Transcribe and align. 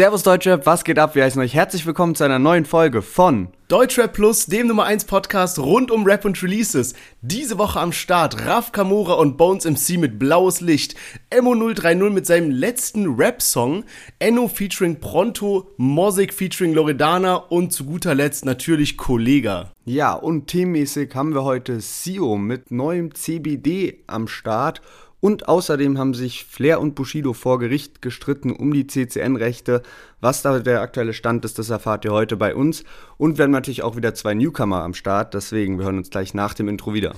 Servus 0.00 0.22
Deutschrap, 0.22 0.64
was 0.64 0.84
geht 0.84 0.98
ab? 0.98 1.14
Wir 1.14 1.24
heißen 1.24 1.42
euch 1.42 1.52
herzlich 1.52 1.84
willkommen 1.84 2.14
zu 2.14 2.24
einer 2.24 2.38
neuen 2.38 2.64
Folge 2.64 3.02
von 3.02 3.48
Deutschrap 3.68 4.14
Plus, 4.14 4.46
dem 4.46 4.66
Nummer 4.66 4.84
1 4.84 5.04
Podcast 5.04 5.58
rund 5.58 5.90
um 5.90 6.06
Rap 6.06 6.24
und 6.24 6.42
Releases. 6.42 6.94
Diese 7.20 7.58
Woche 7.58 7.78
am 7.78 7.92
Start 7.92 8.46
Raf 8.46 8.72
Kamora 8.72 9.12
und 9.12 9.36
Bones 9.36 9.66
MC 9.66 9.98
mit 9.98 10.18
Blaues 10.18 10.62
Licht, 10.62 10.96
Emo030 11.30 12.08
mit 12.08 12.24
seinem 12.24 12.50
letzten 12.50 13.14
Rap-Song, 13.14 13.84
Enno 14.18 14.48
featuring 14.48 14.98
Pronto, 14.98 15.70
Mosik 15.76 16.32
featuring 16.32 16.72
Loredana 16.72 17.34
und 17.34 17.74
zu 17.74 17.84
guter 17.84 18.14
Letzt 18.14 18.46
natürlich 18.46 18.96
Kollega. 18.96 19.70
Ja, 19.84 20.14
und 20.14 20.46
themenmäßig 20.46 21.14
haben 21.14 21.34
wir 21.34 21.44
heute 21.44 21.82
Sio 21.82 22.38
mit 22.38 22.70
neuem 22.70 23.14
CBD 23.14 24.02
am 24.06 24.28
Start 24.28 24.80
und 25.20 25.48
außerdem 25.48 25.98
haben 25.98 26.14
sich 26.14 26.44
Flair 26.44 26.80
und 26.80 26.94
Bushido 26.94 27.32
vor 27.32 27.58
Gericht 27.58 28.02
gestritten 28.02 28.50
um 28.50 28.72
die 28.72 28.86
CCN-Rechte. 28.86 29.82
Was 30.20 30.42
da 30.42 30.58
der 30.58 30.80
aktuelle 30.80 31.12
Stand 31.12 31.44
ist, 31.44 31.58
das 31.58 31.70
erfahrt 31.70 32.04
ihr 32.04 32.12
heute 32.12 32.36
bei 32.36 32.54
uns. 32.54 32.84
Und 33.18 33.38
wir 33.38 33.44
haben 33.44 33.50
natürlich 33.52 33.82
auch 33.82 33.96
wieder 33.96 34.14
zwei 34.14 34.34
Newcomer 34.34 34.82
am 34.82 34.94
Start. 34.94 35.34
Deswegen, 35.34 35.78
wir 35.78 35.84
hören 35.84 35.98
uns 35.98 36.10
gleich 36.10 36.34
nach 36.34 36.54
dem 36.54 36.68
Intro 36.68 36.94
wieder. 36.94 37.14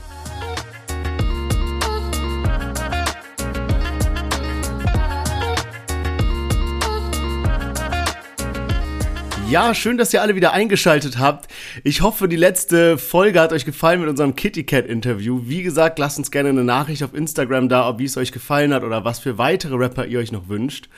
Ja, 9.50 9.74
schön, 9.74 9.98
dass 9.98 10.14
ihr 10.14 10.22
alle 10.22 10.34
wieder 10.34 10.52
eingeschaltet 10.52 11.18
habt. 11.18 11.52
Ich 11.84 12.00
hoffe, 12.00 12.26
die 12.26 12.36
letzte 12.36 12.96
Folge 12.96 13.40
hat 13.40 13.52
euch 13.52 13.64
gefallen 13.66 14.00
mit 14.00 14.08
unserem 14.08 14.34
Kitty 14.34 14.64
Cat 14.64 14.86
Interview. 14.86 15.42
Wie 15.44 15.62
gesagt, 15.62 15.98
lasst 15.98 16.18
uns 16.18 16.30
gerne 16.30 16.48
eine 16.48 16.64
Nachricht 16.64 17.02
auf 17.02 17.14
Instagram 17.14 17.68
da, 17.68 17.88
ob 17.88 17.98
wie 17.98 18.04
es 18.04 18.16
euch 18.16 18.32
gefallen 18.32 18.72
hat 18.72 18.82
oder 18.82 19.04
was 19.04 19.18
für 19.18 19.36
weitere 19.36 19.74
Rapper 19.74 20.06
ihr 20.06 20.20
euch 20.20 20.32
noch 20.32 20.48
wünscht. 20.48 20.88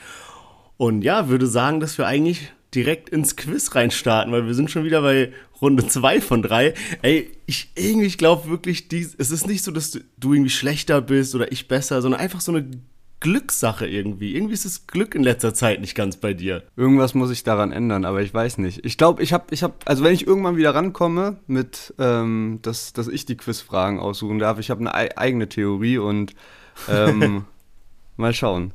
Und 0.77 1.01
ja, 1.01 1.27
würde 1.27 1.47
sagen, 1.47 1.79
dass 1.79 1.97
wir 1.97 2.07
eigentlich 2.07 2.51
direkt 2.73 3.09
ins 3.09 3.35
Quiz 3.35 3.73
reinstarten, 3.73 4.33
weil 4.33 4.45
wir 4.45 4.53
sind 4.53 4.69
schon 4.69 4.83
wieder 4.83 5.01
bei 5.01 5.31
Runde 5.61 5.87
2 5.87 6.21
von 6.21 6.41
3. 6.41 6.73
Ey, 7.01 7.31
ich 7.45 7.71
irgendwie 7.75 8.09
glaube 8.09 8.49
wirklich, 8.49 8.89
dies, 8.89 9.15
es 9.17 9.31
ist 9.31 9.47
nicht 9.47 9.63
so, 9.63 9.71
dass 9.71 9.91
du, 9.91 9.99
du 10.17 10.33
irgendwie 10.33 10.49
schlechter 10.49 11.01
bist 11.01 11.35
oder 11.35 11.51
ich 11.51 11.67
besser, 11.67 12.01
sondern 12.01 12.19
einfach 12.19 12.41
so 12.41 12.51
eine 12.51 12.69
Glückssache 13.19 13.87
irgendwie. 13.87 14.35
Irgendwie 14.35 14.53
ist 14.53 14.65
das 14.65 14.87
Glück 14.87 15.15
in 15.15 15.23
letzter 15.23 15.53
Zeit 15.53 15.81
nicht 15.81 15.95
ganz 15.95 16.17
bei 16.17 16.33
dir. 16.33 16.63
Irgendwas 16.75 17.13
muss 17.13 17.31
ich 17.31 17.43
daran 17.43 17.71
ändern, 17.71 18.05
aber 18.05 18.21
ich 18.21 18.33
weiß 18.33 18.57
nicht. 18.59 18.85
Ich 18.85 18.97
glaube, 18.97 19.23
ich 19.23 19.33
habe, 19.33 19.45
ich 19.51 19.63
habe, 19.63 19.73
also 19.85 20.03
wenn 20.03 20.13
ich 20.13 20.27
irgendwann 20.27 20.57
wieder 20.57 20.75
rankomme 20.75 21.37
mit, 21.47 21.93
ähm, 21.97 22.59
dass, 22.61 22.93
dass 22.93 23.07
ich 23.07 23.25
die 23.25 23.37
Quizfragen 23.37 23.99
aussuchen 23.99 24.39
darf, 24.39 24.59
ich 24.59 24.69
habe 24.69 24.81
eine 24.81 25.17
eigene 25.17 25.49
Theorie 25.49 25.97
und 25.97 26.35
ähm, 26.89 27.45
mal 28.17 28.33
schauen. 28.33 28.73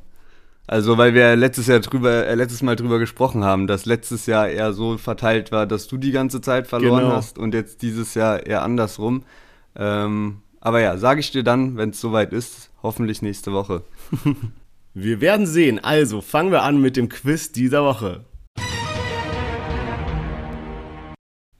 Also, 0.67 0.97
weil 0.97 1.13
wir 1.13 1.35
letztes 1.35 1.67
Jahr 1.67 1.79
drüber, 1.79 2.27
äh, 2.27 2.35
letztes 2.35 2.61
Mal 2.61 2.75
drüber 2.75 2.97
gesprochen 2.97 3.43
haben, 3.43 3.67
dass 3.67 3.85
letztes 3.85 4.25
Jahr 4.25 4.47
eher 4.47 4.73
so 4.73 4.97
verteilt 4.97 5.51
war, 5.51 5.67
dass 5.67 5.87
du 5.87 5.97
die 5.97 6.11
ganze 6.11 6.39
Zeit 6.39 6.67
verloren 6.67 7.03
genau. 7.03 7.15
hast 7.15 7.37
und 7.37 7.53
jetzt 7.53 7.81
dieses 7.81 8.13
Jahr 8.13 8.45
eher 8.45 8.63
andersrum. 8.63 9.23
Ähm, 9.75 10.41
aber 10.61 10.79
ja, 10.79 10.97
sage 10.97 11.19
ich 11.19 11.31
dir 11.31 11.43
dann, 11.43 11.75
wenn 11.75 11.89
es 11.89 11.99
soweit 11.99 12.31
ist, 12.31 12.70
hoffentlich 12.83 13.21
nächste 13.21 13.53
Woche. 13.53 13.83
wir 14.93 15.21
werden 15.21 15.45
sehen. 15.45 15.79
Also 15.83 16.21
fangen 16.21 16.51
wir 16.51 16.63
an 16.63 16.81
mit 16.81 16.97
dem 16.97 17.09
Quiz 17.09 17.51
dieser 17.51 17.83
Woche. 17.83 18.25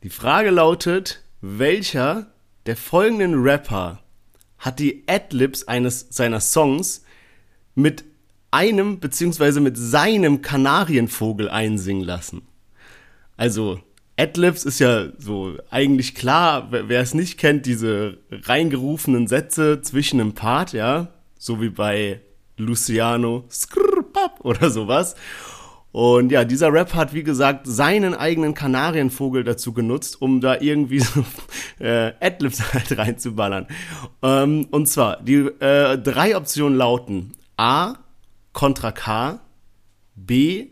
Die 0.03 0.09
Frage 0.09 0.49
lautet, 0.49 1.23
welcher 1.41 2.31
der 2.65 2.75
folgenden 2.75 3.41
Rapper 3.41 3.99
hat 4.57 4.79
die 4.79 5.03
Adlibs 5.07 5.63
eines 5.67 6.07
seiner 6.09 6.39
Songs 6.39 7.03
mit 7.75 8.03
einem 8.51 8.99
bzw. 8.99 9.59
mit 9.59 9.77
seinem 9.77 10.41
Kanarienvogel 10.41 11.49
einsingen 11.49 12.03
lassen? 12.03 12.41
Also 13.37 13.81
Adlibs 14.17 14.65
ist 14.65 14.79
ja 14.79 15.07
so 15.17 15.57
eigentlich 15.69 16.15
klar, 16.15 16.67
wer 16.71 17.01
es 17.01 17.13
nicht 17.13 17.37
kennt, 17.37 17.65
diese 17.65 18.17
reingerufenen 18.29 19.27
Sätze 19.27 19.81
zwischen 19.81 20.19
einem 20.19 20.33
Part, 20.33 20.73
ja, 20.73 21.07
so 21.37 21.61
wie 21.61 21.69
bei 21.69 22.21
Luciano 22.57 23.45
oder 24.39 24.69
sowas. 24.69 25.15
Und 25.91 26.31
ja, 26.31 26.45
dieser 26.45 26.71
Rap 26.71 26.93
hat, 26.93 27.13
wie 27.13 27.23
gesagt, 27.23 27.67
seinen 27.67 28.13
eigenen 28.13 28.53
Kanarienvogel 28.53 29.43
dazu 29.43 29.73
genutzt, 29.73 30.21
um 30.21 30.39
da 30.39 30.61
irgendwie 30.61 30.99
so 30.99 31.25
äh, 31.79 32.13
Adlibs 32.21 32.73
halt 32.73 32.97
reinzuballern. 32.97 33.67
Ähm, 34.21 34.67
und 34.71 34.87
zwar, 34.87 35.21
die 35.21 35.47
äh, 35.59 35.97
drei 35.97 36.37
Optionen 36.37 36.77
lauten 36.77 37.33
A, 37.57 37.95
Contra 38.53 38.91
K, 38.91 39.41
B, 40.15 40.67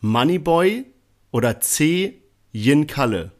Moneyboy 0.00 0.84
oder 1.30 1.60
C, 1.60 2.22
Yin 2.56 2.86
Kalle. 2.86 3.32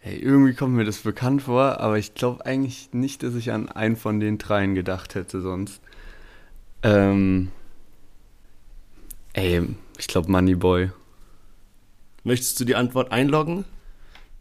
Hey, 0.00 0.18
irgendwie 0.18 0.52
kommt 0.52 0.74
mir 0.74 0.84
das 0.84 0.98
bekannt 0.98 1.42
vor, 1.42 1.78
aber 1.78 1.96
ich 1.96 2.14
glaube 2.14 2.44
eigentlich 2.44 2.92
nicht, 2.92 3.22
dass 3.22 3.36
ich 3.36 3.52
an 3.52 3.68
einen 3.68 3.94
von 3.94 4.18
den 4.18 4.38
dreien 4.38 4.74
gedacht 4.74 5.14
hätte 5.14 5.40
sonst. 5.40 5.80
Ähm. 6.82 7.52
Ey, 9.32 9.62
ich 9.96 10.08
glaube 10.08 10.28
Moneyboy. 10.32 10.90
Möchtest 12.24 12.58
du 12.58 12.64
die 12.64 12.74
Antwort 12.74 13.12
einloggen? 13.12 13.64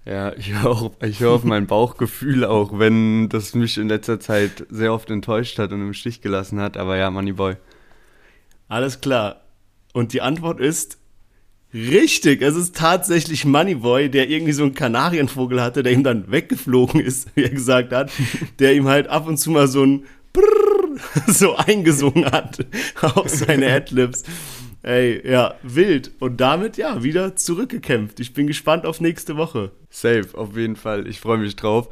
Ja, 0.04 0.34
ich 0.34 0.52
höre 0.52 0.72
auf, 0.72 0.94
hör 1.00 1.30
auf 1.30 1.44
mein 1.44 1.68
Bauchgefühl 1.68 2.44
auch, 2.44 2.80
wenn 2.80 3.30
das 3.30 3.54
mich 3.54 3.78
in 3.78 3.88
letzter 3.88 4.20
Zeit 4.20 4.66
sehr 4.72 4.94
oft 4.94 5.12
enttäuscht 5.12 5.60
hat 5.60 5.72
und 5.74 5.82
im 5.82 5.94
Stich 5.94 6.22
gelassen 6.22 6.60
hat, 6.60 6.76
aber 6.76 6.98
ja, 6.98 7.12
Moneyboy. 7.12 7.56
Alles 8.68 9.00
klar. 9.00 9.42
Und 9.94 10.14
die 10.14 10.22
Antwort 10.22 10.60
ist 10.60 10.99
Richtig, 11.74 12.42
es 12.42 12.56
ist 12.56 12.76
tatsächlich 12.76 13.46
Moneyboy, 13.46 14.10
der 14.10 14.28
irgendwie 14.30 14.54
so 14.54 14.64
einen 14.64 14.74
Kanarienvogel 14.74 15.62
hatte, 15.62 15.84
der 15.84 15.94
ihm 15.94 16.04
dann 16.04 16.32
weggeflogen 16.32 17.00
ist, 17.00 17.30
wie 17.36 17.44
er 17.44 17.50
gesagt 17.50 17.94
hat, 17.94 18.12
der 18.58 18.74
ihm 18.74 18.88
halt 18.88 19.08
ab 19.08 19.28
und 19.28 19.38
zu 19.38 19.52
mal 19.52 19.68
so 19.68 19.84
ein 19.84 20.06
Brrr 20.34 20.70
so 21.28 21.56
eingesungen 21.56 22.26
hat 22.26 22.66
auf 23.02 23.30
seine 23.30 23.72
Adlibs. 23.72 24.24
Ey, 24.82 25.22
ja, 25.30 25.56
wild. 25.62 26.12
Und 26.20 26.40
damit, 26.40 26.78
ja, 26.78 27.04
wieder 27.04 27.36
zurückgekämpft. 27.36 28.20
Ich 28.20 28.34
bin 28.34 28.48
gespannt 28.48 28.86
auf 28.86 29.02
nächste 29.02 29.36
Woche. 29.36 29.72
Safe, 29.90 30.28
auf 30.34 30.56
jeden 30.56 30.78
Fall. 30.78 31.08
Ich 31.08 31.20
freue 31.20 31.38
mich 31.38 31.56
drauf. 31.56 31.90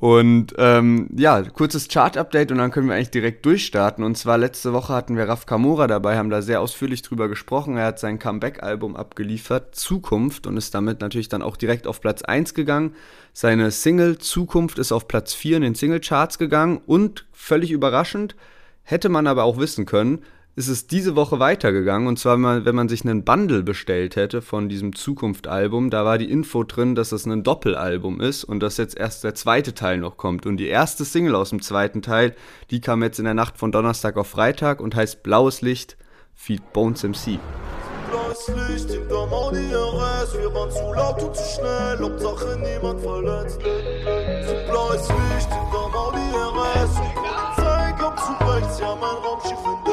Und 0.00 0.54
ähm, 0.56 1.10
ja, 1.14 1.42
kurzes 1.42 1.88
Chart-Update 1.88 2.50
und 2.50 2.56
dann 2.56 2.70
können 2.70 2.88
wir 2.88 2.94
eigentlich 2.94 3.10
direkt 3.10 3.44
durchstarten. 3.44 4.02
Und 4.02 4.16
zwar 4.16 4.38
letzte 4.38 4.72
Woche 4.72 4.94
hatten 4.94 5.14
wir 5.14 5.28
Raf 5.28 5.44
Kamora 5.44 5.86
dabei, 5.86 6.16
haben 6.16 6.30
da 6.30 6.40
sehr 6.40 6.62
ausführlich 6.62 7.02
drüber 7.02 7.28
gesprochen. 7.28 7.76
Er 7.76 7.84
hat 7.84 7.98
sein 7.98 8.18
Comeback-Album 8.18 8.96
abgeliefert, 8.96 9.74
Zukunft, 9.74 10.46
und 10.46 10.56
ist 10.56 10.74
damit 10.74 11.02
natürlich 11.02 11.28
dann 11.28 11.42
auch 11.42 11.58
direkt 11.58 11.86
auf 11.86 12.00
Platz 12.00 12.22
1 12.22 12.54
gegangen. 12.54 12.94
Seine 13.34 13.70
Single 13.70 14.16
Zukunft 14.16 14.78
ist 14.78 14.90
auf 14.90 15.06
Platz 15.06 15.34
4 15.34 15.58
in 15.58 15.62
den 15.62 15.74
Single-Charts 15.74 16.38
gegangen 16.38 16.80
und 16.86 17.26
völlig 17.32 17.70
überraschend, 17.70 18.36
hätte 18.82 19.10
man 19.10 19.26
aber 19.26 19.44
auch 19.44 19.58
wissen 19.58 19.84
können, 19.84 20.20
ist 20.60 20.68
es 20.68 20.86
diese 20.86 21.16
Woche 21.16 21.38
weitergegangen. 21.38 22.06
Und 22.06 22.18
zwar, 22.18 22.36
wenn 22.66 22.74
man 22.74 22.90
sich 22.90 23.02
einen 23.02 23.24
Bundle 23.24 23.62
bestellt 23.62 24.14
hätte 24.14 24.42
von 24.42 24.68
diesem 24.68 24.94
Zukunft-Album, 24.94 25.88
da 25.88 26.04
war 26.04 26.18
die 26.18 26.30
Info 26.30 26.64
drin, 26.64 26.94
dass 26.94 27.12
es 27.12 27.24
ein 27.24 27.42
Doppelalbum 27.42 28.20
ist 28.20 28.44
und 28.44 28.60
dass 28.60 28.76
jetzt 28.76 28.98
erst 28.98 29.24
der 29.24 29.34
zweite 29.34 29.74
Teil 29.74 29.96
noch 29.96 30.18
kommt. 30.18 30.44
Und 30.44 30.58
die 30.58 30.68
erste 30.68 31.06
Single 31.06 31.34
aus 31.34 31.48
dem 31.48 31.62
zweiten 31.62 32.02
Teil, 32.02 32.34
die 32.70 32.82
kam 32.82 33.02
jetzt 33.02 33.18
in 33.18 33.24
der 33.24 33.32
Nacht 33.32 33.56
von 33.56 33.72
Donnerstag 33.72 34.18
auf 34.18 34.26
Freitag 34.26 34.82
und 34.82 34.94
heißt 34.94 35.22
Blaues 35.22 35.62
Licht, 35.62 35.96
Feed 36.34 36.74
Bones 36.74 37.04
MC. 37.04 37.38
Blaues 38.10 38.48
Licht 38.68 38.90
hinter 38.90 39.32
Audi 39.32 39.70
wir 39.70 40.54
waren 40.54 40.70
zu 40.70 40.92
laut 40.92 41.22
und 41.22 41.34
zu 41.34 41.42
schnell, 41.42 41.98
Hauptsache 42.00 42.58
niemand 42.58 43.00
verletzt. 43.00 43.58
Blaues 44.68 45.08
Licht 45.08 45.48
hinter 45.48 45.98
Audi 45.98 46.20
RS, 46.36 46.90
Polizei 47.14 47.94
zu 48.16 48.44
rechts, 48.44 48.78
ja 48.78 48.94
mein 49.00 49.16
Raumschiff 49.24 49.64
entdeckt. 49.64 49.89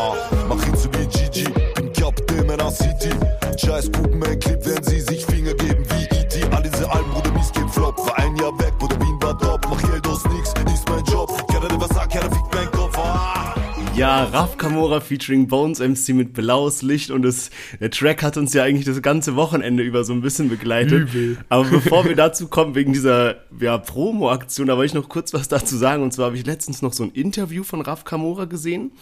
Ah, 0.00 0.14
mach 0.48 0.66
ihn 0.66 0.74
zu 0.74 0.88
wie 0.94 1.06
Gigi, 1.08 1.44
bin 1.74 1.92
Captain 1.92 2.46
meiner 2.46 2.70
City. 2.70 3.10
Scheiß 3.58 3.90
mein 4.18 4.40
Clip, 4.40 4.58
wenn 4.64 4.82
sie 4.82 5.00
sich 5.00 5.26
Finger 5.26 5.52
geben 5.52 5.84
wie 5.90 6.04
E.T. 6.16 6.42
All 6.52 6.62
diese 6.62 6.90
Alben, 6.90 7.10
Bruder, 7.10 7.30
mies 7.32 7.52
geht 7.52 7.68
flop. 7.68 7.98
War 7.98 8.18
ein 8.18 8.34
Jahr 8.36 8.58
weg, 8.58 8.72
Bruder, 8.78 8.98
Wien 8.98 9.20
war 9.20 9.38
top. 9.38 9.60
Mach 9.68 9.82
Geld 9.82 10.06
aus 10.06 10.24
nix, 10.24 10.54
ist 10.72 10.88
mein 10.88 11.04
Job. 11.04 11.30
Keiner, 11.48 11.68
der 11.68 11.78
was 11.82 11.90
sagt, 11.90 12.14
keiner 12.14 12.30
fickt 12.30 12.54
mein 12.54 12.70
Kopf. 12.70 12.96
Ah. 12.96 13.54
Ja, 13.94 14.24
Raf 14.24 14.56
Kamora 14.56 15.00
featuring 15.00 15.46
Bones 15.46 15.80
MC 15.80 16.14
mit 16.14 16.32
blaues 16.32 16.80
Licht 16.80 17.10
und 17.10 17.20
das, 17.20 17.50
der 17.78 17.90
Track 17.90 18.22
hat 18.22 18.38
uns 18.38 18.54
ja 18.54 18.62
eigentlich 18.62 18.86
das 18.86 19.02
ganze 19.02 19.36
Wochenende 19.36 19.82
über 19.82 20.04
so 20.04 20.14
ein 20.14 20.22
bisschen 20.22 20.48
begleitet. 20.48 21.10
Übel. 21.10 21.36
Aber 21.50 21.64
bevor 21.70 22.06
wir 22.06 22.16
dazu 22.16 22.48
kommen, 22.48 22.74
wegen 22.74 22.94
dieser 22.94 23.34
ja, 23.60 23.76
Promo-Aktion, 23.76 24.68
da 24.68 24.78
wollte 24.78 24.86
ich 24.86 24.94
noch 24.94 25.10
kurz 25.10 25.34
was 25.34 25.48
dazu 25.48 25.76
sagen. 25.76 26.02
Und 26.02 26.14
zwar 26.14 26.26
habe 26.26 26.38
ich 26.38 26.46
letztens 26.46 26.80
noch 26.80 26.94
so 26.94 27.02
ein 27.02 27.10
Interview 27.10 27.62
von 27.62 27.82
Raf 27.82 28.04
Kamora 28.04 28.46
gesehen. 28.46 28.92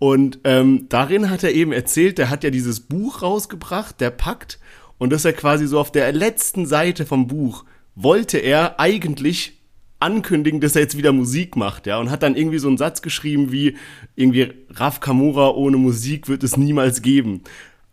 Und 0.00 0.40
ähm, 0.44 0.86
darin 0.88 1.28
hat 1.28 1.44
er 1.44 1.52
eben 1.52 1.72
erzählt, 1.72 2.16
der 2.16 2.30
hat 2.30 2.42
ja 2.42 2.48
dieses 2.48 2.80
Buch 2.80 3.20
rausgebracht, 3.20 4.00
der 4.00 4.10
Pakt, 4.10 4.58
und 4.96 5.12
dass 5.12 5.26
er 5.26 5.34
quasi 5.34 5.66
so 5.66 5.78
auf 5.78 5.92
der 5.92 6.10
letzten 6.12 6.64
Seite 6.66 7.04
vom 7.04 7.26
Buch 7.26 7.64
wollte 7.94 8.38
er 8.38 8.80
eigentlich 8.80 9.60
ankündigen, 9.98 10.60
dass 10.60 10.74
er 10.74 10.82
jetzt 10.82 10.96
wieder 10.96 11.12
Musik 11.12 11.54
macht, 11.54 11.86
ja, 11.86 11.98
und 11.98 12.10
hat 12.10 12.22
dann 12.22 12.34
irgendwie 12.34 12.58
so 12.58 12.68
einen 12.68 12.78
Satz 12.78 13.02
geschrieben 13.02 13.52
wie 13.52 13.76
irgendwie 14.16 14.54
Raf 14.70 15.00
Kamura 15.00 15.50
ohne 15.50 15.76
Musik 15.76 16.28
wird 16.28 16.42
es 16.44 16.56
niemals 16.56 17.02
geben. 17.02 17.42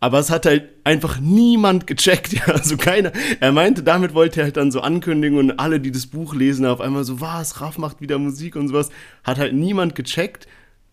Aber 0.00 0.18
es 0.18 0.30
hat 0.30 0.46
halt 0.46 0.68
einfach 0.84 1.20
niemand 1.20 1.86
gecheckt, 1.86 2.32
ja, 2.32 2.44
also 2.46 2.78
keiner. 2.78 3.12
Er 3.40 3.52
meinte, 3.52 3.82
damit 3.82 4.14
wollte 4.14 4.40
er 4.40 4.44
halt 4.44 4.56
dann 4.56 4.70
so 4.70 4.80
ankündigen 4.80 5.38
und 5.38 5.58
alle, 5.58 5.78
die 5.78 5.90
das 5.90 6.06
Buch 6.06 6.34
lesen, 6.34 6.64
auf 6.64 6.80
einmal 6.80 7.04
so, 7.04 7.20
was, 7.20 7.60
Raf 7.60 7.76
macht 7.76 8.00
wieder 8.00 8.16
Musik 8.18 8.56
und 8.56 8.68
sowas, 8.68 8.88
hat 9.24 9.36
halt 9.36 9.52
niemand 9.52 9.94
gecheckt. 9.94 10.46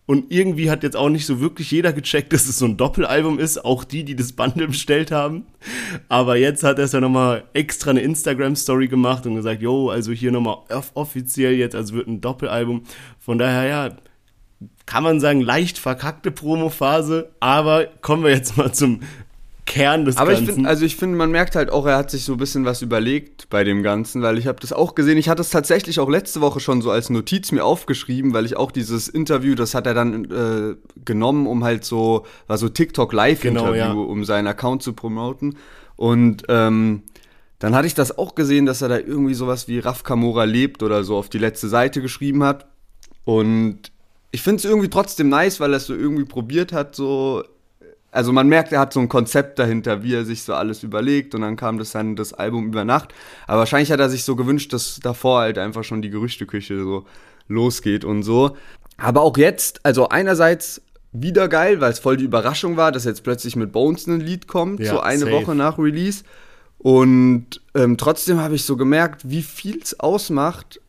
Und 0.06 0.32
irgendwie 0.32 0.70
hat 0.70 0.84
jetzt 0.84 0.96
auch 0.96 1.08
nicht 1.08 1.26
so 1.26 1.40
wirklich 1.40 1.72
jeder 1.72 1.92
gecheckt, 1.92 2.32
dass 2.32 2.48
es 2.48 2.58
so 2.58 2.64
ein 2.64 2.76
Doppelalbum 2.76 3.40
ist, 3.40 3.64
auch 3.64 3.82
die, 3.82 4.04
die 4.04 4.14
das 4.14 4.32
Bundle 4.32 4.68
bestellt 4.68 5.10
haben. 5.10 5.46
Aber 6.08 6.36
jetzt 6.36 6.62
hat 6.62 6.78
er 6.78 6.84
es 6.84 6.92
ja 6.92 7.00
nochmal 7.00 7.44
extra 7.54 7.90
eine 7.90 8.00
Instagram-Story 8.00 8.86
gemacht 8.86 9.26
und 9.26 9.34
gesagt, 9.34 9.62
yo, 9.62 9.90
also 9.90 10.12
hier 10.12 10.30
nochmal 10.30 10.58
offiziell 10.94 11.54
jetzt, 11.54 11.74
also 11.74 11.94
wird 11.94 12.06
ein 12.06 12.20
Doppelalbum. 12.20 12.84
Von 13.18 13.38
daher, 13.38 13.68
ja, 13.68 13.96
kann 14.86 15.02
man 15.02 15.18
sagen, 15.18 15.40
leicht 15.40 15.76
verkackte 15.76 16.30
Promophase, 16.30 17.30
aber 17.40 17.86
kommen 18.00 18.22
wir 18.22 18.30
jetzt 18.30 18.56
mal 18.56 18.72
zum 18.72 19.00
Kern 19.66 20.04
des 20.04 20.16
Aber 20.16 20.30
Ganzen. 20.30 20.44
ich 20.48 20.54
finde, 20.54 20.68
also 20.68 20.84
ich 20.84 20.96
finde, 20.96 21.16
man 21.16 21.30
merkt 21.30 21.56
halt 21.56 21.70
auch, 21.70 21.86
er 21.86 21.96
hat 21.96 22.10
sich 22.10 22.24
so 22.24 22.32
ein 22.34 22.38
bisschen 22.38 22.64
was 22.64 22.82
überlegt 22.82 23.50
bei 23.50 23.64
dem 23.64 23.82
Ganzen, 23.82 24.22
weil 24.22 24.38
ich 24.38 24.46
habe 24.46 24.60
das 24.60 24.72
auch 24.72 24.94
gesehen. 24.94 25.18
Ich 25.18 25.28
hatte 25.28 25.42
es 25.42 25.50
tatsächlich 25.50 25.98
auch 26.00 26.08
letzte 26.08 26.40
Woche 26.40 26.60
schon 26.60 26.80
so 26.82 26.90
als 26.90 27.10
Notiz 27.10 27.50
mir 27.52 27.64
aufgeschrieben, 27.64 28.32
weil 28.32 28.46
ich 28.46 28.56
auch 28.56 28.70
dieses 28.70 29.08
Interview, 29.08 29.54
das 29.56 29.74
hat 29.74 29.86
er 29.86 29.94
dann 29.94 30.24
äh, 30.30 30.76
genommen, 31.04 31.46
um 31.46 31.64
halt 31.64 31.84
so, 31.84 32.24
war 32.46 32.58
so 32.58 32.68
TikTok 32.68 33.12
Live-Interview, 33.12 33.72
Genau, 33.72 33.76
ja. 33.76 33.92
um 33.92 34.24
seinen 34.24 34.46
Account 34.46 34.82
zu 34.82 34.92
promoten. 34.92 35.56
Und 35.96 36.44
ähm, 36.48 37.02
dann 37.58 37.74
hatte 37.74 37.86
ich 37.86 37.94
das 37.94 38.16
auch 38.16 38.34
gesehen, 38.34 38.66
dass 38.66 38.82
er 38.82 38.88
da 38.88 38.98
irgendwie 38.98 39.34
sowas 39.34 39.66
wie 39.66 39.78
Raf 39.80 40.04
Kamora 40.04 40.44
lebt 40.44 40.82
oder 40.82 41.02
so 41.04 41.16
auf 41.16 41.28
die 41.28 41.38
letzte 41.38 41.68
Seite 41.68 42.00
geschrieben 42.02 42.44
hat. 42.44 42.66
Und 43.24 43.90
ich 44.30 44.42
finde 44.42 44.58
es 44.58 44.64
irgendwie 44.64 44.90
trotzdem 44.90 45.28
nice, 45.28 45.58
weil 45.58 45.72
er 45.72 45.78
es 45.78 45.86
so 45.86 45.94
irgendwie 45.94 46.24
probiert 46.24 46.72
hat, 46.72 46.94
so. 46.94 47.42
Also 48.16 48.32
man 48.32 48.48
merkt, 48.48 48.72
er 48.72 48.80
hat 48.80 48.94
so 48.94 49.00
ein 49.00 49.10
Konzept 49.10 49.58
dahinter, 49.58 50.02
wie 50.02 50.14
er 50.14 50.24
sich 50.24 50.42
so 50.42 50.54
alles 50.54 50.82
überlegt 50.82 51.34
und 51.34 51.42
dann 51.42 51.56
kam 51.56 51.78
das 51.78 51.92
dann 51.92 52.16
das 52.16 52.32
Album 52.32 52.66
über 52.66 52.84
Nacht. 52.84 53.12
Aber 53.46 53.58
wahrscheinlich 53.58 53.92
hat 53.92 54.00
er 54.00 54.08
sich 54.08 54.24
so 54.24 54.36
gewünscht, 54.36 54.72
dass 54.72 55.00
davor 55.02 55.40
halt 55.40 55.58
einfach 55.58 55.84
schon 55.84 56.00
die 56.00 56.08
Gerüchteküche 56.08 56.82
so 56.82 57.04
losgeht 57.46 58.06
und 58.06 58.22
so. 58.22 58.56
Aber 58.96 59.20
auch 59.20 59.36
jetzt, 59.36 59.80
also 59.84 60.08
einerseits 60.08 60.80
wieder 61.12 61.48
geil, 61.48 61.80
weil 61.82 61.92
es 61.92 61.98
voll 61.98 62.16
die 62.16 62.24
Überraschung 62.24 62.78
war, 62.78 62.90
dass 62.90 63.04
jetzt 63.04 63.22
plötzlich 63.22 63.54
mit 63.54 63.70
Bones 63.70 64.06
ein 64.06 64.20
Lied 64.20 64.48
kommt, 64.48 64.80
Ja, 64.80 64.92
so 64.92 65.00
eine 65.00 65.18
safe. 65.18 65.32
Woche 65.32 65.54
nach 65.54 65.78
Release. 65.78 66.24
Und 66.78 67.60
ähm, 67.74 67.98
trotzdem 67.98 68.40
habe 68.40 68.54
ich 68.54 68.64
so 68.64 68.76
gemerkt, 68.76 69.28
wie 69.28 69.42
viel 69.42 69.78
es 69.82 70.00
ausmacht, 70.00 70.80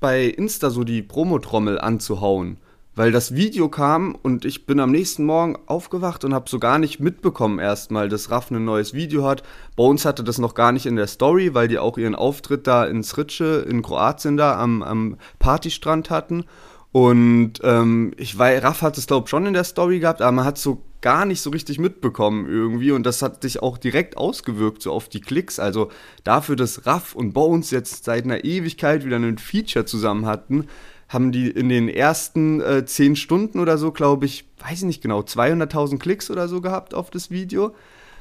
bei 0.00 0.24
Insta 0.24 0.68
so 0.68 0.84
die 0.84 1.02
Promotrommel 1.02 1.78
anzuhauen. 1.78 2.58
Weil 2.96 3.12
das 3.12 3.34
Video 3.34 3.68
kam 3.68 4.14
und 4.14 4.46
ich 4.46 4.64
bin 4.64 4.80
am 4.80 4.90
nächsten 4.90 5.26
Morgen 5.26 5.58
aufgewacht 5.66 6.24
und 6.24 6.32
habe 6.32 6.48
so 6.48 6.58
gar 6.58 6.78
nicht 6.78 6.98
mitbekommen 6.98 7.58
erstmal, 7.58 8.08
dass 8.08 8.30
Raff 8.30 8.50
ein 8.50 8.64
neues 8.64 8.94
Video 8.94 9.26
hat. 9.26 9.42
Bones 9.76 10.06
hatte 10.06 10.24
das 10.24 10.38
noch 10.38 10.54
gar 10.54 10.72
nicht 10.72 10.86
in 10.86 10.96
der 10.96 11.06
Story, 11.06 11.52
weil 11.52 11.68
die 11.68 11.78
auch 11.78 11.98
ihren 11.98 12.14
Auftritt 12.14 12.66
da 12.66 12.86
in 12.86 13.02
Sritsche 13.02 13.66
in 13.68 13.82
Kroatien 13.82 14.38
da 14.38 14.58
am, 14.58 14.82
am 14.82 15.18
Partystrand 15.38 16.08
hatten. 16.08 16.46
Und 16.90 17.60
ähm, 17.62 18.14
ich 18.16 18.36
weiß, 18.38 18.62
Raff 18.62 18.80
hat 18.80 18.96
es 18.96 19.06
glaube 19.06 19.24
ich 19.26 19.30
schon 19.30 19.44
in 19.44 19.52
der 19.52 19.64
Story 19.64 20.00
gehabt, 20.00 20.22
aber 20.22 20.32
man 20.32 20.46
hat 20.46 20.56
so 20.56 20.80
gar 21.02 21.26
nicht 21.26 21.42
so 21.42 21.50
richtig 21.50 21.78
mitbekommen 21.78 22.48
irgendwie 22.48 22.92
und 22.92 23.04
das 23.04 23.20
hat 23.20 23.42
sich 23.42 23.62
auch 23.62 23.76
direkt 23.76 24.16
ausgewirkt 24.16 24.80
so 24.80 24.90
auf 24.92 25.10
die 25.10 25.20
Klicks. 25.20 25.58
Also 25.58 25.90
dafür, 26.24 26.56
dass 26.56 26.86
Raff 26.86 27.14
und 27.14 27.34
Bones 27.34 27.70
jetzt 27.70 28.04
seit 28.04 28.24
einer 28.24 28.44
Ewigkeit 28.44 29.04
wieder 29.04 29.16
ein 29.16 29.36
Feature 29.36 29.84
zusammen 29.84 30.24
hatten, 30.24 30.66
haben 31.08 31.32
die 31.32 31.50
in 31.50 31.68
den 31.68 31.88
ersten 31.88 32.60
äh, 32.60 32.84
zehn 32.84 33.16
Stunden 33.16 33.60
oder 33.60 33.78
so, 33.78 33.92
glaube 33.92 34.26
ich, 34.26 34.44
weiß 34.58 34.78
ich 34.78 34.84
nicht 34.84 35.02
genau, 35.02 35.20
200.000 35.20 35.98
Klicks 35.98 36.30
oder 36.30 36.48
so 36.48 36.60
gehabt 36.60 36.94
auf 36.94 37.10
das 37.10 37.30
Video. 37.30 37.74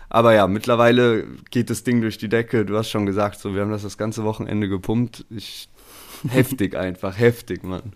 Aber 0.09 0.33
ja, 0.33 0.47
mittlerweile 0.47 1.25
geht 1.49 1.69
das 1.69 1.83
Ding 1.83 2.01
durch 2.01 2.17
die 2.17 2.29
Decke. 2.29 2.65
Du 2.65 2.77
hast 2.77 2.89
schon 2.89 3.05
gesagt, 3.05 3.39
so 3.39 3.55
wir 3.55 3.61
haben 3.61 3.71
das 3.71 3.81
das 3.81 3.97
ganze 3.97 4.23
Wochenende 4.23 4.69
gepumpt. 4.69 5.25
Ich, 5.29 5.67
heftig 6.29 6.75
einfach, 6.75 7.17
heftig, 7.17 7.63
Mann. 7.63 7.93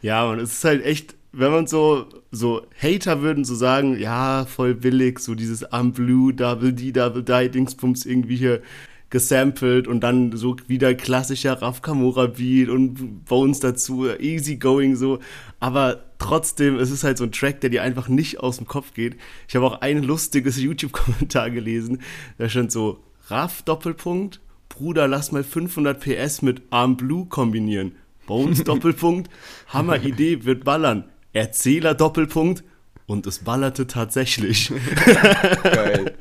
Ja, 0.00 0.28
und 0.28 0.38
es 0.38 0.54
ist 0.54 0.64
halt 0.64 0.84
echt, 0.84 1.14
wenn 1.32 1.52
man 1.52 1.66
so, 1.66 2.06
so 2.30 2.66
Hater 2.80 3.20
würden 3.20 3.44
so 3.44 3.54
sagen, 3.54 3.98
ja, 3.98 4.46
voll 4.46 4.74
billig, 4.74 5.18
so 5.18 5.34
dieses 5.34 5.66
I'm 5.66 5.92
Blue, 5.92 6.32
Double 6.32 6.72
D, 6.72 6.92
Double 6.92 7.22
Die, 7.22 7.50
Dingsbums 7.50 8.06
irgendwie 8.06 8.36
hier 8.36 8.62
gesampelt 9.10 9.86
und 9.86 10.00
dann 10.00 10.36
so 10.36 10.56
wieder 10.66 10.94
klassischer 10.94 11.62
Raf 11.62 11.82
Kamora 11.82 12.26
Beat 12.26 12.68
und 12.68 13.24
Bones 13.24 13.60
dazu, 13.60 14.08
easy 14.18 14.56
going 14.56 14.96
so, 14.96 15.20
aber 15.60 16.04
trotzdem, 16.18 16.76
es 16.76 16.90
ist 16.90 17.04
halt 17.04 17.18
so 17.18 17.24
ein 17.24 17.32
Track, 17.32 17.60
der 17.60 17.70
dir 17.70 17.82
einfach 17.82 18.08
nicht 18.08 18.40
aus 18.40 18.56
dem 18.56 18.66
Kopf 18.66 18.94
geht. 18.94 19.16
Ich 19.48 19.54
habe 19.54 19.66
auch 19.66 19.80
ein 19.80 20.02
lustiges 20.02 20.60
YouTube-Kommentar 20.60 21.50
gelesen, 21.50 22.00
da 22.38 22.48
stand 22.48 22.72
so, 22.72 22.98
Raf 23.28 23.62
Doppelpunkt, 23.62 24.40
Bruder, 24.68 25.08
lass 25.08 25.32
mal 25.32 25.44
500 25.44 26.00
PS 26.00 26.42
mit 26.42 26.62
Arm 26.70 26.96
Blue 26.96 27.26
kombinieren. 27.26 27.92
Bones 28.26 28.64
Doppelpunkt, 28.64 29.30
Hammer 29.68 30.02
Idee, 30.02 30.44
wird 30.44 30.64
ballern. 30.64 31.04
Erzähler 31.32 31.94
Doppelpunkt 31.94 32.64
und 33.06 33.26
es 33.26 33.40
ballerte 33.40 33.86
tatsächlich. 33.86 34.72
Geil. 35.62 36.14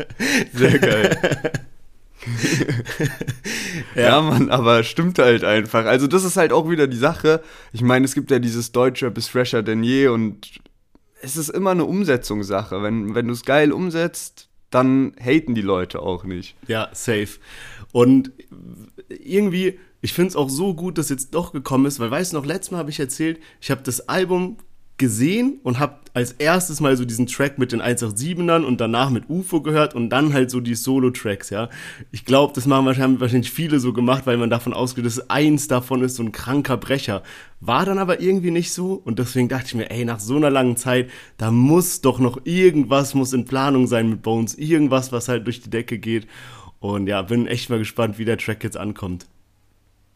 Sehr 0.53 0.79
geil. 0.79 1.51
ja. 3.95 4.21
Mann, 4.21 4.49
aber 4.49 4.83
stimmt 4.83 5.19
halt 5.19 5.43
einfach. 5.43 5.85
Also, 5.85 6.07
das 6.07 6.23
ist 6.23 6.37
halt 6.37 6.51
auch 6.51 6.69
wieder 6.69 6.87
die 6.87 6.97
Sache. 6.97 7.41
Ich 7.73 7.81
meine, 7.81 8.05
es 8.05 8.13
gibt 8.13 8.31
ja 8.31 8.39
dieses 8.39 8.71
Deutsche 8.71 9.11
bis 9.11 9.27
fresher 9.27 9.63
denn 9.63 9.83
je 9.83 10.07
und 10.07 10.59
es 11.21 11.37
ist 11.37 11.49
immer 11.49 11.71
eine 11.71 11.85
Umsetzungssache. 11.85 12.81
Wenn, 12.83 13.15
wenn 13.15 13.27
du 13.27 13.33
es 13.33 13.43
geil 13.43 13.71
umsetzt, 13.71 14.49
dann 14.69 15.15
haten 15.19 15.55
die 15.55 15.61
Leute 15.61 16.01
auch 16.01 16.23
nicht. 16.23 16.55
Ja, 16.67 16.89
safe. 16.93 17.39
Und 17.91 18.31
irgendwie, 19.09 19.79
ich 20.01 20.13
finde 20.13 20.29
es 20.29 20.35
auch 20.35 20.49
so 20.49 20.73
gut, 20.73 20.97
dass 20.97 21.09
jetzt 21.09 21.33
doch 21.33 21.51
gekommen 21.53 21.85
ist, 21.85 21.99
weil 21.99 22.11
weißt 22.11 22.33
du 22.33 22.37
noch, 22.37 22.45
letztes 22.45 22.71
Mal 22.71 22.79
habe 22.79 22.89
ich 22.89 22.99
erzählt, 22.99 23.39
ich 23.61 23.71
habe 23.71 23.81
das 23.83 24.07
Album 24.09 24.57
gesehen 24.97 25.59
und 25.63 25.79
habe 25.79 25.99
als 26.13 26.31
erstes 26.31 26.79
mal 26.79 26.95
so 26.95 27.03
diesen 27.03 27.27
Track 27.27 27.57
mit 27.59 27.73
den 27.73 27.81
187ern 27.81 28.63
und 28.63 28.79
danach 28.79 29.09
mit 29.09 29.29
UFO 29.29 29.61
gehört 29.61 29.93
und 29.93 30.09
dann 30.09 30.31
halt 30.31 30.49
so 30.49 30.61
die 30.61 30.75
Solo-Tracks, 30.75 31.49
ja. 31.49 31.69
Ich 32.11 32.23
glaube, 32.23 32.53
das 32.53 32.65
machen 32.65 32.85
wahrscheinlich, 32.85 33.19
wahrscheinlich 33.19 33.51
viele 33.51 33.81
so 33.81 33.91
gemacht, 33.91 34.25
weil 34.25 34.37
man 34.37 34.49
davon 34.49 34.73
ausgeht, 34.73 35.05
dass 35.05 35.29
eins 35.29 35.67
davon 35.67 36.01
ist 36.01 36.15
so 36.15 36.23
ein 36.23 36.31
kranker 36.31 36.77
Brecher. 36.77 37.21
War 37.59 37.85
dann 37.85 37.99
aber 37.99 38.21
irgendwie 38.21 38.51
nicht 38.51 38.71
so 38.71 38.93
und 38.93 39.19
deswegen 39.19 39.49
dachte 39.49 39.67
ich 39.67 39.75
mir, 39.75 39.91
ey, 39.91 40.05
nach 40.05 40.21
so 40.21 40.37
einer 40.37 40.49
langen 40.49 40.77
Zeit, 40.77 41.09
da 41.37 41.51
muss 41.51 41.99
doch 41.99 42.19
noch 42.19 42.39
irgendwas, 42.45 43.13
muss 43.13 43.33
in 43.33 43.43
Planung 43.43 43.87
sein 43.87 44.09
mit 44.09 44.21
Bones, 44.21 44.55
irgendwas, 44.55 45.11
was 45.11 45.27
halt 45.27 45.45
durch 45.45 45.61
die 45.61 45.69
Decke 45.69 45.97
geht. 45.99 46.27
Und 46.79 47.07
ja, 47.07 47.21
bin 47.23 47.47
echt 47.47 47.69
mal 47.69 47.79
gespannt, 47.79 48.17
wie 48.19 48.25
der 48.25 48.37
Track 48.37 48.63
jetzt 48.63 48.77
ankommt. 48.77 49.27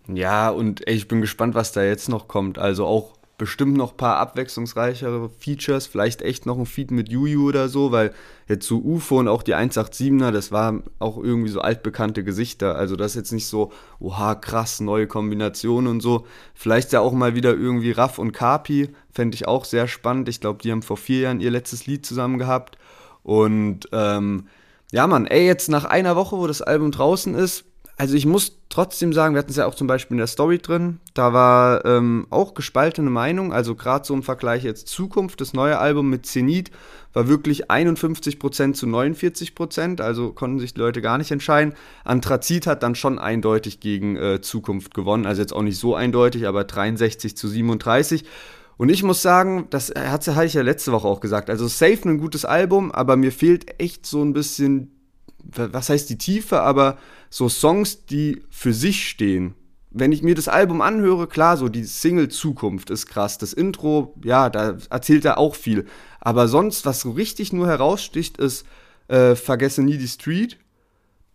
Ja, 0.08 0.50
und 0.50 0.88
ey, 0.88 0.96
ich 0.96 1.10
bin 1.10 1.20
gespannt, 1.20 1.56
was 1.56 1.74
da 1.74 1.84
jetzt 1.84 2.08
noch 2.08 2.30
kommt. 2.30 2.58
Also 2.58 2.86
auch 2.86 3.19
bestimmt 3.40 3.76
noch 3.76 3.92
ein 3.92 3.98
paar 3.98 4.18
abwechslungsreichere 4.18 5.32
Features, 5.40 5.88
vielleicht 5.88 6.22
echt 6.22 6.46
noch 6.46 6.60
ein 6.60 6.68
Feed 6.68 6.92
mit 6.92 7.10
Juju 7.10 7.48
oder 7.48 7.70
so, 7.70 7.92
weil 7.92 8.14
jetzt 8.48 8.68
so 8.68 8.78
UFO 8.78 9.18
und 9.18 9.28
auch 9.28 9.42
die 9.42 9.56
187er, 9.56 10.30
das 10.30 10.52
war 10.52 10.84
auch 11.00 11.18
irgendwie 11.18 11.50
so 11.50 11.62
altbekannte 11.62 12.24
Gesichter. 12.24 12.76
Also 12.76 12.96
das 12.96 13.12
ist 13.12 13.16
jetzt 13.16 13.32
nicht 13.32 13.48
so, 13.48 13.72
oha, 14.00 14.36
krass, 14.36 14.82
neue 14.82 15.08
Kombination 15.08 15.88
und 15.88 16.02
so. 16.02 16.28
Vielleicht 16.54 16.92
ja 16.92 17.00
auch 17.00 17.14
mal 17.14 17.34
wieder 17.34 17.56
irgendwie 17.56 17.92
Raff 17.92 18.20
und 18.20 18.34
Kapi, 18.34 18.90
fände 19.10 19.36
ich 19.36 19.48
auch 19.48 19.66
sehr 19.66 19.88
spannend. 19.88 20.30
Ich 20.30 20.42
glaube, 20.42 20.62
die 20.62 20.72
haben 20.72 20.84
vor 20.84 20.98
vier 20.98 21.22
Jahren 21.22 21.40
ihr 21.40 21.50
letztes 21.50 21.88
Lied 21.88 22.06
zusammen 22.06 22.38
gehabt. 22.38 22.78
Und 23.24 23.88
ähm, 23.94 24.48
ja, 24.92 25.08
Mann, 25.08 25.28
ey, 25.28 25.46
jetzt 25.46 25.70
nach 25.70 25.86
einer 25.86 26.16
Woche, 26.16 26.38
wo 26.38 26.46
das 26.46 26.62
Album 26.62 26.92
draußen 26.92 27.36
ist, 27.36 27.64
also 28.00 28.16
ich 28.16 28.26
muss 28.26 28.58
trotzdem 28.70 29.12
sagen, 29.12 29.36
wir 29.36 29.40
hatten 29.40 29.52
es 29.52 29.58
ja 29.58 29.66
auch 29.66 29.76
zum 29.76 29.88
Beispiel 29.88 30.16
in 30.16 30.20
der 30.20 30.28
Story 30.28 30.60
drin, 30.60 31.02
da 31.14 31.34
war 31.34 31.84
ähm, 31.84 32.28
auch 32.30 32.54
gespaltene 32.54 33.10
Meinung, 33.10 33.52
also 33.52 33.76
gerade 33.76 34.06
so 34.06 34.14
im 34.14 34.24
Vergleich 34.24 34.64
jetzt 34.64 34.88
Zukunft, 34.88 35.42
das 35.42 35.52
neue 35.52 35.78
Album 35.78 36.10
mit 36.10 36.26
Zenit 36.26 36.72
war 37.12 37.28
wirklich 37.28 37.70
51% 37.70 38.72
zu 38.72 38.86
49%, 38.86 40.02
also 40.02 40.32
konnten 40.32 40.60
sich 40.60 40.74
die 40.76 40.80
Leute 40.80 41.02
gar 41.02 41.18
nicht 41.18 41.32
entscheiden. 41.32 41.74
Anthrazit 42.06 42.68
hat 42.68 42.84
dann 42.84 42.96
schon 42.96 43.20
eindeutig 43.20 43.82
gegen 43.82 44.16
äh, 44.16 44.40
Zukunft 44.40 44.94
gewonnen, 44.94 45.26
also 45.26 45.42
jetzt 45.42 45.54
auch 45.54 45.62
nicht 45.62 45.78
so 45.78 45.94
eindeutig, 45.94 46.48
aber 46.48 46.64
63 46.64 47.36
zu 47.36 47.50
37. 47.50 48.24
Und 48.78 48.88
ich 48.88 49.04
muss 49.04 49.22
sagen, 49.22 49.68
das 49.72 49.90
hatte 49.90 50.32
ich 50.46 50.54
ja 50.54 50.62
letzte 50.62 50.94
Woche 50.94 51.08
auch 51.10 51.20
gesagt, 51.20 51.50
also 51.50 51.68
safe 51.68 52.08
ein 52.08 52.18
gutes 52.18 52.46
Album, 52.46 52.94
aber 52.94 53.18
mir 53.18 53.34
fehlt 53.34 53.78
echt 53.82 54.06
so 54.06 54.24
ein 54.24 54.32
bisschen 54.32 54.99
was 55.44 55.90
heißt 55.90 56.10
die 56.10 56.18
Tiefe, 56.18 56.62
aber 56.62 56.98
so 57.30 57.50
Songs, 57.50 58.06
die 58.06 58.42
für 58.50 58.74
sich 58.74 59.08
stehen. 59.08 59.56
Wenn 59.92 60.12
ich 60.12 60.22
mir 60.22 60.36
das 60.36 60.48
Album 60.48 60.82
anhöre, 60.82 61.28
klar, 61.28 61.58
so 61.58 61.68
die 61.68 61.84
Single 61.84 62.30
Zukunft 62.30 62.90
ist 62.92 63.08
krass. 63.08 63.38
Das 63.38 63.54
Intro, 63.54 64.14
ja, 64.24 64.50
da 64.50 64.78
erzählt 64.90 65.26
er 65.26 65.40
auch 65.40 65.56
viel. 65.56 65.86
Aber 66.20 66.48
sonst, 66.48 66.86
was 66.86 67.02
so 67.02 67.12
richtig 67.12 67.54
nur 67.54 67.68
heraussticht, 67.68 68.38
ist 68.38 68.66
äh, 69.08 69.36
Vergesse 69.36 69.82
nie 69.82 69.98
die 69.98 70.08
Street. 70.08 70.58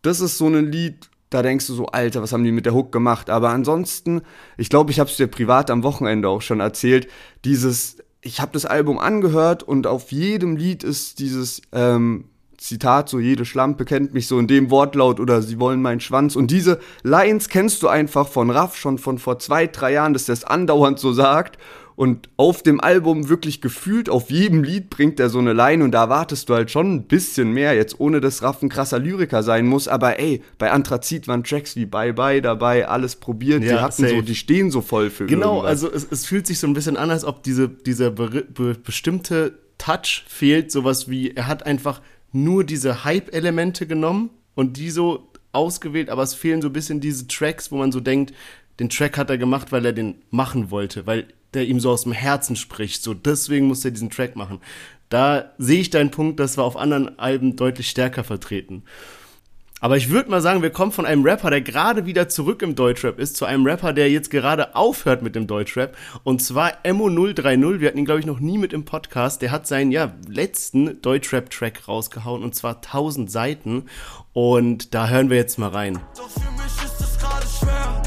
Das 0.02 0.20
ist 0.20 0.38
so 0.38 0.46
ein 0.46 0.70
Lied, 0.70 1.08
da 1.30 1.42
denkst 1.42 1.66
du 1.66 1.74
so, 1.74 1.86
Alter, 1.86 2.22
was 2.22 2.32
haben 2.32 2.44
die 2.44 2.52
mit 2.52 2.64
der 2.64 2.74
Hook 2.74 2.92
gemacht? 2.92 3.28
Aber 3.28 3.50
ansonsten, 3.50 4.22
ich 4.56 4.68
glaube, 4.68 4.92
ich 4.92 5.00
habe 5.00 5.10
es 5.10 5.16
dir 5.16 5.26
privat 5.26 5.70
am 5.70 5.82
Wochenende 5.82 6.28
auch 6.28 6.42
schon 6.42 6.60
erzählt, 6.60 7.08
dieses, 7.44 7.96
ich 8.20 8.40
habe 8.40 8.52
das 8.52 8.66
Album 8.66 8.98
angehört 8.98 9.64
und 9.64 9.88
auf 9.88 10.12
jedem 10.12 10.56
Lied 10.56 10.84
ist 10.84 11.18
dieses 11.18 11.60
ähm, 11.72 12.26
Zitat, 12.64 13.10
so 13.10 13.20
jede 13.20 13.44
Schlampe 13.44 13.84
kennt 13.84 14.14
mich 14.14 14.26
so 14.26 14.38
in 14.38 14.46
dem 14.46 14.70
Wortlaut 14.70 15.20
oder 15.20 15.42
sie 15.42 15.60
wollen 15.60 15.82
meinen 15.82 16.00
Schwanz. 16.00 16.34
Und 16.34 16.50
diese 16.50 16.80
Lines 17.02 17.50
kennst 17.50 17.82
du 17.82 17.88
einfach 17.88 18.26
von 18.26 18.48
Raff 18.48 18.76
schon 18.76 18.96
von 18.96 19.18
vor 19.18 19.38
zwei, 19.38 19.66
drei 19.66 19.92
Jahren, 19.92 20.14
dass 20.14 20.24
der 20.24 20.32
es 20.32 20.44
andauernd 20.44 20.98
so 20.98 21.12
sagt. 21.12 21.58
Und 21.96 22.30
auf 22.38 22.62
dem 22.62 22.80
Album 22.80 23.28
wirklich 23.28 23.60
gefühlt, 23.60 24.08
auf 24.08 24.30
jedem 24.30 24.64
Lied 24.64 24.90
bringt 24.90 25.20
er 25.20 25.28
so 25.28 25.38
eine 25.38 25.52
Line 25.52 25.84
und 25.84 25.92
da 25.92 26.04
erwartest 26.04 26.48
du 26.48 26.54
halt 26.54 26.70
schon 26.70 26.92
ein 26.92 27.02
bisschen 27.04 27.52
mehr, 27.52 27.74
jetzt 27.74 28.00
ohne 28.00 28.20
dass 28.20 28.42
Raff 28.42 28.62
ein 28.62 28.68
krasser 28.68 28.98
Lyriker 28.98 29.44
sein 29.44 29.66
muss, 29.66 29.86
aber 29.86 30.18
ey, 30.18 30.42
bei 30.58 30.72
Anthrazit 30.72 31.28
waren 31.28 31.44
Tracks 31.44 31.76
wie 31.76 31.86
Bye 31.86 32.12
Bye 32.12 32.42
dabei, 32.42 32.88
alles 32.88 33.14
probiert, 33.14 33.62
ja, 33.62 33.74
die 33.76 33.78
hatten 33.80 34.02
safe. 34.02 34.16
so, 34.16 34.22
die 34.22 34.34
stehen 34.34 34.72
so 34.72 34.80
voll 34.80 35.08
für 35.10 35.26
Genau, 35.26 35.58
irgendwas. 35.62 35.84
also 35.84 35.92
es, 35.92 36.08
es, 36.10 36.26
fühlt 36.26 36.48
sich 36.48 36.58
so 36.58 36.66
ein 36.66 36.72
bisschen 36.72 36.96
an, 36.96 37.10
als 37.10 37.24
ob 37.24 37.44
diese, 37.44 37.68
dieser 37.68 38.10
be 38.10 38.44
be 38.52 38.74
bestimmte 38.74 39.58
Touch 39.78 40.24
fehlt, 40.26 40.72
sowas 40.72 41.08
wie, 41.08 41.32
er 41.32 41.46
hat 41.46 41.64
einfach 41.64 42.00
nur 42.34 42.64
diese 42.64 43.04
Hype-Elemente 43.04 43.86
genommen 43.86 44.30
und 44.54 44.76
die 44.76 44.90
so 44.90 45.28
ausgewählt, 45.52 46.10
aber 46.10 46.22
es 46.22 46.34
fehlen 46.34 46.60
so 46.60 46.68
ein 46.68 46.72
bisschen 46.72 47.00
diese 47.00 47.28
Tracks, 47.28 47.70
wo 47.70 47.76
man 47.76 47.92
so 47.92 48.00
denkt, 48.00 48.34
den 48.80 48.90
Track 48.90 49.16
hat 49.16 49.30
er 49.30 49.38
gemacht, 49.38 49.70
weil 49.70 49.86
er 49.86 49.92
den 49.92 50.16
machen 50.30 50.70
wollte, 50.70 51.06
weil 51.06 51.28
der 51.54 51.66
ihm 51.66 51.78
so 51.78 51.90
aus 51.90 52.02
dem 52.02 52.12
Herzen 52.12 52.56
spricht. 52.56 53.02
So, 53.04 53.14
deswegen 53.14 53.66
muss 53.66 53.84
er 53.84 53.92
diesen 53.92 54.10
Track 54.10 54.34
machen. 54.34 54.60
Da 55.08 55.52
sehe 55.58 55.80
ich 55.80 55.90
deinen 55.90 56.10
Punkt, 56.10 56.40
das 56.40 56.56
war 56.56 56.64
auf 56.64 56.76
anderen 56.76 57.18
Alben 57.20 57.54
deutlich 57.54 57.88
stärker 57.88 58.24
vertreten. 58.24 58.82
Aber 59.84 59.98
ich 59.98 60.08
würde 60.08 60.30
mal 60.30 60.40
sagen, 60.40 60.62
wir 60.62 60.70
kommen 60.70 60.92
von 60.92 61.04
einem 61.04 61.26
Rapper, 61.26 61.50
der 61.50 61.60
gerade 61.60 62.06
wieder 62.06 62.30
zurück 62.30 62.62
im 62.62 62.74
Deutschrap 62.74 63.18
ist, 63.18 63.36
zu 63.36 63.44
einem 63.44 63.66
Rapper, 63.66 63.92
der 63.92 64.10
jetzt 64.10 64.30
gerade 64.30 64.74
aufhört 64.74 65.20
mit 65.20 65.34
dem 65.34 65.46
Deutschrap. 65.46 65.94
Und 66.22 66.40
zwar 66.40 66.72
Emo030. 66.84 67.80
Wir 67.80 67.88
hatten 67.88 67.98
ihn, 67.98 68.06
glaube 68.06 68.20
ich, 68.20 68.24
noch 68.24 68.40
nie 68.40 68.56
mit 68.56 68.72
im 68.72 68.86
Podcast. 68.86 69.42
Der 69.42 69.50
hat 69.50 69.66
seinen, 69.66 69.92
ja, 69.92 70.14
letzten 70.26 71.02
Deutschrap-Track 71.02 71.86
rausgehauen. 71.86 72.42
Und 72.42 72.54
zwar 72.54 72.76
1000 72.76 73.30
Seiten. 73.30 73.84
Und 74.32 74.94
da 74.94 75.08
hören 75.08 75.28
wir 75.28 75.36
jetzt 75.36 75.58
mal 75.58 75.68
rein. 75.68 76.00
Doch 76.16 76.30
für 76.30 76.50
mich 76.52 76.82
ist 76.82 77.00
es 77.02 77.18
gerade 77.18 77.46
schwer. 77.46 78.02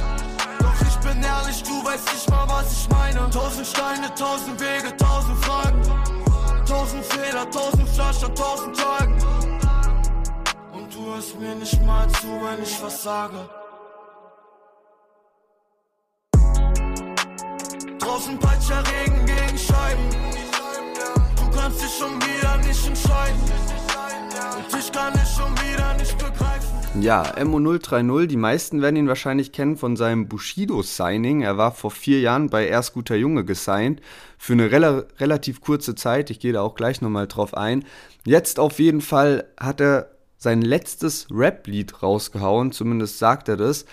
Doch 0.58 0.82
ich 0.82 0.96
bin 1.08 1.22
ehrlich, 1.22 1.62
du 1.62 1.86
weißt 1.86 2.12
nicht 2.12 2.30
mal, 2.32 2.48
was 2.50 2.74
ich 2.74 2.90
meine. 2.90 3.30
Tausend 3.30 3.68
Steine, 3.68 4.08
tausend 4.18 4.60
Wege, 4.60 4.98
tausend 4.98 5.38
Fragen. 5.46 5.82
Tausend 6.66 7.06
Fehler, 7.06 7.48
tausend 7.52 7.88
Flaschen, 7.88 8.34
tausend 8.34 8.76
Tagen 8.76 9.47
hörst 11.14 11.40
mir 11.40 11.56
nicht 11.56 11.86
mal 11.86 12.08
zu, 12.10 12.28
wenn 12.28 12.62
ich 12.62 12.82
was 12.82 13.04
sage. 13.04 13.50
Draußen 18.00 18.38
peitscht 18.40 18.70
der 18.70 18.84
Regen 18.88 19.26
gegen 19.26 19.58
Scheiben. 19.58 20.10
Du 21.36 21.58
kannst 21.58 21.82
dich 21.82 21.98
schon 21.98 22.16
wieder 22.22 22.58
nicht 22.58 22.88
entscheiden. 22.88 23.42
Und 24.58 24.80
ich 24.80 24.92
kann 24.92 25.14
dich 25.14 25.30
schon 25.30 25.52
wieder 25.54 25.94
nicht 25.96 26.18
begreifen. 26.18 27.02
Ja, 27.02 27.24
MO030, 27.36 28.26
die 28.26 28.38
meisten 28.38 28.82
werden 28.82 28.96
ihn 28.96 29.08
wahrscheinlich 29.08 29.52
kennen 29.52 29.78
von 29.78 29.96
seinem 29.96 30.28
Bushido-Signing. 30.28 31.42
Er 31.42 31.58
war 31.58 31.72
vor 31.72 31.92
vier 31.92 32.20
Jahren 32.20 32.50
bei 32.50 32.68
Erst 32.68 32.94
guter 32.94 33.16
Junge 33.16 33.46
gesigned. 33.46 34.02
Für 34.38 34.54
eine 34.54 34.72
rela 34.72 35.06
relativ 35.20 35.62
kurze 35.62 35.96
Zeit. 35.96 36.32
Ich 36.32 36.40
gehe 36.40 36.54
da 36.54 36.62
auch 36.62 36.76
gleich 36.76 37.02
nochmal 37.02 37.28
drauf 37.28 37.54
ein. 37.54 37.86
Jetzt 38.26 38.60
auf 38.60 38.80
jeden 38.80 39.02
Fall 39.02 39.46
hat 39.60 39.80
er 39.80 40.17
sein 40.38 40.62
letztes 40.62 41.28
Rap-Lied 41.32 42.02
rausgehauen, 42.04 42.72
zumindest 42.72 43.20
sagt 43.20 43.50
er 43.50 43.58
das, 43.58 43.86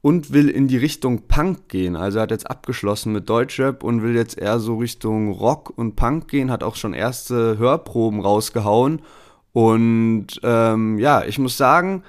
und 0.00 0.32
will 0.32 0.48
in 0.48 0.68
die 0.68 0.76
Richtung 0.76 1.26
Punk 1.28 1.68
gehen. 1.68 1.96
Also 1.96 2.18
er 2.18 2.22
hat 2.22 2.30
jetzt 2.30 2.50
abgeschlossen 2.50 3.12
mit 3.12 3.28
Deutschrap 3.28 3.82
und 3.82 4.02
will 4.02 4.14
jetzt 4.14 4.38
eher 4.38 4.60
so 4.60 4.76
Richtung 4.76 5.32
Rock 5.32 5.72
und 5.76 5.96
Punk 5.96 6.28
gehen, 6.28 6.50
hat 6.50 6.62
auch 6.62 6.76
schon 6.76 6.94
erste 6.94 7.58
Hörproben 7.58 8.20
rausgehauen. 8.20 9.02
Und 9.52 10.40
ähm, 10.42 10.98
ja, 10.98 11.24
ich 11.24 11.38
muss 11.38 11.56
sagen, 11.56 12.04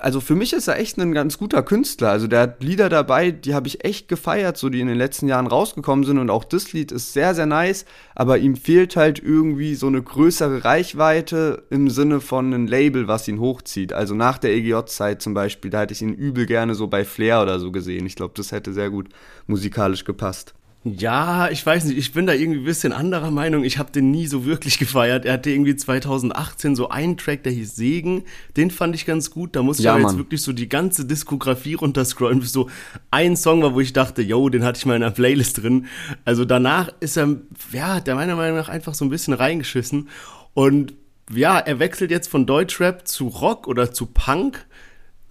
also 0.00 0.20
für 0.20 0.34
mich 0.34 0.52
ist 0.52 0.68
er 0.68 0.78
echt 0.78 0.98
ein 0.98 1.12
ganz 1.12 1.38
guter 1.38 1.62
Künstler. 1.62 2.10
Also 2.10 2.26
der 2.26 2.40
hat 2.40 2.62
Lieder 2.62 2.88
dabei, 2.88 3.30
die 3.30 3.54
habe 3.54 3.68
ich 3.68 3.84
echt 3.84 4.08
gefeiert, 4.08 4.56
so 4.56 4.68
die 4.68 4.80
in 4.80 4.86
den 4.86 4.96
letzten 4.96 5.28
Jahren 5.28 5.46
rausgekommen 5.46 6.04
sind. 6.04 6.18
Und 6.18 6.30
auch 6.30 6.44
das 6.44 6.72
Lied 6.72 6.92
ist 6.92 7.12
sehr, 7.12 7.34
sehr 7.34 7.46
nice. 7.46 7.84
Aber 8.14 8.38
ihm 8.38 8.56
fehlt 8.56 8.96
halt 8.96 9.22
irgendwie 9.22 9.74
so 9.74 9.86
eine 9.86 10.02
größere 10.02 10.64
Reichweite 10.64 11.64
im 11.70 11.90
Sinne 11.90 12.20
von 12.20 12.46
einem 12.46 12.66
Label, 12.66 13.08
was 13.08 13.28
ihn 13.28 13.40
hochzieht. 13.40 13.92
Also 13.92 14.14
nach 14.14 14.38
der 14.38 14.52
EGJ-Zeit 14.52 15.22
zum 15.22 15.34
Beispiel, 15.34 15.70
da 15.70 15.80
hätte 15.80 15.94
ich 15.94 16.02
ihn 16.02 16.14
übel 16.14 16.46
gerne 16.46 16.74
so 16.74 16.86
bei 16.86 17.04
Flair 17.04 17.42
oder 17.42 17.58
so 17.58 17.70
gesehen. 17.70 18.06
Ich 18.06 18.16
glaube, 18.16 18.34
das 18.36 18.52
hätte 18.52 18.72
sehr 18.72 18.90
gut 18.90 19.08
musikalisch 19.46 20.04
gepasst. 20.04 20.54
Ja, 20.82 21.50
ich 21.50 21.64
weiß 21.64 21.84
nicht, 21.84 21.98
ich 21.98 22.12
bin 22.14 22.26
da 22.26 22.32
irgendwie 22.32 22.60
ein 22.60 22.64
bisschen 22.64 22.94
anderer 22.94 23.30
Meinung. 23.30 23.64
Ich 23.64 23.76
habe 23.76 23.92
den 23.92 24.10
nie 24.10 24.26
so 24.26 24.46
wirklich 24.46 24.78
gefeiert. 24.78 25.26
Er 25.26 25.34
hatte 25.34 25.50
irgendwie 25.50 25.76
2018 25.76 26.74
so 26.74 26.88
einen 26.88 27.18
Track, 27.18 27.42
der 27.42 27.52
hieß 27.52 27.76
Segen. 27.76 28.24
Den 28.56 28.70
fand 28.70 28.94
ich 28.94 29.04
ganz 29.04 29.30
gut. 29.30 29.54
Da 29.56 29.62
musste 29.62 29.82
ja, 29.82 29.94
ich 29.94 30.00
aber 30.02 30.10
jetzt 30.10 30.18
wirklich 30.18 30.40
so 30.40 30.54
die 30.54 30.70
ganze 30.70 31.04
Diskografie 31.04 31.74
runterscrollen, 31.74 32.40
bis 32.40 32.52
so 32.52 32.70
ein 33.10 33.36
Song 33.36 33.62
war, 33.62 33.74
wo 33.74 33.80
ich 33.80 33.92
dachte, 33.92 34.22
yo, 34.22 34.48
den 34.48 34.64
hatte 34.64 34.78
ich 34.78 34.86
mal 34.86 34.96
in 34.96 35.02
einer 35.02 35.12
Playlist 35.12 35.62
drin. 35.62 35.86
Also 36.24 36.46
danach 36.46 36.88
ist 37.00 37.18
er, 37.18 37.36
ja, 37.72 38.00
der 38.00 38.14
meiner 38.14 38.36
Meinung 38.36 38.56
nach 38.56 38.70
einfach 38.70 38.94
so 38.94 39.04
ein 39.04 39.10
bisschen 39.10 39.34
reingeschissen. 39.34 40.08
Und 40.54 40.94
ja, 41.30 41.58
er 41.58 41.78
wechselt 41.78 42.10
jetzt 42.10 42.28
von 42.28 42.46
Deutschrap 42.46 43.06
zu 43.06 43.28
Rock 43.28 43.68
oder 43.68 43.92
zu 43.92 44.06
Punk. 44.06 44.64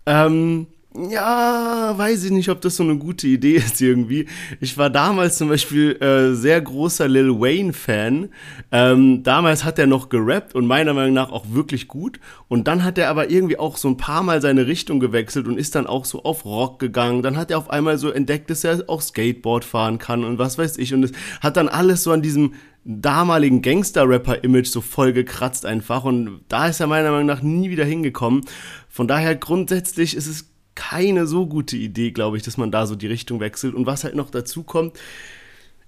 Ähm, 0.05 0.67
ja, 0.95 1.93
weiß 1.95 2.23
ich 2.23 2.31
nicht, 2.31 2.49
ob 2.49 2.61
das 2.61 2.75
so 2.75 2.83
eine 2.83 2.97
gute 2.97 3.27
Idee 3.27 3.57
ist 3.57 3.79
irgendwie. 3.79 4.25
Ich 4.59 4.75
war 4.75 4.89
damals 4.89 5.37
zum 5.37 5.49
Beispiel 5.49 5.91
äh, 6.01 6.33
sehr 6.33 6.59
großer 6.59 7.07
Lil 7.07 7.39
Wayne-Fan. 7.39 8.29
Ähm, 8.71 9.21
damals 9.21 9.63
hat 9.63 9.77
er 9.77 9.85
noch 9.85 10.09
gerappt 10.09 10.55
und 10.55 10.65
meiner 10.65 10.95
Meinung 10.95 11.13
nach 11.13 11.31
auch 11.31 11.45
wirklich 11.51 11.87
gut. 11.87 12.19
Und 12.47 12.67
dann 12.67 12.83
hat 12.83 12.97
er 12.97 13.09
aber 13.09 13.29
irgendwie 13.29 13.59
auch 13.59 13.77
so 13.77 13.87
ein 13.87 13.97
paar 13.97 14.23
Mal 14.23 14.41
seine 14.41 14.65
Richtung 14.65 14.99
gewechselt 14.99 15.47
und 15.47 15.59
ist 15.59 15.75
dann 15.75 15.85
auch 15.85 16.05
so 16.05 16.23
auf 16.23 16.43
Rock 16.43 16.79
gegangen. 16.79 17.21
Dann 17.21 17.37
hat 17.37 17.51
er 17.51 17.59
auf 17.59 17.69
einmal 17.69 17.99
so 17.99 18.09
entdeckt, 18.09 18.49
dass 18.49 18.63
er 18.63 18.83
auch 18.87 19.01
Skateboard 19.01 19.65
fahren 19.65 19.99
kann 19.99 20.23
und 20.23 20.39
was 20.39 20.57
weiß 20.57 20.79
ich. 20.79 20.95
Und 20.95 21.03
es 21.03 21.11
hat 21.39 21.55
dann 21.57 21.69
alles 21.69 22.03
so 22.03 22.11
an 22.11 22.23
diesem 22.23 22.53
damaligen 22.83 23.61
Gangster-Rapper-Image 23.61 24.67
so 24.67 24.81
voll 24.81 25.13
gekratzt 25.13 25.67
einfach. 25.67 26.03
Und 26.03 26.41
da 26.47 26.67
ist 26.67 26.79
er 26.79 26.87
meiner 26.87 27.11
Meinung 27.11 27.27
nach 27.27 27.43
nie 27.43 27.69
wieder 27.69 27.85
hingekommen. 27.85 28.41
Von 28.89 29.07
daher 29.07 29.35
grundsätzlich 29.35 30.15
ist 30.15 30.25
es 30.25 30.48
keine 30.79 31.27
so 31.27 31.45
gute 31.45 31.75
Idee, 31.75 32.11
glaube 32.11 32.37
ich, 32.37 32.43
dass 32.43 32.55
man 32.55 32.71
da 32.71 32.87
so 32.87 32.95
die 32.95 33.07
Richtung 33.07 33.41
wechselt. 33.41 33.75
Und 33.75 33.85
was 33.85 34.05
halt 34.05 34.15
noch 34.15 34.31
dazu 34.31 34.63
kommt, 34.63 34.97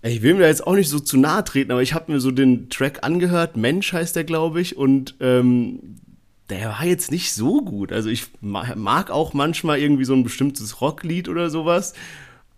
ich 0.01 0.21
will 0.21 0.33
mir 0.33 0.41
da 0.41 0.48
jetzt 0.48 0.67
auch 0.67 0.75
nicht 0.75 0.89
so 0.89 1.00
zu 1.00 1.17
nahe 1.17 1.45
treten, 1.45 1.71
aber 1.71 1.81
ich 1.81 1.93
habe 1.93 2.12
mir 2.12 2.19
so 2.19 2.29
den 2.29 2.69
Track 2.69 3.00
angehört, 3.03 3.55
Mensch 3.55 3.93
heißt 3.93 4.17
der, 4.17 4.25
glaube 4.25 4.60
ich, 4.60 4.75
und 4.75 5.15
ähm, 5.21 5.95
der 6.50 6.69
war 6.71 6.86
jetzt 6.86 7.10
nicht 7.10 7.33
so 7.33 7.62
gut. 7.62 7.93
Also 7.93 8.10
ich 8.10 8.27
mag 8.41 9.12
auch 9.12 9.33
manchmal 9.33 9.79
irgendwie 9.79 10.03
so 10.03 10.13
ein 10.13 10.24
bestimmtes 10.24 10.81
Rocklied 10.81 11.29
oder 11.29 11.50
sowas, 11.50 11.93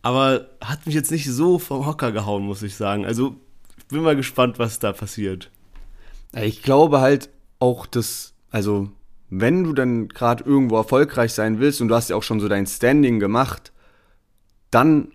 aber 0.02 0.48
hat 0.60 0.88
mich 0.88 0.96
jetzt 0.96 1.12
nicht 1.12 1.30
so 1.30 1.60
vom 1.60 1.86
Hocker 1.86 2.12
gehauen, 2.12 2.44
muss 2.44 2.64
ich 2.64 2.76
sagen. 2.76 3.06
Also 3.06 3.36
ich 3.78 3.86
bin 3.86 4.02
mal 4.02 4.16
gespannt, 4.16 4.58
was 4.58 4.80
da 4.80 4.92
passiert. 4.92 5.52
Ich 6.36 6.64
glaube 6.64 7.00
halt 7.00 7.30
auch, 7.60 7.86
dass, 7.86 8.34
also 8.50 8.90
wenn 9.40 9.64
du 9.64 9.74
dann 9.74 10.10
gerade 10.10 10.44
irgendwo 10.44 10.78
erfolgreich 10.78 11.34
sein 11.34 11.60
willst 11.60 11.82
und 11.82 11.88
du 11.88 11.96
hast 11.96 12.10
ja 12.10 12.16
auch 12.16 12.24
schon 12.24 12.40
so 12.40 12.48
dein 12.48 12.68
Standing 12.68 13.20
gemacht, 13.20 13.72
dann, 14.70 15.12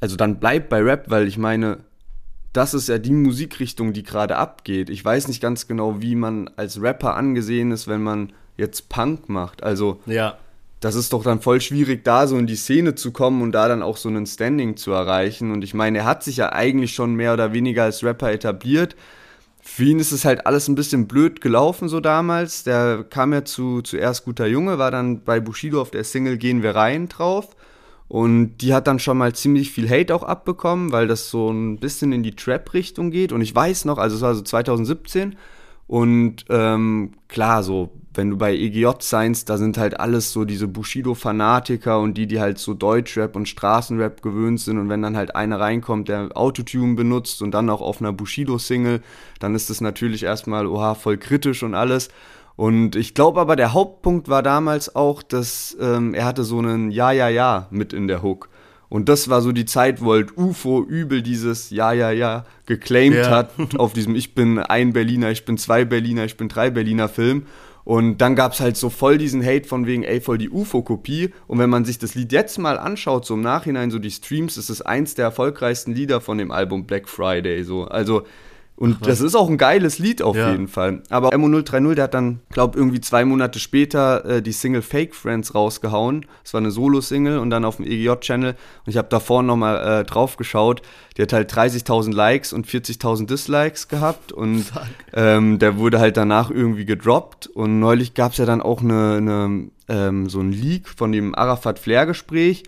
also 0.00 0.16
dann 0.16 0.38
bleib 0.38 0.68
bei 0.68 0.80
Rap, 0.80 1.10
weil 1.10 1.26
ich 1.26 1.36
meine, 1.36 1.78
das 2.52 2.72
ist 2.72 2.88
ja 2.88 2.98
die 2.98 3.12
Musikrichtung, 3.12 3.92
die 3.92 4.04
gerade 4.04 4.36
abgeht. 4.36 4.90
Ich 4.90 5.04
weiß 5.04 5.26
nicht 5.26 5.42
ganz 5.42 5.66
genau, 5.66 6.00
wie 6.02 6.14
man 6.14 6.48
als 6.56 6.80
Rapper 6.80 7.16
angesehen 7.16 7.72
ist, 7.72 7.88
wenn 7.88 8.02
man 8.02 8.32
jetzt 8.56 8.88
Punk 8.88 9.28
macht. 9.28 9.64
Also, 9.64 10.00
ja. 10.06 10.38
das 10.78 10.94
ist 10.94 11.12
doch 11.12 11.24
dann 11.24 11.40
voll 11.40 11.60
schwierig, 11.60 12.04
da 12.04 12.28
so 12.28 12.38
in 12.38 12.46
die 12.46 12.54
Szene 12.54 12.94
zu 12.94 13.10
kommen 13.10 13.42
und 13.42 13.50
da 13.50 13.66
dann 13.66 13.82
auch 13.82 13.96
so 13.96 14.08
einen 14.08 14.26
Standing 14.26 14.76
zu 14.76 14.92
erreichen. 14.92 15.50
Und 15.50 15.64
ich 15.64 15.74
meine, 15.74 15.98
er 15.98 16.04
hat 16.04 16.22
sich 16.22 16.36
ja 16.36 16.52
eigentlich 16.52 16.94
schon 16.94 17.16
mehr 17.16 17.32
oder 17.32 17.52
weniger 17.52 17.82
als 17.82 18.04
Rapper 18.04 18.30
etabliert 18.30 18.94
für 19.66 19.84
ihn 19.84 19.98
ist 19.98 20.12
es 20.12 20.24
halt 20.24 20.46
alles 20.46 20.68
ein 20.68 20.74
bisschen 20.74 21.08
blöd 21.08 21.40
gelaufen 21.40 21.88
so 21.88 21.98
damals. 21.98 22.64
Der 22.64 23.02
kam 23.02 23.32
ja 23.32 23.44
zu 23.44 23.80
zuerst 23.80 24.24
guter 24.24 24.46
Junge, 24.46 24.78
war 24.78 24.90
dann 24.90 25.24
bei 25.24 25.40
Bushido 25.40 25.80
auf 25.80 25.90
der 25.90 26.04
Single 26.04 26.36
Gehen 26.36 26.62
wir 26.62 26.76
rein 26.76 27.08
drauf. 27.08 27.56
Und 28.06 28.58
die 28.58 28.74
hat 28.74 28.86
dann 28.86 28.98
schon 28.98 29.16
mal 29.16 29.34
ziemlich 29.34 29.72
viel 29.72 29.88
Hate 29.88 30.14
auch 30.14 30.22
abbekommen, 30.22 30.92
weil 30.92 31.08
das 31.08 31.30
so 31.30 31.50
ein 31.50 31.78
bisschen 31.78 32.12
in 32.12 32.22
die 32.22 32.36
Trap-Richtung 32.36 33.10
geht. 33.10 33.32
Und 33.32 33.40
ich 33.40 33.54
weiß 33.54 33.86
noch, 33.86 33.96
also 33.96 34.16
es 34.16 34.22
war 34.22 34.34
so 34.34 34.42
2017. 34.42 35.34
Und 35.86 36.44
ähm, 36.50 37.12
klar, 37.28 37.62
so 37.62 37.90
wenn 38.14 38.30
du 38.30 38.36
bei 38.36 38.54
EGJ 38.54 38.86
seinst, 39.00 39.50
da 39.50 39.58
sind 39.58 39.76
halt 39.76 39.98
alles 39.98 40.32
so 40.32 40.44
diese 40.44 40.68
Bushido-Fanatiker 40.68 41.98
und 41.98 42.14
die, 42.14 42.26
die 42.26 42.40
halt 42.40 42.58
so 42.58 42.72
Deutschrap 42.72 43.34
und 43.36 43.48
Straßenrap 43.48 44.22
gewöhnt 44.22 44.60
sind 44.60 44.78
und 44.78 44.88
wenn 44.88 45.02
dann 45.02 45.16
halt 45.16 45.34
einer 45.34 45.58
reinkommt, 45.58 46.08
der 46.08 46.30
Autotune 46.36 46.94
benutzt 46.94 47.42
und 47.42 47.52
dann 47.52 47.68
auch 47.68 47.80
auf 47.80 48.00
einer 48.00 48.12
Bushido-Single, 48.12 49.02
dann 49.40 49.54
ist 49.54 49.68
das 49.68 49.80
natürlich 49.80 50.22
erstmal, 50.22 50.66
oha, 50.66 50.94
voll 50.94 51.16
kritisch 51.16 51.62
und 51.62 51.74
alles. 51.74 52.08
Und 52.56 52.94
ich 52.94 53.14
glaube 53.14 53.40
aber, 53.40 53.56
der 53.56 53.72
Hauptpunkt 53.72 54.28
war 54.28 54.42
damals 54.42 54.94
auch, 54.94 55.22
dass 55.22 55.76
ähm, 55.80 56.14
er 56.14 56.24
hatte 56.24 56.44
so 56.44 56.58
einen 56.58 56.90
Ja, 56.92 57.10
ja, 57.10 57.28
ja 57.28 57.66
mit 57.70 57.92
in 57.92 58.06
der 58.06 58.22
Hook. 58.22 58.48
Und 58.88 59.08
das 59.08 59.28
war 59.28 59.42
so 59.42 59.50
die 59.50 59.64
Zeit, 59.64 60.02
wo 60.02 60.12
halt 60.12 60.36
UFO 60.36 60.84
übel 60.84 61.20
dieses 61.20 61.70
Ja, 61.70 61.92
ja, 61.92 62.12
ja 62.12 62.44
geclaimed 62.66 63.24
ja. 63.24 63.30
hat 63.30 63.50
auf 63.76 63.92
diesem 63.92 64.14
Ich 64.14 64.36
bin 64.36 64.60
ein 64.60 64.92
Berliner, 64.92 65.32
ich 65.32 65.44
bin 65.44 65.58
zwei 65.58 65.84
Berliner, 65.84 66.24
ich 66.24 66.36
bin 66.36 66.48
drei 66.48 66.70
Berliner 66.70 67.08
Film. 67.08 67.46
Und 67.84 68.18
dann 68.18 68.34
gab 68.34 68.52
es 68.52 68.60
halt 68.60 68.76
so 68.76 68.88
voll 68.88 69.18
diesen 69.18 69.44
Hate 69.44 69.68
von 69.68 69.86
wegen, 69.86 70.04
ey, 70.04 70.20
voll 70.20 70.38
die 70.38 70.48
UFO-Kopie. 70.48 71.30
Und 71.46 71.58
wenn 71.58 71.68
man 71.68 71.84
sich 71.84 71.98
das 71.98 72.14
Lied 72.14 72.32
jetzt 72.32 72.58
mal 72.58 72.78
anschaut, 72.78 73.26
so 73.26 73.34
im 73.34 73.42
Nachhinein, 73.42 73.90
so 73.90 73.98
die 73.98 74.10
Streams, 74.10 74.56
ist 74.56 74.70
es 74.70 74.80
eins 74.80 75.14
der 75.14 75.26
erfolgreichsten 75.26 75.94
Lieder 75.94 76.20
von 76.20 76.38
dem 76.38 76.50
Album 76.50 76.86
Black 76.86 77.08
Friday. 77.08 77.62
So. 77.62 77.84
Also 77.84 78.22
und 78.76 78.96
Ach, 79.00 79.06
das 79.06 79.20
ist 79.20 79.36
auch 79.36 79.48
ein 79.48 79.56
geiles 79.56 80.00
Lied 80.00 80.20
auf 80.20 80.36
ja. 80.36 80.50
jeden 80.50 80.66
Fall. 80.66 81.02
Aber 81.08 81.30
MO030, 81.30 81.94
der 81.94 82.04
hat 82.04 82.14
dann, 82.14 82.40
glaube 82.50 82.76
irgendwie 82.76 83.00
zwei 83.00 83.24
Monate 83.24 83.60
später 83.60 84.24
äh, 84.24 84.42
die 84.42 84.50
Single 84.50 84.82
Fake 84.82 85.14
Friends 85.14 85.54
rausgehauen. 85.54 86.26
Das 86.42 86.54
war 86.54 86.60
eine 86.60 86.72
Solo-Single 86.72 87.38
und 87.38 87.50
dann 87.50 87.64
auf 87.64 87.76
dem 87.76 87.86
EGJ-Channel. 87.86 88.50
Und 88.50 88.90
ich 88.90 88.96
habe 88.96 89.06
davor 89.08 89.44
nochmal 89.44 90.00
äh, 90.00 90.04
drauf 90.04 90.36
geschaut. 90.36 90.82
Die 91.16 91.22
hat 91.22 91.32
halt 91.32 91.52
30.000 91.52 92.12
Likes 92.12 92.52
und 92.52 92.66
40.000 92.66 93.26
Dislikes 93.26 93.86
gehabt. 93.86 94.32
Und 94.32 94.64
ähm, 95.12 95.60
der 95.60 95.78
wurde 95.78 96.00
halt 96.00 96.16
danach 96.16 96.50
irgendwie 96.50 96.84
gedroppt. 96.84 97.46
Und 97.46 97.78
neulich 97.78 98.14
gab 98.14 98.32
es 98.32 98.38
ja 98.38 98.44
dann 98.44 98.60
auch 98.60 98.82
eine, 98.82 99.18
eine 99.18 99.68
ähm, 99.86 100.28
so 100.28 100.40
ein 100.40 100.50
Leak 100.50 100.88
von 100.88 101.12
dem 101.12 101.36
Arafat-Flair-Gespräch. 101.36 102.64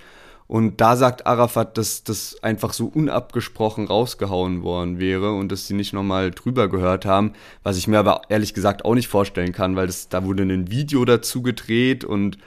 Und 0.49 0.81
da 0.81 0.97
sagt 0.97 1.27
Arafat, 1.27 1.77
dass 1.77 2.05
das 2.05 2.43
einfach 2.43 2.73
so 2.73 2.87
unabgesprochen 2.87 3.87
rausgehauen 3.87 4.63
worden 4.63 5.01
wäre 5.01 5.33
und 5.33 5.51
dass 5.51 5.67
sie 5.67 5.75
nicht 5.75 5.93
nochmal 5.93 6.31
drüber 6.31 6.69
gehört 6.69 7.05
haben, 7.05 7.33
was 7.65 7.77
ich 7.77 7.89
mir 7.89 7.99
aber 7.99 8.23
ehrlich 8.29 8.55
gesagt 8.55 8.85
auch 8.85 8.95
nicht 8.95 9.09
vorstellen 9.09 9.53
kann, 9.53 9.75
weil 9.75 9.89
das, 9.89 10.09
da 10.09 10.25
wurde 10.25 10.45
ein 10.45 10.71
Video 10.71 11.05
dazu 11.05 11.43
gedreht 11.43 12.05
und 12.05 12.39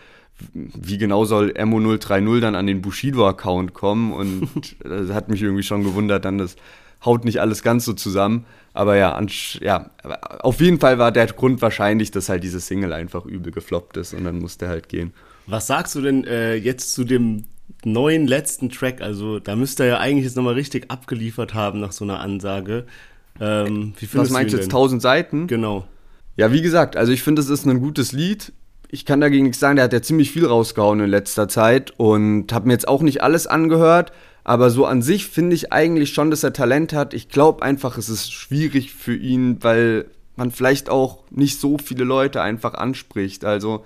wie 0.54 0.98
genau 0.98 1.26
soll 1.26 1.52
Mo030 1.52 2.40
dann 2.40 2.56
an 2.56 2.68
den 2.68 2.82
Bushido-Account 2.82 3.74
kommen 3.74 4.14
und 4.14 4.50
das 4.84 5.10
hat 5.10 5.28
mich 5.28 5.42
irgendwie 5.42 5.64
schon 5.64 5.84
gewundert, 5.84 6.24
dann 6.24 6.38
das 6.38 6.56
haut 7.04 7.26
nicht 7.26 7.42
alles 7.42 7.64
ganz 7.64 7.86
so 7.86 7.94
zusammen. 7.94 8.46
Aber 8.74 8.96
ja, 8.96 9.20
ja, 9.60 9.90
auf 10.40 10.62
jeden 10.62 10.80
Fall 10.80 11.00
war 11.00 11.12
der 11.12 11.28
Grund 11.28 11.62
wahrscheinlich, 11.62 12.12
dass 12.12 12.30
halt 12.30 12.44
diese 12.44 12.60
Single 12.62 12.94
einfach 12.94 13.26
übel 13.26 13.52
gefloppt 13.52 13.98
ist 13.98 14.14
und 14.14 14.24
dann 14.24 14.40
musste 14.40 14.68
halt 14.68 14.88
gehen. 14.90 15.14
Was 15.48 15.68
sagst 15.68 15.96
du 15.96 16.02
denn 16.02 16.24
äh, 16.26 16.56
jetzt 16.56 16.94
zu 16.94 17.04
dem 17.04 17.46
neuen 17.84 18.28
letzten 18.28 18.70
Track, 18.70 19.02
also 19.02 19.40
da 19.40 19.56
müsste 19.56 19.84
er 19.84 19.90
ja 19.90 19.98
eigentlich 20.00 20.26
jetzt 20.26 20.36
nochmal 20.36 20.56
richtig 20.56 20.90
abgeliefert 20.90 21.54
haben 21.54 21.80
nach 21.80 21.92
so 21.92 22.04
einer 22.04 22.20
Ansage. 22.20 22.86
Ähm, 23.40 23.94
wie 24.00 24.08
Was 24.14 24.30
meinst 24.30 24.54
du 24.54 24.58
jetzt, 24.58 24.68
1000 24.68 25.02
Seiten? 25.02 25.48
Genau. 25.48 25.88
Ja, 26.36 26.52
wie 26.52 26.62
gesagt, 26.62 26.98
also 26.98 27.12
ich 27.12 27.24
finde, 27.24 27.42
es 27.42 27.50
ist 27.50 27.66
ein 27.66 27.80
gutes 27.80 28.12
Lied. 28.12 28.54
Ich 28.90 29.06
kann 29.06 29.22
dagegen 29.22 29.44
nichts 29.44 29.60
sagen, 29.60 29.76
der 29.76 29.86
hat 29.86 29.94
ja 29.94 30.02
ziemlich 30.02 30.32
viel 30.32 30.46
rausgehauen 30.46 31.00
in 31.00 31.10
letzter 31.10 31.48
Zeit 31.48 31.94
und 31.98 32.52
habe 32.52 32.68
mir 32.68 32.74
jetzt 32.74 32.88
auch 32.88 33.02
nicht 33.02 33.22
alles 33.22 33.46
angehört, 33.46 34.12
aber 34.44 34.70
so 34.70 34.86
an 34.86 35.02
sich 35.02 35.28
finde 35.28 35.56
ich 35.56 35.72
eigentlich 35.72 36.12
schon, 36.12 36.32
dass 36.32 36.44
er 36.44 36.54
Talent 36.54 36.94
hat. 36.94 37.14
Ich 37.14 37.30
glaube 37.30 37.62
einfach, 37.64 37.98
es 37.98 38.10
ist 38.10 38.32
schwierig 38.32 38.94
für 38.94 39.16
ihn, 39.16 39.64
weil 39.64 40.06
man 40.36 40.50
vielleicht 40.52 40.90
auch 40.90 41.20
nicht 41.30 41.60
so 41.60 41.78
viele 41.78 42.04
Leute 42.04 42.42
einfach 42.42 42.74
anspricht. 42.74 43.46
Also 43.46 43.86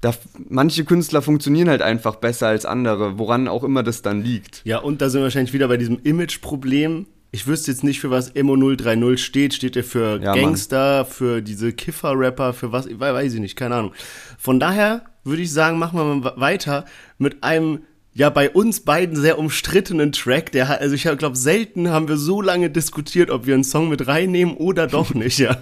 da, 0.00 0.14
manche 0.48 0.84
Künstler 0.84 1.22
funktionieren 1.22 1.68
halt 1.68 1.82
einfach 1.82 2.16
besser 2.16 2.48
als 2.48 2.64
andere, 2.64 3.18
woran 3.18 3.48
auch 3.48 3.64
immer 3.64 3.82
das 3.82 4.02
dann 4.02 4.22
liegt. 4.22 4.62
Ja, 4.64 4.78
und 4.78 5.02
da 5.02 5.10
sind 5.10 5.20
wir 5.20 5.24
wahrscheinlich 5.24 5.52
wieder 5.52 5.68
bei 5.68 5.76
diesem 5.76 5.98
Image-Problem. 6.02 7.06
Ich 7.32 7.46
wüsste 7.46 7.70
jetzt 7.70 7.84
nicht, 7.84 8.00
für 8.00 8.10
was 8.10 8.30
Emo 8.30 8.56
030 8.56 9.22
steht. 9.22 9.54
Steht 9.54 9.76
er 9.76 9.84
für 9.84 10.20
ja, 10.20 10.34
Gangster, 10.34 11.02
Mann. 11.02 11.12
für 11.12 11.42
diese 11.42 11.72
Kiffer-Rapper, 11.72 12.54
für 12.54 12.72
was? 12.72 12.88
Weiß 12.98 13.34
ich 13.34 13.40
nicht, 13.40 13.56
keine 13.56 13.76
Ahnung. 13.76 13.92
Von 14.38 14.58
daher 14.58 15.04
würde 15.22 15.42
ich 15.42 15.52
sagen, 15.52 15.78
machen 15.78 15.98
wir 15.98 16.04
mal 16.04 16.32
weiter 16.36 16.86
mit 17.18 17.44
einem 17.44 17.80
ja 18.12 18.30
bei 18.30 18.50
uns 18.50 18.80
beiden 18.80 19.16
sehr 19.16 19.38
umstrittenen 19.38 20.12
Track. 20.12 20.52
Der 20.52 20.68
hat, 20.68 20.80
also 20.80 20.94
ich 20.94 21.02
glaube, 21.02 21.36
selten 21.36 21.88
haben 21.88 22.08
wir 22.08 22.16
so 22.16 22.42
lange 22.42 22.70
diskutiert, 22.70 23.30
ob 23.30 23.46
wir 23.46 23.54
einen 23.54 23.64
Song 23.64 23.88
mit 23.88 24.06
reinnehmen 24.06 24.56
oder 24.56 24.86
doch 24.86 25.14
nicht. 25.14 25.38
ja, 25.38 25.58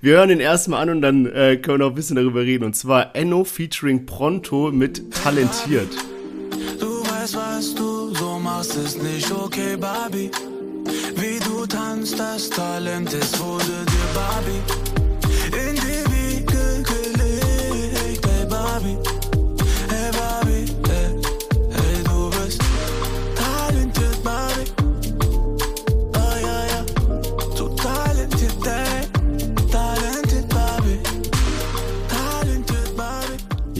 wir 0.00 0.16
hören 0.16 0.30
ihn 0.30 0.40
erstmal 0.40 0.82
an 0.82 0.90
und 0.96 1.02
dann 1.02 1.26
äh, 1.26 1.56
können 1.56 1.78
wir 1.78 1.86
noch 1.86 1.92
ein 1.92 1.94
bisschen 1.94 2.16
darüber 2.16 2.42
reden. 2.42 2.64
Und 2.64 2.74
zwar 2.74 3.14
Enno 3.14 3.44
featuring 3.44 4.06
Pronto 4.06 4.70
mit 4.72 5.12
Talentiert. 5.12 5.92
Du 6.80 7.02
weißt, 7.02 7.36
was 7.36 7.74
du 7.74 8.14
so 8.14 8.38
machst, 8.38 8.76
ist 8.76 9.02
nicht 9.02 9.30
okay, 9.32 9.76
Barbie. 9.76 10.30
Wie 11.16 11.38
du 11.44 11.66
tanzt, 11.66 12.18
das 12.18 12.50
Talent 12.50 13.12
ist, 13.12 13.38
wurde 13.40 13.64
dir 13.64 13.93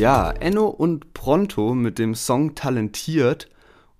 Ja, 0.04 0.32
Enno 0.32 0.66
und 0.66 1.14
Pronto 1.14 1.72
mit 1.72 1.98
dem 1.98 2.14
Song 2.14 2.54
Talentiert. 2.54 3.48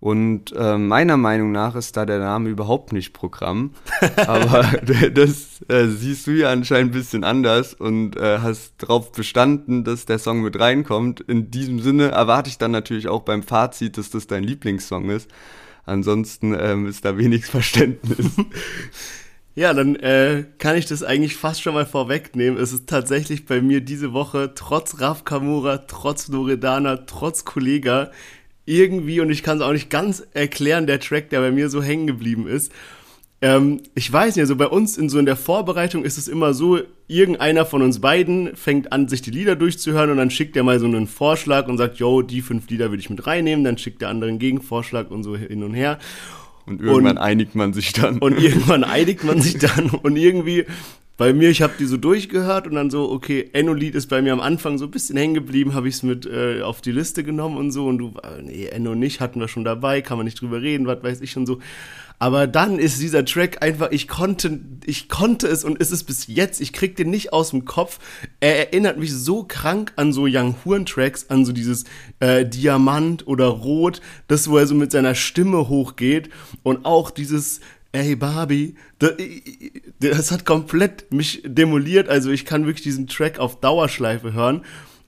Und 0.01 0.53
äh, 0.55 0.77
meiner 0.77 1.17
Meinung 1.17 1.51
nach 1.51 1.77
ist 1.77 1.97
da 1.97 2.05
der 2.05 2.19
Name 2.19 2.51
überhaupt 2.51 2.93
nicht 2.93 3.15
Programm. 3.15 3.71
Aber 4.27 4.65
das 5.15 5.63
äh, 5.71 5.87
siehst 5.87 6.27
du 6.27 6.33
ja 6.33 6.51
anscheinend 6.51 6.91
ein 6.91 6.99
bisschen 6.99 7.25
anders 7.25 7.73
und 7.73 8.19
äh, 8.19 8.41
hast 8.41 8.75
darauf 8.83 9.13
bestanden, 9.13 9.83
dass 9.83 10.05
der 10.05 10.19
Song 10.19 10.43
mit 10.43 10.61
reinkommt. 10.61 11.21
In 11.21 11.51
diesem 11.51 11.81
Sinne 11.81 12.11
erwarte 12.11 12.51
ich 12.51 12.59
dann 12.59 12.73
natürlich 12.73 13.09
auch 13.09 13.23
beim 13.23 13.43
Fazit, 13.43 13.97
dass 13.97 14.11
das 14.11 14.27
dein 14.27 14.45
Lieblingssong 14.45 15.09
ist. 15.09 15.31
Ansonsten 15.87 16.55
ähm, 16.55 16.87
ist 16.87 17.07
da 17.07 17.17
wenig 17.17 17.47
Verständnis. 17.47 18.27
Ja, 19.57 19.73
dann 19.73 19.95
äh, 19.97 20.45
kann 20.59 20.77
ich 20.77 20.87
das 20.87 21.05
eigentlich 21.05 21.37
fast 21.37 21.63
schon 21.63 21.75
mal 21.75 21.87
vorwegnehmen. 21.87 22.59
Es 22.59 22.73
ist 22.73 22.89
tatsächlich 22.89 23.47
bei 23.47 23.61
mir 23.61 23.81
diese 23.81 24.13
Woche 24.13 24.53
trotz 24.55 25.01
Raf 25.01 25.25
Kamura, 25.25 25.79
trotz 25.79 26.27
Loredana, 26.29 26.97
trotz 27.07 27.45
Kollega 27.45 28.11
irgendwie, 28.67 29.21
und 29.21 29.31
ich 29.31 29.43
kann 29.43 29.59
es 29.59 29.63
auch 29.63 29.73
nicht 29.73 29.91
ganz 29.91 30.27
erklären, 30.33 30.87
der 30.87 30.99
Track, 30.99 31.31
der 31.31 31.41
bei 31.41 31.53
mir 31.53 31.69
so 31.69 31.83
hängen 31.83 32.07
geblieben 32.07 32.49
ist. 32.49 32.73
Ähm, 33.43 33.83
ich 33.95 34.11
weiß 34.13 34.35
nicht, 34.35 34.43
also 34.43 34.57
bei 34.57 34.67
uns 34.67 34.97
in 34.97 35.09
so 35.09 35.19
in 35.19 35.27
der 35.27 35.37
Vorbereitung 35.37 36.03
ist 36.05 36.19
es 36.19 36.27
immer 36.27 36.55
so, 36.55 36.81
irgendeiner 37.07 37.67
von 37.67 37.83
uns 37.83 38.01
beiden 38.01 38.57
fängt 38.57 38.91
an, 38.91 39.07
sich 39.07 39.23
die 39.23 39.31
Lieder 39.31 39.55
durchzuhören 39.55 40.11
und 40.11 40.17
dann 40.17 40.31
schickt 40.31 40.57
er 40.57 40.65
mal 40.65 40.81
so 40.81 40.87
einen 40.87 41.07
Vorschlag 41.07 41.69
und 41.69 41.79
sagt, 41.79 41.99
yo, 41.99 42.23
die 42.23 42.41
fünf 42.41 42.69
Lieder 42.71 42.91
will 42.91 42.99
ich 42.99 43.11
mit 43.11 43.27
reinnehmen, 43.27 43.65
dann 43.65 43.79
schickt 43.79 44.01
der 44.01 44.09
andere 44.09 44.31
einen 44.31 44.39
Gegenvorschlag 44.39 45.11
und 45.11 45.23
so 45.23 45.37
hin 45.37 45.63
und 45.63 45.75
her. 45.75 45.99
Und 46.67 46.81
irgendwann 46.81 47.17
und, 47.17 47.23
einigt 47.23 47.55
man 47.55 47.73
sich 47.73 47.93
dann. 47.93 48.19
Und 48.19 48.41
irgendwann 48.41 48.85
einigt 48.85 49.25
man 49.25 49.41
sich 49.41 49.59
dann 49.59 49.91
und 49.91 50.17
irgendwie 50.17 50.65
bei 51.17 51.33
mir, 51.33 51.49
ich 51.51 51.63
habe 51.63 51.75
die 51.79 51.85
so 51.85 51.97
durchgehört 51.97 52.67
und 52.67 52.75
dann 52.75 52.91
so, 52.91 53.11
okay, 53.11 53.49
Enno-Lied 53.53 53.95
ist 53.95 54.09
bei 54.09 54.21
mir 54.21 54.33
am 54.33 54.41
Anfang 54.41 54.79
so 54.79 54.87
ein 54.87 54.91
bisschen 54.91 55.17
hängen 55.17 55.35
geblieben, 55.35 55.75
habe 55.75 55.89
ich 55.89 55.97
es 55.97 56.03
mit 56.03 56.27
äh, 56.27 56.63
auf 56.63 56.81
die 56.81 56.91
Liste 56.91 57.23
genommen 57.23 57.57
und 57.57 57.71
so 57.71 57.87
und 57.87 57.99
du, 57.99 58.15
äh, 58.23 58.43
nee, 58.43 58.67
Enno 58.67 58.97
nicht, 58.97 59.21
hatten 59.21 59.39
wir 59.39 59.47
schon 59.47 59.65
dabei, 59.65 60.03
kann 60.03 60.17
man 60.17 60.25
nicht 60.25 60.41
drüber 60.41 60.61
reden, 60.61 60.87
was 60.87 61.03
weiß 61.03 61.21
ich 61.21 61.31
schon 61.31 61.47
so. 61.47 61.61
Aber 62.19 62.47
dann 62.47 62.79
ist 62.79 63.01
dieser 63.01 63.25
Track 63.25 63.63
einfach, 63.63 63.91
ich 63.91 64.09
konnte, 64.09 64.61
ich 64.87 65.09
konnte 65.09 65.47
es 65.49 65.65
und 65.65 65.79
ist 65.79 65.91
es 65.91 66.05
bis 66.05 66.27
jetzt, 66.27 66.61
ich 66.61 66.73
krieg 66.73 66.97
den 66.97 67.11
nicht 67.11 67.33
aus 67.33 67.51
dem 67.51 67.65
Kopf. 67.65 67.99
Er 68.41 68.59
erinnert 68.59 68.99
mich 68.99 69.13
so 69.13 69.45
krank 69.45 69.93
an 69.97 70.13
so 70.13 70.27
Young 70.29 70.55
Horn 70.65 70.87
Tracks, 70.87 71.29
an 71.29 71.45
so 71.45 71.53
dieses 71.53 71.85
äh, 72.21 72.47
Diamant 72.47 73.27
oder 73.27 73.47
Rot, 73.47 74.01
das 74.29 74.49
wo 74.49 74.59
er 74.59 74.67
so 74.67 74.75
mit 74.75 74.93
seiner 74.93 75.15
Stimme 75.15 75.69
hochgeht 75.69 76.31
und 76.63 76.85
auch 76.85 77.11
dieses 77.11 77.61
Ey 77.93 78.17
Barbie, 78.17 78.75
das 80.01 80.33
hat 80.33 80.45
komplett 80.45 81.13
mich 81.13 81.43
demoliert. 81.45 82.09
Also 82.09 82.31
ich 82.31 82.45
kann 82.45 82.67
wirklich 82.67 82.83
diesen 82.83 83.07
Track 83.07 83.39
auf 83.39 83.61
Dauerschleife 83.61 84.33
hören 84.33 84.63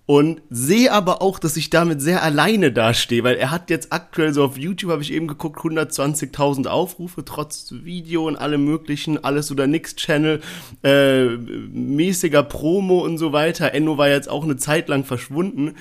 und 0.06 0.40
sehe 0.50 0.92
aber 0.92 1.20
auch, 1.20 1.40
dass 1.40 1.56
ich 1.56 1.68
damit 1.68 2.00
sehr 2.00 2.22
alleine 2.22 2.70
dastehe, 2.70 3.24
weil 3.24 3.34
er 3.34 3.50
hat 3.50 3.70
jetzt 3.70 3.92
aktuell 3.92 4.32
so 4.32 4.44
auf 4.44 4.56
YouTube, 4.56 4.92
habe 4.92 5.02
ich 5.02 5.12
eben 5.12 5.26
geguckt, 5.26 5.58
120.000 5.58 6.68
Aufrufe, 6.68 7.24
trotz 7.24 7.74
Video 7.82 8.28
und 8.28 8.36
allem 8.36 8.64
möglichen, 8.64 9.22
alles 9.24 9.50
oder 9.50 9.66
nix 9.66 9.96
Channel, 9.96 10.40
äh, 10.84 11.24
mäßiger 11.24 12.44
Promo 12.44 13.04
und 13.04 13.18
so 13.18 13.32
weiter. 13.32 13.74
Enno 13.74 13.98
war 13.98 14.08
jetzt 14.08 14.30
auch 14.30 14.44
eine 14.44 14.56
Zeit 14.56 14.88
lang 14.88 15.04
verschwunden. 15.04 15.74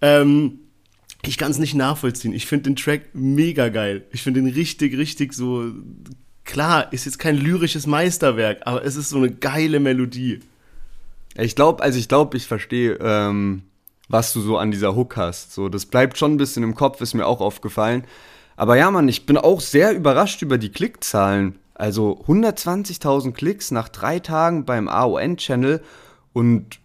Ähm, 0.00 0.58
ich 1.22 1.38
kann 1.38 1.52
es 1.52 1.58
nicht 1.58 1.74
nachvollziehen. 1.74 2.32
Ich 2.34 2.46
finde 2.46 2.70
den 2.70 2.76
Track 2.76 3.10
mega 3.12 3.68
geil. 3.68 4.04
Ich 4.10 4.22
finde 4.22 4.42
den 4.42 4.52
richtig, 4.52 4.96
richtig 4.96 5.32
so. 5.32 5.70
Klar, 6.44 6.92
ist 6.92 7.04
jetzt 7.04 7.18
kein 7.18 7.36
lyrisches 7.36 7.86
Meisterwerk, 7.86 8.62
aber 8.64 8.84
es 8.84 8.96
ist 8.96 9.10
so 9.10 9.18
eine 9.18 9.30
geile 9.30 9.78
Melodie. 9.78 10.40
Ich 11.40 11.56
glaube, 11.56 11.82
also 11.82 11.98
ich 11.98 12.08
glaube, 12.08 12.36
ich 12.36 12.46
verstehe, 12.46 12.98
ähm, 13.00 13.62
was 14.08 14.32
du 14.32 14.40
so 14.40 14.58
an 14.58 14.70
dieser 14.70 14.94
Hook 14.94 15.16
hast. 15.16 15.54
So, 15.54 15.68
das 15.68 15.86
bleibt 15.86 16.18
schon 16.18 16.34
ein 16.34 16.36
bisschen 16.36 16.62
im 16.62 16.74
Kopf, 16.74 17.00
ist 17.00 17.14
mir 17.14 17.26
auch 17.26 17.40
aufgefallen. 17.40 18.04
Aber 18.56 18.76
ja, 18.76 18.90
Mann, 18.90 19.08
ich 19.08 19.24
bin 19.24 19.38
auch 19.38 19.60
sehr 19.60 19.94
überrascht 19.94 20.42
über 20.42 20.58
die 20.58 20.70
Klickzahlen. 20.70 21.58
Also 21.74 22.22
120.000 22.26 23.32
Klicks 23.32 23.70
nach 23.70 23.88
drei 23.88 24.18
Tagen 24.18 24.66
beim 24.66 24.88
AON-Channel 24.88 25.80
und 26.34 26.78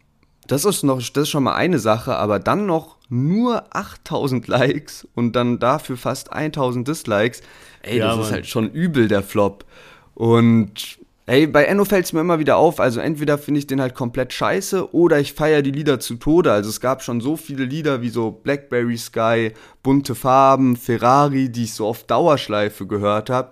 das 0.48 0.64
ist 0.64 0.84
noch, 0.84 0.98
das 0.98 1.24
ist 1.24 1.30
schon 1.30 1.44
mal 1.44 1.56
eine 1.56 1.80
Sache, 1.80 2.16
aber 2.16 2.40
dann 2.40 2.66
noch 2.66 2.98
nur 3.10 3.76
8000 3.76 4.48
Likes 4.48 5.08
und 5.16 5.36
dann 5.36 5.60
dafür 5.60 5.98
fast 5.98 6.32
1000 6.32 6.88
Dislikes. 6.88 7.42
Ey, 7.82 7.98
ja, 7.98 8.08
das 8.08 8.16
Mann. 8.16 8.26
ist 8.26 8.32
halt 8.32 8.48
schon 8.48 8.72
übel, 8.72 9.08
der 9.08 9.24
Flop. 9.24 9.66
Und 10.14 11.00
ey, 11.26 11.48
bei 11.48 11.66
Enno 11.66 11.86
fällt 11.86 12.06
es 12.06 12.14
mir 12.14 12.22
immer 12.22 12.40
wieder 12.40 12.58
auf. 12.58 12.80
Also 12.80 13.00
entweder 13.00 13.38
finde 13.38 13.60
ich 13.60 13.68
den 13.68 13.82
halt 13.82 13.96
komplett 13.96 14.34
scheiße 14.34 14.94
oder 14.94 15.20
ich 15.20 15.34
feiere 15.34 15.62
die 15.62 15.72
Lieder 15.72 16.00
zu 16.00 16.16
Tode. 16.16 16.52
Also 16.52 16.70
es 16.70 16.80
gab 16.80 17.04
schon 17.04 17.22
so 17.22 17.38
viele 17.38 17.66
Lieder 17.66 18.02
wie 18.02 18.10
so 18.10 18.32
Blackberry 18.32 18.98
Sky, 18.98 19.54
Bunte 19.84 20.16
Farben, 20.16 20.76
Ferrari, 20.76 21.50
die 21.50 21.64
ich 21.66 21.74
so 21.74 21.88
auf 21.88 22.04
Dauerschleife 22.04 22.86
gehört 22.86 23.30
habe. 23.30 23.50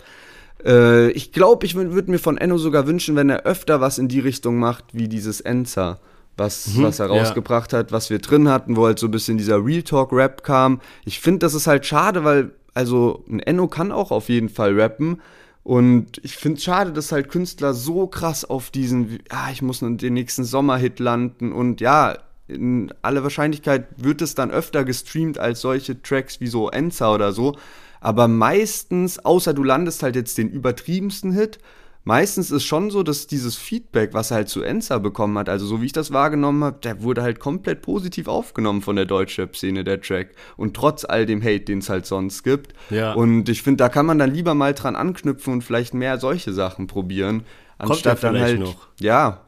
Äh, 0.64 1.10
ich 1.10 1.32
glaube, 1.32 1.66
ich 1.66 1.74
würde 1.74 2.10
mir 2.10 2.18
von 2.18 2.38
Enno 2.38 2.58
sogar 2.58 2.86
wünschen, 2.86 3.16
wenn 3.16 3.30
er 3.30 3.42
öfter 3.42 3.80
was 3.80 3.98
in 3.98 4.08
die 4.08 4.20
Richtung 4.20 4.58
macht, 4.58 4.84
wie 4.92 5.08
dieses 5.08 5.40
Enza 5.40 6.00
was, 6.36 6.74
mhm, 6.74 6.84
was 6.84 6.98
er 6.98 7.06
rausgebracht 7.06 7.72
ja. 7.72 7.78
hat, 7.78 7.92
was 7.92 8.10
wir 8.10 8.18
drin 8.18 8.48
hatten, 8.48 8.76
wo 8.76 8.86
halt 8.86 8.98
so 8.98 9.06
ein 9.06 9.10
bisschen 9.10 9.38
dieser 9.38 9.64
Real 9.64 9.82
Talk 9.82 10.12
Rap 10.12 10.42
kam. 10.42 10.80
Ich 11.04 11.20
finde, 11.20 11.40
das 11.40 11.54
ist 11.54 11.66
halt 11.66 11.86
schade, 11.86 12.24
weil, 12.24 12.52
also, 12.74 13.24
ein 13.28 13.40
Enno 13.40 13.68
kann 13.68 13.92
auch 13.92 14.10
auf 14.10 14.28
jeden 14.28 14.48
Fall 14.48 14.78
rappen. 14.78 15.20
Und 15.64 16.20
ich 16.22 16.36
finde 16.36 16.58
es 16.58 16.64
schade, 16.64 16.92
dass 16.92 17.10
halt 17.10 17.30
Künstler 17.30 17.72
so 17.72 18.06
krass 18.06 18.44
auf 18.44 18.70
diesen, 18.70 19.18
ja, 19.32 19.48
ich 19.50 19.62
muss 19.62 19.80
den 19.80 20.12
nächsten 20.12 20.44
Sommerhit 20.44 21.00
landen 21.00 21.52
und 21.52 21.80
ja, 21.80 22.18
in 22.46 22.92
aller 23.00 23.22
Wahrscheinlichkeit 23.22 23.86
wird 23.96 24.20
es 24.20 24.34
dann 24.34 24.50
öfter 24.50 24.84
gestreamt 24.84 25.38
als 25.38 25.62
solche 25.62 26.00
Tracks 26.02 26.40
wie 26.40 26.46
so 26.48 26.68
Enza 26.68 27.12
oder 27.14 27.32
so. 27.32 27.56
Aber 28.00 28.28
meistens, 28.28 29.18
außer 29.18 29.54
du 29.54 29.64
landest 29.64 30.02
halt 30.02 30.16
jetzt 30.16 30.36
den 30.36 30.50
übertriebensten 30.50 31.32
Hit, 31.32 31.58
meistens 32.04 32.50
ist 32.50 32.64
schon 32.64 32.90
so, 32.90 33.02
dass 33.02 33.26
dieses 33.26 33.56
Feedback, 33.56 34.14
was 34.14 34.30
er 34.30 34.36
halt 34.36 34.48
zu 34.48 34.62
Enza 34.62 34.98
bekommen 34.98 35.36
hat, 35.38 35.48
also 35.48 35.66
so 35.66 35.80
wie 35.80 35.86
ich 35.86 35.92
das 35.92 36.12
wahrgenommen 36.12 36.62
habe, 36.62 36.78
der 36.82 37.02
wurde 37.02 37.22
halt 37.22 37.40
komplett 37.40 37.82
positiv 37.82 38.28
aufgenommen 38.28 38.82
von 38.82 38.96
der 38.96 39.06
Deutschrap-Szene, 39.06 39.84
der 39.84 40.00
Track. 40.00 40.30
Und 40.56 40.74
trotz 40.74 41.04
all 41.04 41.26
dem 41.26 41.42
Hate, 41.42 41.60
den 41.60 41.78
es 41.78 41.88
halt 41.88 42.06
sonst 42.06 42.42
gibt. 42.42 42.74
Ja. 42.90 43.14
Und 43.14 43.48
ich 43.48 43.62
finde, 43.62 43.78
da 43.78 43.88
kann 43.88 44.06
man 44.06 44.18
dann 44.18 44.32
lieber 44.32 44.54
mal 44.54 44.74
dran 44.74 44.96
anknüpfen 44.96 45.52
und 45.54 45.62
vielleicht 45.62 45.94
mehr 45.94 46.18
solche 46.18 46.52
Sachen 46.52 46.86
probieren, 46.86 47.44
anstatt 47.78 48.22
dann 48.22 48.38
halt. 48.38 48.60
Noch. 48.60 48.88
Ja, 49.00 49.40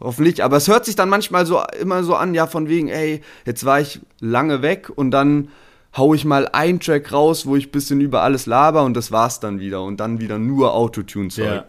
hoffentlich. 0.00 0.44
Aber 0.44 0.56
es 0.56 0.68
hört 0.68 0.84
sich 0.84 0.96
dann 0.96 1.08
manchmal 1.08 1.46
so 1.46 1.62
immer 1.80 2.04
so 2.04 2.14
an, 2.14 2.34
ja, 2.34 2.46
von 2.46 2.68
wegen, 2.68 2.88
ey, 2.88 3.22
jetzt 3.44 3.64
war 3.64 3.80
ich 3.80 4.00
lange 4.20 4.62
weg 4.62 4.90
und 4.94 5.10
dann 5.10 5.48
hau 5.96 6.14
ich 6.14 6.24
mal 6.24 6.48
einen 6.48 6.80
Track 6.80 7.12
raus, 7.12 7.46
wo 7.46 7.56
ich 7.56 7.68
ein 7.68 7.70
bisschen 7.70 8.00
über 8.00 8.22
alles 8.22 8.46
laber 8.46 8.84
und 8.84 8.94
das 8.94 9.12
war's 9.12 9.40
dann 9.40 9.60
wieder 9.60 9.82
und 9.82 9.98
dann 9.98 10.20
wieder 10.20 10.38
nur 10.38 10.74
Autotune-Zeug. 10.74 11.44
Ja. 11.44 11.64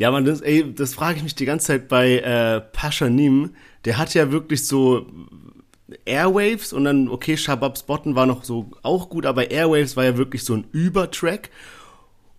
Ja, 0.00 0.10
man, 0.10 0.24
das, 0.24 0.40
ey, 0.40 0.74
das 0.74 0.94
frage 0.94 1.18
ich 1.18 1.22
mich 1.22 1.34
die 1.34 1.44
ganze 1.44 1.66
Zeit 1.66 1.88
bei 1.88 2.20
äh, 2.20 2.62
Pasha 2.72 3.10
Nim. 3.10 3.50
Der 3.84 3.98
hat 3.98 4.14
ja 4.14 4.32
wirklich 4.32 4.66
so 4.66 5.06
Airwaves 6.06 6.72
und 6.72 6.84
dann, 6.84 7.10
okay, 7.10 7.36
Shababs 7.36 7.82
Botten 7.82 8.14
war 8.14 8.24
noch 8.24 8.42
so 8.42 8.70
auch 8.82 9.10
gut, 9.10 9.26
aber 9.26 9.50
Airwaves 9.50 9.98
war 9.98 10.04
ja 10.04 10.16
wirklich 10.16 10.44
so 10.44 10.54
ein 10.54 10.64
Übertrack. 10.72 11.50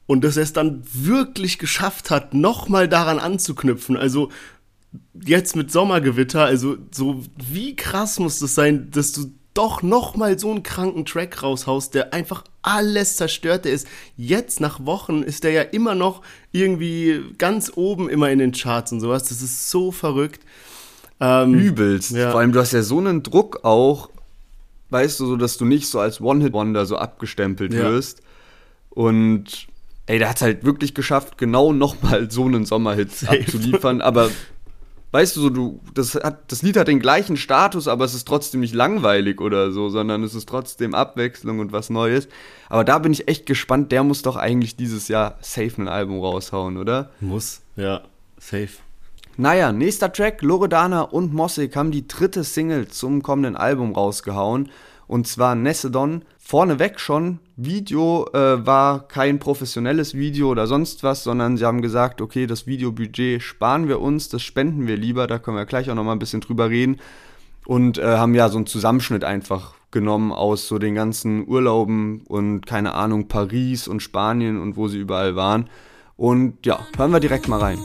Und 0.08 0.24
dass 0.24 0.38
er 0.38 0.44
es 0.44 0.54
dann 0.54 0.82
wirklich 0.92 1.60
geschafft 1.60 2.10
hat, 2.10 2.34
nochmal 2.34 2.90
daran 2.90 3.20
anzuknüpfen. 3.20 3.96
Also 3.96 4.30
jetzt 5.14 5.56
mit 5.56 5.72
Sommergewitter, 5.72 6.44
also 6.44 6.78
so 6.90 7.24
wie 7.38 7.76
krass 7.76 8.18
muss 8.18 8.40
das 8.40 8.56
sein, 8.56 8.90
dass 8.90 9.12
du 9.12 9.32
doch 9.54 9.82
nochmal 9.82 10.40
so 10.40 10.50
einen 10.50 10.64
kranken 10.64 11.06
Track 11.06 11.44
raushaust, 11.44 11.94
der 11.94 12.14
einfach 12.14 12.44
alles 12.62 13.18
zerstört. 13.18 13.66
Der 13.66 13.74
ist 13.74 13.88
jetzt 14.16 14.62
nach 14.62 14.86
Wochen 14.86 15.24
ist 15.24 15.44
der 15.44 15.52
ja 15.52 15.62
immer 15.62 15.96
noch 15.96 16.22
irgendwie 16.52 17.22
ganz 17.38 17.72
oben 17.76 18.10
immer 18.10 18.30
in 18.32 18.40
den 18.40 18.54
Charts 18.54 18.92
und 18.92 19.02
sowas. 19.02 19.24
Das 19.30 19.42
ist 19.42 19.70
so 19.70 19.92
verrückt. 19.92 20.42
Ähm, 21.20 21.54
Übelst. 21.54 22.12
Ja. 22.12 22.32
Vor 22.32 22.40
allem, 22.40 22.52
du 22.52 22.60
hast 22.60 22.72
ja 22.72 22.82
so 22.82 22.98
einen 22.98 23.24
Druck 23.24 23.64
auch, 23.64 24.10
weißt 24.90 25.20
du, 25.20 25.26
so 25.26 25.36
dass 25.38 25.58
du 25.58 25.66
nicht 25.66 25.88
so 25.88 26.00
als 26.00 26.22
One-Hit-Wonder 26.22 26.86
so 26.86 26.98
abgestempelt 26.98 27.74
ja. 27.74 27.84
wirst. 27.84 28.22
Und 28.90 29.68
ey, 30.08 30.18
der 30.18 30.30
hat 30.30 30.38
es 30.38 30.42
halt 30.42 30.64
wirklich 30.64 30.94
geschafft, 30.94 31.38
genau 31.38 31.74
nochmal 31.74 32.32
so 32.32 32.46
einen 32.46 32.66
Sommerhit 32.66 33.10
abzuliefern. 33.28 34.02
Aber 34.02 34.30
weißt 35.12 35.36
du, 35.36 35.42
so, 35.42 35.50
du, 35.50 35.80
das, 35.94 36.16
hat, 36.16 36.52
das 36.52 36.62
Lied 36.62 36.78
hat 36.78 36.88
den 36.88 37.00
gleichen 37.00 37.38
Status, 37.38 37.88
aber 37.88 38.06
es 38.06 38.14
ist 38.14 38.28
trotzdem 38.28 38.62
nicht 38.62 38.74
langweilig 38.74 39.42
oder 39.42 39.72
so, 39.72 39.90
sondern 39.90 40.24
es 40.24 40.34
ist 40.34 40.48
trotzdem 40.48 40.96
Abwechslung 40.96 41.60
und 41.60 41.72
was 41.72 41.90
Neues. 41.90 42.28
Aber 42.70 42.84
da 42.84 43.00
bin 43.00 43.12
ich 43.12 43.28
echt 43.28 43.46
gespannt, 43.46 43.92
der 43.92 44.04
muss 44.04 44.22
doch 44.22 44.36
eigentlich 44.36 44.76
dieses 44.76 45.08
Jahr 45.08 45.38
safe 45.42 45.82
ein 45.82 45.88
Album 45.88 46.20
raushauen, 46.20 46.78
oder? 46.78 47.12
Muss, 47.20 47.62
ja, 47.76 48.02
safe. 48.38 48.70
Naja, 49.38 49.72
nächster 49.72 50.12
Track, 50.12 50.42
Loredana 50.42 51.02
und 51.02 51.34
Mossig 51.34 51.76
haben 51.76 51.92
die 51.92 52.08
dritte 52.08 52.44
Single 52.44 52.88
zum 52.88 53.24
kommenden 53.24 53.56
Album 53.56 53.94
rausgehauen. 53.94 54.70
Und 55.12 55.28
zwar 55.28 55.56
Nessedon. 55.56 56.22
Vorneweg 56.38 56.98
schon, 56.98 57.40
Video 57.58 58.30
äh, 58.34 58.66
war 58.66 59.10
kein 59.10 59.40
professionelles 59.40 60.14
Video 60.14 60.50
oder 60.50 60.68
sonst 60.68 61.04
was, 61.04 61.26
sondern 61.26 61.58
sie 61.58 61.66
haben 61.66 61.82
gesagt, 61.82 62.22
okay, 62.22 62.48
das 62.48 62.66
Videobudget 62.66 63.42
sparen 63.42 63.90
wir 63.90 64.00
uns, 64.00 64.30
das 64.30 64.42
spenden 64.42 64.88
wir 64.88 64.96
lieber, 64.96 65.28
da 65.28 65.38
können 65.38 65.58
wir 65.58 65.66
gleich 65.66 65.90
auch 65.92 65.96
nochmal 65.96 66.16
ein 66.16 66.20
bisschen 66.20 66.40
drüber 66.40 66.70
reden. 66.70 67.02
Und 67.66 67.98
äh, 67.98 68.06
haben 68.06 68.36
ja 68.36 68.48
so 68.48 68.56
einen 68.56 68.68
Zusammenschnitt 68.68 69.26
einfach 69.26 69.74
genommen 69.92 70.32
aus 70.32 70.70
so 70.70 70.80
den 70.80 70.96
ganzen 70.96 71.46
Urlauben 71.46 72.22
und 72.30 72.66
keine 72.66 72.94
Ahnung, 72.94 73.28
Paris 73.28 73.90
und 73.90 74.02
Spanien 74.02 74.62
und 74.62 74.78
wo 74.78 74.88
sie 74.88 75.00
überall 75.00 75.36
waren. 75.36 75.70
Und 76.16 76.66
ja, 76.66 76.80
hören 76.96 77.12
wir 77.12 77.20
direkt 77.20 77.50
mal 77.50 77.60
rein. 77.60 77.80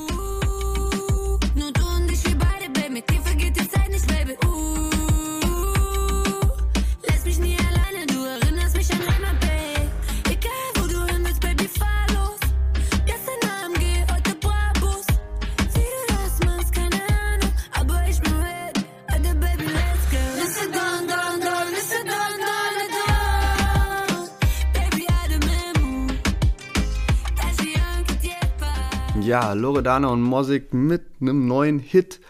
Ja, 29.27 29.53
Loredana 29.53 30.09
und 30.09 30.23
Mosik 30.23 30.73
mit 30.73 31.03
einem 31.21 31.47
neuen 31.47 31.79
Hit. 31.79 32.21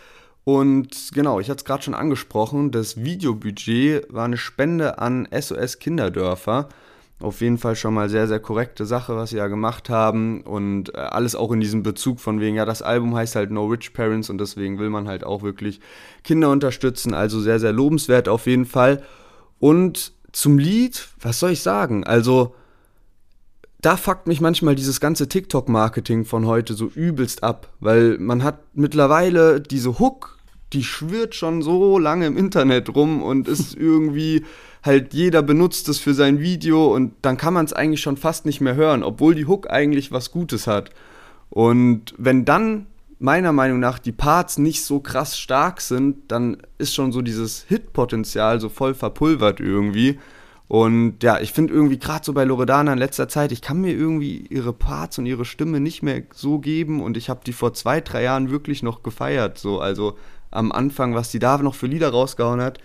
Und 0.44 1.10
genau, 1.12 1.40
ich 1.40 1.50
hatte 1.50 1.58
es 1.58 1.64
gerade 1.64 1.82
schon 1.82 1.94
angesprochen, 1.94 2.70
das 2.70 3.02
Videobudget 3.02 4.12
war 4.12 4.24
eine 4.24 4.36
Spende 4.36 4.98
an 4.98 5.28
SOS 5.30 5.78
Kinderdörfer. 5.78 6.68
Auf 7.18 7.40
jeden 7.40 7.56
Fall 7.58 7.76
schon 7.76 7.94
mal 7.94 8.08
sehr, 8.10 8.28
sehr 8.28 8.40
korrekte 8.40 8.84
Sache, 8.84 9.16
was 9.16 9.30
sie 9.30 9.38
ja 9.38 9.46
gemacht 9.48 9.88
haben. 9.88 10.42
Und 10.42 10.94
äh, 10.94 10.98
alles 10.98 11.34
auch 11.34 11.50
in 11.50 11.60
diesem 11.60 11.82
Bezug 11.82 12.20
von 12.20 12.40
wegen, 12.40 12.56
ja, 12.56 12.64
das 12.64 12.82
Album 12.82 13.14
heißt 13.14 13.36
halt 13.36 13.50
No 13.50 13.66
Rich 13.66 13.92
Parents 13.94 14.28
und 14.28 14.38
deswegen 14.38 14.78
will 14.78 14.90
man 14.90 15.08
halt 15.08 15.24
auch 15.24 15.42
wirklich 15.42 15.80
Kinder 16.24 16.50
unterstützen. 16.50 17.14
Also 17.14 17.40
sehr, 17.40 17.58
sehr 17.58 17.72
lobenswert 17.72 18.28
auf 18.28 18.46
jeden 18.46 18.66
Fall. 18.66 19.02
Und 19.58 20.12
zum 20.32 20.58
Lied, 20.58 21.08
was 21.20 21.40
soll 21.40 21.52
ich 21.52 21.62
sagen? 21.62 22.04
Also, 22.04 22.54
da 23.86 23.96
fuckt 23.96 24.26
mich 24.26 24.40
manchmal 24.40 24.74
dieses 24.74 24.98
ganze 24.98 25.28
TikTok-Marketing 25.28 26.24
von 26.24 26.44
heute 26.44 26.74
so 26.74 26.86
übelst 26.86 27.44
ab, 27.44 27.68
weil 27.78 28.18
man 28.18 28.42
hat 28.42 28.58
mittlerweile 28.74 29.60
diese 29.60 30.00
Hook, 30.00 30.38
die 30.72 30.82
schwirrt 30.82 31.36
schon 31.36 31.62
so 31.62 31.96
lange 31.96 32.26
im 32.26 32.36
Internet 32.36 32.96
rum 32.96 33.22
und 33.22 33.46
ist 33.46 33.76
irgendwie 33.78 34.44
halt 34.82 35.14
jeder 35.14 35.40
benutzt 35.40 35.88
es 35.88 36.00
für 36.00 36.14
sein 36.14 36.40
Video 36.40 36.92
und 36.92 37.12
dann 37.22 37.36
kann 37.36 37.54
man 37.54 37.64
es 37.64 37.72
eigentlich 37.72 38.00
schon 38.00 38.16
fast 38.16 38.44
nicht 38.44 38.60
mehr 38.60 38.74
hören, 38.74 39.04
obwohl 39.04 39.36
die 39.36 39.46
Hook 39.46 39.70
eigentlich 39.70 40.10
was 40.10 40.32
Gutes 40.32 40.66
hat. 40.66 40.90
Und 41.48 42.12
wenn 42.18 42.44
dann 42.44 42.86
meiner 43.20 43.52
Meinung 43.52 43.78
nach 43.78 44.00
die 44.00 44.10
Parts 44.10 44.58
nicht 44.58 44.82
so 44.82 44.98
krass 44.98 45.38
stark 45.38 45.80
sind, 45.80 46.32
dann 46.32 46.56
ist 46.78 46.92
schon 46.92 47.12
so 47.12 47.22
dieses 47.22 47.62
Hit-Potenzial 47.68 48.58
so 48.60 48.68
voll 48.68 48.94
verpulvert 48.94 49.60
irgendwie. 49.60 50.18
Und 50.68 51.22
ja, 51.22 51.38
ich 51.38 51.52
finde 51.52 51.72
irgendwie 51.72 51.98
gerade 51.98 52.24
so 52.24 52.32
bei 52.32 52.44
Loredana 52.44 52.92
in 52.92 52.98
letzter 52.98 53.28
Zeit, 53.28 53.52
ich 53.52 53.62
kann 53.62 53.80
mir 53.80 53.92
irgendwie 53.92 54.46
ihre 54.48 54.72
Parts 54.72 55.18
und 55.18 55.26
ihre 55.26 55.44
Stimme 55.44 55.78
nicht 55.78 56.02
mehr 56.02 56.22
so 56.34 56.58
geben 56.58 57.02
und 57.02 57.16
ich 57.16 57.28
habe 57.28 57.40
die 57.46 57.52
vor 57.52 57.72
zwei, 57.72 58.00
drei 58.00 58.24
Jahren 58.24 58.50
wirklich 58.50 58.82
noch 58.82 59.04
gefeiert. 59.04 59.58
So, 59.58 59.80
also 59.80 60.18
am 60.50 60.72
Anfang, 60.72 61.14
was 61.14 61.30
die 61.30 61.38
da 61.38 61.58
noch 61.58 61.74
für 61.74 61.86
Lieder 61.86 62.08
rausgehauen 62.08 62.60
hat. 62.60 62.78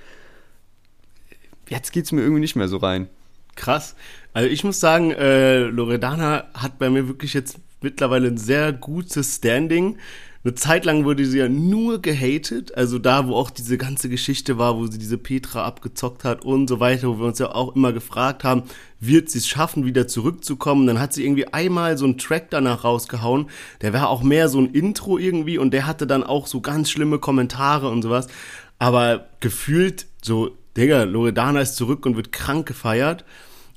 Jetzt 1.69 1.91
geht 1.91 2.05
es 2.05 2.11
mir 2.11 2.21
irgendwie 2.21 2.41
nicht 2.41 2.55
mehr 2.55 2.67
so 2.67 2.77
rein. 2.77 3.09
Krass. 3.55 3.95
Also 4.33 4.49
ich 4.49 4.63
muss 4.63 4.79
sagen, 4.79 5.11
äh, 5.11 5.59
Loredana 5.59 6.45
hat 6.53 6.77
bei 6.77 6.89
mir 6.89 7.07
wirklich 7.07 7.33
jetzt 7.33 7.59
mittlerweile 7.81 8.27
ein 8.27 8.37
sehr 8.37 8.73
gutes 8.73 9.37
Standing. 9.37 9.97
Eine 10.43 10.55
Zeit 10.55 10.85
lang 10.85 11.05
wurde 11.05 11.23
sie 11.23 11.37
ja 11.37 11.47
nur 11.47 12.01
gehatet, 12.01 12.75
also 12.75 12.97
da, 12.97 13.27
wo 13.27 13.35
auch 13.35 13.51
diese 13.51 13.77
ganze 13.77 14.09
Geschichte 14.09 14.57
war, 14.57 14.75
wo 14.75 14.87
sie 14.87 14.97
diese 14.97 15.19
Petra 15.19 15.63
abgezockt 15.63 16.23
hat 16.23 16.43
und 16.43 16.67
so 16.67 16.79
weiter, 16.79 17.09
wo 17.09 17.19
wir 17.19 17.27
uns 17.27 17.37
ja 17.37 17.53
auch 17.53 17.75
immer 17.75 17.93
gefragt 17.93 18.43
haben, 18.43 18.63
wird 18.99 19.29
sie 19.29 19.37
es 19.37 19.47
schaffen, 19.47 19.85
wieder 19.85 20.07
zurückzukommen? 20.07 20.87
Dann 20.87 20.99
hat 20.99 21.13
sie 21.13 21.25
irgendwie 21.25 21.47
einmal 21.47 21.95
so 21.95 22.05
einen 22.05 22.17
Track 22.17 22.49
danach 22.49 22.83
rausgehauen, 22.83 23.51
der 23.81 23.93
war 23.93 24.09
auch 24.09 24.23
mehr 24.23 24.49
so 24.49 24.59
ein 24.59 24.73
Intro 24.73 25.19
irgendwie 25.19 25.59
und 25.59 25.71
der 25.75 25.85
hatte 25.85 26.07
dann 26.07 26.23
auch 26.23 26.47
so 26.47 26.59
ganz 26.59 26.89
schlimme 26.89 27.19
Kommentare 27.19 27.89
und 27.89 28.01
sowas. 28.01 28.27
aber 28.79 29.27
gefühlt 29.41 30.07
so, 30.23 30.57
Digga, 30.75 31.03
Loredana 31.03 31.61
ist 31.61 31.75
zurück 31.75 32.03
und 32.07 32.15
wird 32.15 32.31
krank 32.31 32.67
gefeiert. 32.67 33.25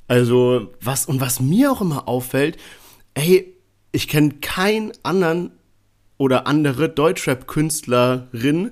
Also, 0.07 0.73
was, 0.81 1.05
und 1.05 1.21
was 1.21 1.39
mir 1.39 1.71
auch 1.71 1.81
immer 1.81 2.07
auffällt, 2.07 2.57
ey, 3.13 3.53
ich 3.91 4.07
kenne 4.07 4.31
keinen 4.41 4.93
anderen 5.03 5.51
oder 6.17 6.47
andere 6.47 6.89
Deutschrap-Künstlerin, 6.89 8.71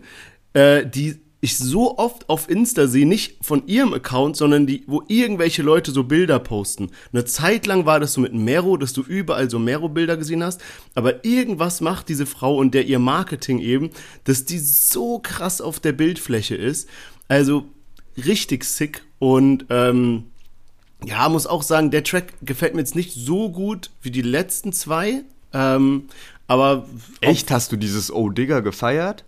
äh, 0.54 0.86
die 0.86 1.20
ich 1.44 1.58
so 1.58 1.98
oft 1.98 2.30
auf 2.30 2.50
Insta 2.50 2.88
sehe, 2.88 3.06
nicht 3.06 3.36
von 3.42 3.68
ihrem 3.68 3.94
Account, 3.94 4.38
sondern 4.38 4.66
die, 4.66 4.86
wo 4.88 5.04
irgendwelche 5.10 5.62
Leute 5.62 5.92
so 5.92 6.06
Bilder 6.06 6.40
posten. 6.40 6.90
Eine 7.12 7.26
Zeit 7.26 7.66
lang 7.66 7.86
war 7.86 8.00
das 8.00 8.14
so 8.14 8.22
mit 8.22 8.34
Mero, 8.34 8.78
dass 8.78 8.94
du 8.94 9.02
überall 9.02 9.50
so 9.50 9.60
Mero-Bilder 9.60 10.16
gesehen 10.16 10.42
hast, 10.42 10.62
aber 10.96 11.26
irgendwas 11.26 11.82
macht 11.82 12.08
diese 12.08 12.26
Frau 12.26 12.56
und 12.56 12.74
der 12.74 12.86
ihr 12.86 13.00
Marketing 13.00 13.60
eben, 13.60 13.90
dass 14.24 14.46
die 14.46 14.58
so 14.58 15.20
krass 15.20 15.60
auf 15.60 15.82
der 15.82 15.92
Bildfläche 15.92 16.56
ist. 16.56 16.88
Also 17.28 17.66
richtig 18.16 18.64
sick 18.64 19.04
und 19.20 19.66
ähm, 19.70 20.28
ja, 21.06 21.28
muss 21.28 21.46
auch 21.46 21.64
sagen, 21.64 21.92
der 21.92 22.06
Track 22.06 22.34
gefällt 22.42 22.74
mir 22.74 22.80
jetzt 22.80 22.96
nicht 22.96 23.14
so 23.14 23.50
gut 23.50 23.90
wie 24.02 24.12
die 24.12 24.22
letzten 24.22 24.72
zwei. 24.72 25.24
Ähm, 25.52 26.06
aber. 26.48 26.86
Echt? 27.22 27.52
Hast 27.52 27.72
du 27.72 27.78
dieses 27.78 28.12
Oh 28.12 28.30
Digger 28.30 28.62
gefeiert? 28.62 29.26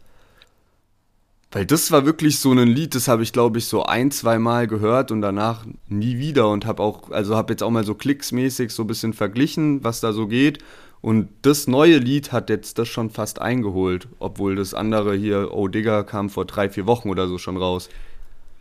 Weil 1.51 1.65
das 1.65 1.89
war 1.89 2.05
wirklich 2.05 2.39
so 2.39 2.51
ein 2.51 2.67
Lied, 2.67 2.95
das 2.95 3.07
habe 3.07 3.23
ich 3.23 3.31
glaube 3.31 3.59
ich 3.59 3.65
so 3.67 3.83
ein, 3.83 4.11
zwei 4.11 4.39
Mal 4.39 4.67
gehört 4.67 5.09
und 5.11 5.21
danach 5.21 5.65
nie 5.87 6.17
wieder 6.17 6.49
und 6.49 6.65
habe 6.65 6.83
auch, 6.83 7.11
also 7.11 7.37
habe 7.37 7.53
jetzt 7.53 7.63
auch 7.63 7.69
mal 7.69 7.85
so 7.85 7.95
klicksmäßig 7.95 8.71
so 8.71 8.83
ein 8.83 8.87
bisschen 8.87 9.13
verglichen, 9.13 9.81
was 9.81 10.01
da 10.01 10.11
so 10.11 10.27
geht. 10.27 10.59
Und 10.99 11.29
das 11.43 11.67
neue 11.67 11.97
Lied 11.97 12.33
hat 12.33 12.49
jetzt 12.49 12.77
das 12.77 12.89
schon 12.89 13.09
fast 13.09 13.39
eingeholt, 13.39 14.09
obwohl 14.19 14.55
das 14.55 14.73
andere 14.73 15.15
hier, 15.15 15.53
Oh 15.53 15.69
Digger, 15.69 16.03
kam 16.03 16.29
vor 16.29 16.43
drei, 16.43 16.69
vier 16.69 16.87
Wochen 16.87 17.09
oder 17.09 17.27
so 17.27 17.37
schon 17.37 17.55
raus. 17.55 17.89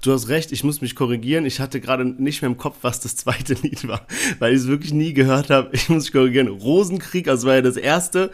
Du 0.05 0.13
hast 0.13 0.29
recht, 0.29 0.53
ich 0.53 0.65
muss 0.65 0.83
mich 0.83 0.95
korrigieren. 0.95 1.47
Ich 1.47 1.61
hatte 1.61 1.81
gerade 1.81 2.05
nicht 2.05 2.43
mehr 2.43 2.51
im 2.51 2.59
Kopf, 2.59 2.77
was 2.83 3.01
das 3.01 3.17
zweite 3.17 3.55
Lied 3.63 3.89
war, 3.89 4.07
weil 4.39 4.53
ich 4.53 4.61
es 4.61 4.67
wirklich 4.67 4.93
nie 4.93 5.15
gehört 5.15 5.49
habe. 5.49 5.71
Ich 5.73 5.89
muss 5.89 6.05
mich 6.05 6.13
korrigieren. 6.13 6.49
Rosenkrieg, 6.49 7.27
also 7.27 7.47
war 7.47 7.55
ja 7.55 7.63
das 7.63 7.79
erste. 7.79 8.31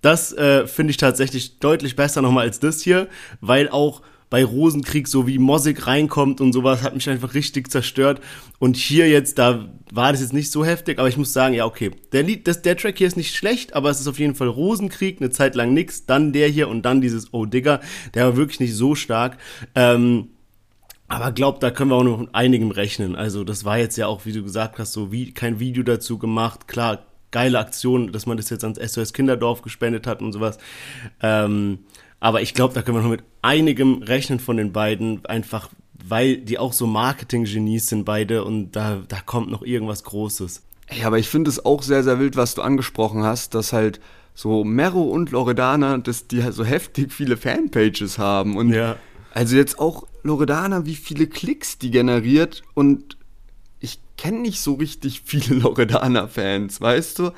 Das 0.00 0.32
äh, 0.32 0.66
finde 0.66 0.92
ich 0.92 0.96
tatsächlich 0.96 1.58
deutlich 1.58 1.94
besser 1.94 2.22
nochmal 2.22 2.46
als 2.46 2.58
das 2.58 2.80
hier, 2.80 3.06
weil 3.42 3.68
auch 3.68 4.00
bei 4.30 4.42
Rosenkrieg 4.42 5.08
so 5.08 5.26
wie 5.26 5.38
Mosik 5.38 5.86
reinkommt 5.86 6.40
und 6.40 6.54
sowas 6.54 6.82
hat 6.82 6.94
mich 6.94 7.10
einfach 7.10 7.34
richtig 7.34 7.70
zerstört. 7.70 8.22
Und 8.58 8.78
hier 8.78 9.06
jetzt, 9.06 9.38
da 9.38 9.68
war 9.92 10.12
das 10.12 10.22
jetzt 10.22 10.32
nicht 10.32 10.50
so 10.50 10.64
heftig, 10.64 10.98
aber 10.98 11.08
ich 11.08 11.18
muss 11.18 11.34
sagen, 11.34 11.52
ja, 11.52 11.66
okay. 11.66 11.90
Der, 12.12 12.22
Lied, 12.22 12.48
das, 12.48 12.62
der 12.62 12.78
Track 12.78 12.96
hier 12.96 13.08
ist 13.08 13.18
nicht 13.18 13.36
schlecht, 13.36 13.74
aber 13.74 13.90
es 13.90 14.00
ist 14.00 14.06
auf 14.06 14.18
jeden 14.18 14.36
Fall 14.36 14.48
Rosenkrieg, 14.48 15.20
eine 15.20 15.28
Zeit 15.28 15.54
lang 15.54 15.74
nix, 15.74 16.06
dann 16.06 16.32
der 16.32 16.48
hier 16.48 16.68
und 16.68 16.82
dann 16.82 17.02
dieses 17.02 17.34
Oh 17.34 17.44
Digger, 17.44 17.80
der 18.14 18.24
war 18.24 18.36
wirklich 18.36 18.60
nicht 18.60 18.74
so 18.74 18.94
stark. 18.94 19.36
Ähm, 19.74 20.28
aber 21.10 21.32
glaubt, 21.32 21.60
da 21.62 21.72
können 21.72 21.90
wir 21.90 21.96
auch 21.96 22.04
noch 22.04 22.18
mit 22.18 22.34
einigem 22.34 22.70
rechnen. 22.70 23.16
Also 23.16 23.42
das 23.42 23.64
war 23.64 23.76
jetzt 23.76 23.96
ja 23.96 24.06
auch, 24.06 24.26
wie 24.26 24.32
du 24.32 24.44
gesagt 24.44 24.78
hast, 24.78 24.92
so 24.92 25.10
wie 25.10 25.34
kein 25.34 25.58
Video 25.58 25.82
dazu 25.82 26.18
gemacht. 26.18 26.68
Klar, 26.68 27.02
geile 27.32 27.58
Aktion, 27.58 28.12
dass 28.12 28.26
man 28.26 28.36
das 28.36 28.48
jetzt 28.48 28.62
ans 28.62 28.78
SOS 28.78 29.12
Kinderdorf 29.12 29.60
gespendet 29.62 30.06
hat 30.06 30.22
und 30.22 30.32
sowas. 30.32 30.58
Ähm, 31.20 31.80
aber 32.20 32.42
ich 32.42 32.54
glaube, 32.54 32.74
da 32.74 32.82
können 32.82 32.96
wir 32.96 33.02
noch 33.02 33.10
mit 33.10 33.24
einigem 33.42 34.04
rechnen 34.04 34.38
von 34.38 34.56
den 34.56 34.72
beiden, 34.72 35.26
einfach 35.26 35.70
weil 36.06 36.36
die 36.36 36.58
auch 36.58 36.72
so 36.72 36.86
Marketing-Genies 36.86 37.88
sind 37.88 38.04
beide 38.04 38.44
und 38.44 38.72
da, 38.72 39.02
da 39.08 39.20
kommt 39.20 39.50
noch 39.50 39.62
irgendwas 39.62 40.04
Großes. 40.04 40.62
Ja, 40.92 41.08
aber 41.08 41.18
ich 41.18 41.28
finde 41.28 41.50
es 41.50 41.64
auch 41.64 41.82
sehr, 41.82 42.04
sehr 42.04 42.20
wild, 42.20 42.36
was 42.36 42.54
du 42.54 42.62
angesprochen 42.62 43.24
hast, 43.24 43.54
dass 43.54 43.72
halt 43.72 44.00
so 44.34 44.62
Mero 44.62 45.02
und 45.02 45.32
Loredana, 45.32 45.98
dass 45.98 46.28
die 46.28 46.44
halt 46.44 46.54
so 46.54 46.64
heftig 46.64 47.12
viele 47.12 47.36
Fanpages 47.36 48.16
haben 48.16 48.56
und 48.56 48.72
ja. 48.72 48.96
Also 49.32 49.56
jetzt 49.56 49.78
auch 49.78 50.06
Loredana, 50.22 50.86
wie 50.86 50.94
viele 50.94 51.26
Klicks 51.26 51.78
die 51.78 51.90
generiert 51.90 52.62
und 52.74 53.16
ich 53.80 53.98
kenne 54.16 54.40
nicht 54.40 54.60
so 54.60 54.74
richtig 54.74 55.22
viele 55.24 55.54
Loredana-Fans, 55.60 56.80
weißt 56.80 57.18
du? 57.20 57.30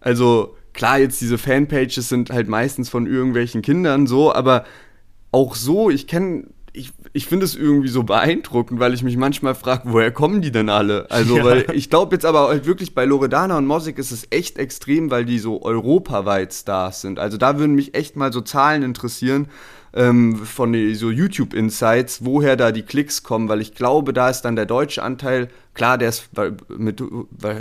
Also 0.00 0.56
klar, 0.72 0.98
jetzt 0.98 1.20
diese 1.20 1.38
Fanpages 1.38 2.08
sind 2.08 2.30
halt 2.30 2.48
meistens 2.48 2.88
von 2.88 3.06
irgendwelchen 3.06 3.62
Kindern 3.62 4.06
so, 4.06 4.32
aber 4.32 4.64
auch 5.32 5.54
so, 5.54 5.90
ich 5.90 6.06
kenne, 6.06 6.44
ich, 6.72 6.92
ich 7.12 7.26
finde 7.26 7.44
es 7.44 7.56
irgendwie 7.56 7.88
so 7.88 8.02
beeindruckend, 8.02 8.80
weil 8.80 8.94
ich 8.94 9.02
mich 9.02 9.16
manchmal 9.16 9.54
frage, 9.54 9.82
woher 9.86 10.12
kommen 10.12 10.40
die 10.40 10.52
denn 10.52 10.68
alle? 10.68 11.10
Also, 11.10 11.36
ja. 11.38 11.44
weil 11.44 11.66
ich 11.72 11.90
glaube 11.90 12.14
jetzt 12.14 12.24
aber 12.24 12.48
halt 12.48 12.66
wirklich 12.66 12.94
bei 12.94 13.04
Loredana 13.04 13.58
und 13.58 13.66
Mosik 13.66 13.98
ist 13.98 14.10
es 14.10 14.26
echt 14.30 14.58
extrem, 14.58 15.10
weil 15.10 15.24
die 15.24 15.38
so 15.38 15.62
europaweit 15.62 16.52
Stars 16.52 17.00
sind. 17.00 17.18
Also 17.18 17.36
da 17.36 17.58
würden 17.58 17.74
mich 17.74 17.94
echt 17.94 18.16
mal 18.16 18.32
so 18.32 18.40
Zahlen 18.40 18.82
interessieren 18.82 19.48
ähm, 19.92 20.36
von 20.36 20.72
so 20.94 21.10
YouTube-Insights, 21.10 22.24
woher 22.24 22.56
da 22.56 22.72
die 22.72 22.82
Klicks 22.82 23.22
kommen, 23.22 23.48
weil 23.48 23.60
ich 23.60 23.74
glaube, 23.74 24.12
da 24.12 24.30
ist 24.30 24.42
dann 24.42 24.56
der 24.56 24.66
deutsche 24.66 25.02
Anteil, 25.02 25.48
klar, 25.74 25.98
der 25.98 26.10
ist 26.10 26.30
mit, 26.68 27.02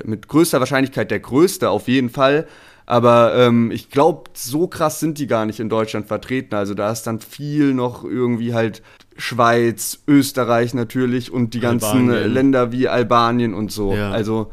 mit 0.05 0.27
größter 0.27 0.59
Wahrscheinlichkeit 0.59 1.11
der 1.11 1.19
größte 1.19 1.69
auf 1.69 1.87
jeden 1.87 2.09
Fall, 2.09 2.47
aber 2.89 3.35
ähm, 3.35 3.69
ich 3.69 3.91
glaube, 3.91 4.31
so 4.33 4.67
krass 4.67 4.99
sind 4.99 5.19
die 5.19 5.27
gar 5.27 5.45
nicht 5.45 5.59
in 5.59 5.69
Deutschland 5.69 6.07
vertreten. 6.07 6.55
Also 6.55 6.73
da 6.73 6.91
ist 6.91 7.03
dann 7.03 7.19
viel 7.19 7.75
noch 7.75 8.03
irgendwie 8.03 8.55
halt 8.55 8.81
Schweiz, 9.15 10.01
Österreich 10.07 10.73
natürlich 10.73 11.31
und 11.31 11.53
die 11.53 11.59
ganzen 11.59 12.09
Albanien. 12.09 12.33
Länder 12.33 12.71
wie 12.71 12.87
Albanien 12.87 13.53
und 13.53 13.71
so. 13.71 13.93
Ja. 13.93 14.09
Also 14.09 14.51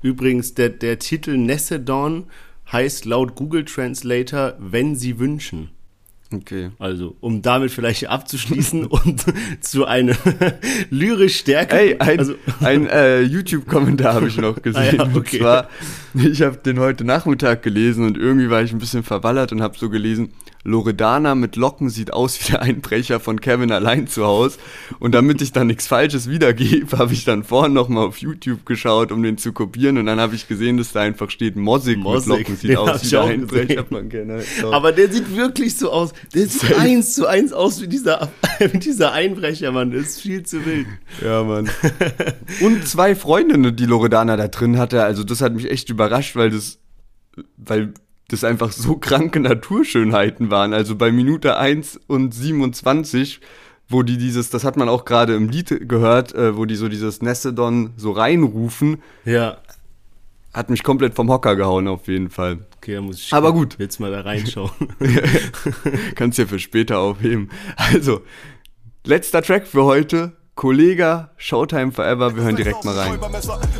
übrigens 0.00 0.54
der 0.54 0.70
der 0.70 0.98
Titel 0.98 1.36
Necedon 1.36 2.24
heißt 2.72 3.04
laut 3.04 3.34
Google 3.34 3.66
Translator, 3.66 4.54
wenn 4.58 4.96
sie 4.96 5.18
wünschen. 5.18 5.68
Okay. 6.32 6.70
Also, 6.78 7.16
um 7.20 7.42
damit 7.42 7.70
vielleicht 7.70 8.08
abzuschließen 8.08 8.86
und 8.86 9.24
zu 9.60 9.84
einer 9.84 10.16
lyrisch 10.90 11.38
stärker. 11.38 11.76
Hey, 11.76 11.96
ein, 11.98 12.18
also, 12.18 12.34
ein 12.60 12.86
äh, 12.86 13.20
YouTube-Kommentar 13.22 14.14
habe 14.14 14.28
ich 14.28 14.36
noch 14.36 14.60
gesehen. 14.60 14.82
ah, 15.00 15.04
ja, 15.04 15.10
okay. 15.14 15.16
Und 15.16 15.28
zwar, 15.28 15.68
ich 16.14 16.42
habe 16.42 16.56
den 16.56 16.78
heute 16.78 17.04
Nachmittag 17.04 17.62
gelesen 17.62 18.06
und 18.06 18.16
irgendwie 18.16 18.50
war 18.50 18.62
ich 18.62 18.72
ein 18.72 18.78
bisschen 18.78 19.02
verwallert 19.02 19.52
und 19.52 19.62
habe 19.62 19.76
so 19.78 19.90
gelesen, 19.90 20.32
Loredana 20.64 21.34
mit 21.34 21.56
Locken 21.56 21.90
sieht 21.90 22.12
aus 22.12 22.40
wie 22.40 22.52
der 22.52 22.62
Einbrecher 22.62 23.20
von 23.20 23.40
Kevin 23.40 23.70
allein 23.70 24.06
zu 24.06 24.24
Hause. 24.24 24.58
Und 24.98 25.14
damit 25.14 25.42
ich 25.42 25.52
dann 25.52 25.66
nichts 25.66 25.86
Falsches 25.86 26.28
wiedergebe, 26.28 26.98
habe 26.98 27.12
ich 27.12 27.24
dann 27.24 27.44
vorhin 27.44 27.74
nochmal 27.74 28.06
auf 28.06 28.18
YouTube 28.18 28.64
geschaut, 28.64 29.12
um 29.12 29.22
den 29.22 29.36
zu 29.36 29.52
kopieren. 29.52 29.98
Und 29.98 30.06
dann 30.06 30.18
habe 30.20 30.34
ich 30.34 30.48
gesehen, 30.48 30.78
dass 30.78 30.92
da 30.92 31.02
einfach 31.02 31.30
steht, 31.30 31.56
Mossig, 31.56 31.98
mit 31.98 32.26
Locken 32.26 32.56
sieht 32.56 32.76
aus 32.76 33.04
wie 33.04 33.10
der 33.10 33.22
Einbrecher 33.22 33.84
von 33.84 34.08
Kevin. 34.08 34.42
Aber 34.72 34.92
der 34.92 35.12
sieht 35.12 35.36
wirklich 35.36 35.76
so 35.76 35.92
aus. 35.92 36.14
Der 36.34 36.46
sieht 36.46 36.74
eins 36.78 37.14
zu 37.14 37.26
eins 37.26 37.52
aus 37.52 37.82
wie 37.82 37.88
dieser, 37.88 38.32
wie 38.58 38.78
dieser 38.78 39.12
Einbrecher, 39.12 39.70
Mann. 39.70 39.90
Das 39.90 40.02
ist 40.02 40.20
viel 40.22 40.44
zu 40.44 40.64
wild. 40.64 40.86
Ja, 41.22 41.42
Mann. 41.44 41.68
Und 42.60 42.88
zwei 42.88 43.14
Freundinnen, 43.14 43.76
die 43.76 43.86
Loredana 43.86 44.36
da 44.36 44.48
drin 44.48 44.78
hatte. 44.78 45.04
Also 45.04 45.24
das 45.24 45.42
hat 45.42 45.54
mich 45.54 45.70
echt 45.70 45.90
überrascht, 45.90 46.36
weil 46.36 46.50
das 46.50 46.78
weil 47.56 47.94
das 48.28 48.44
einfach 48.44 48.72
so 48.72 48.96
kranke 49.00 49.40
Naturschönheiten 49.40 50.50
waren. 50.50 50.72
Also 50.72 50.96
bei 50.96 51.12
Minute 51.12 51.56
1 51.56 52.00
und 52.06 52.34
27, 52.34 53.40
wo 53.88 54.02
die 54.02 54.16
dieses, 54.16 54.50
das 54.50 54.64
hat 54.64 54.76
man 54.76 54.88
auch 54.88 55.04
gerade 55.04 55.34
im 55.34 55.48
Lied 55.48 55.88
gehört, 55.88 56.34
äh, 56.34 56.56
wo 56.56 56.64
die 56.64 56.76
so 56.76 56.88
dieses 56.88 57.22
Nessedon 57.22 57.92
so 57.96 58.12
reinrufen. 58.12 59.02
Ja. 59.24 59.58
Hat 60.52 60.70
mich 60.70 60.84
komplett 60.84 61.14
vom 61.14 61.30
Hocker 61.30 61.56
gehauen, 61.56 61.88
auf 61.88 62.06
jeden 62.06 62.30
Fall. 62.30 62.60
Okay, 62.76 63.00
muss 63.00 63.18
ich 63.18 63.32
Aber 63.32 63.52
gut. 63.52 63.76
jetzt 63.78 63.98
mal 63.98 64.12
da 64.12 64.20
reinschauen. 64.20 64.70
Kannst 66.14 66.38
ja 66.38 66.46
für 66.46 66.60
später 66.60 66.98
aufheben. 67.00 67.50
Also, 67.76 68.22
letzter 69.04 69.42
Track 69.42 69.66
für 69.66 69.84
heute. 69.84 70.32
Kollege, 70.54 71.28
Showtime 71.36 71.90
Forever, 71.90 72.36
wir 72.36 72.44
hören 72.44 72.54
direkt 72.54 72.84
mal 72.84 72.96
rein. 72.96 73.18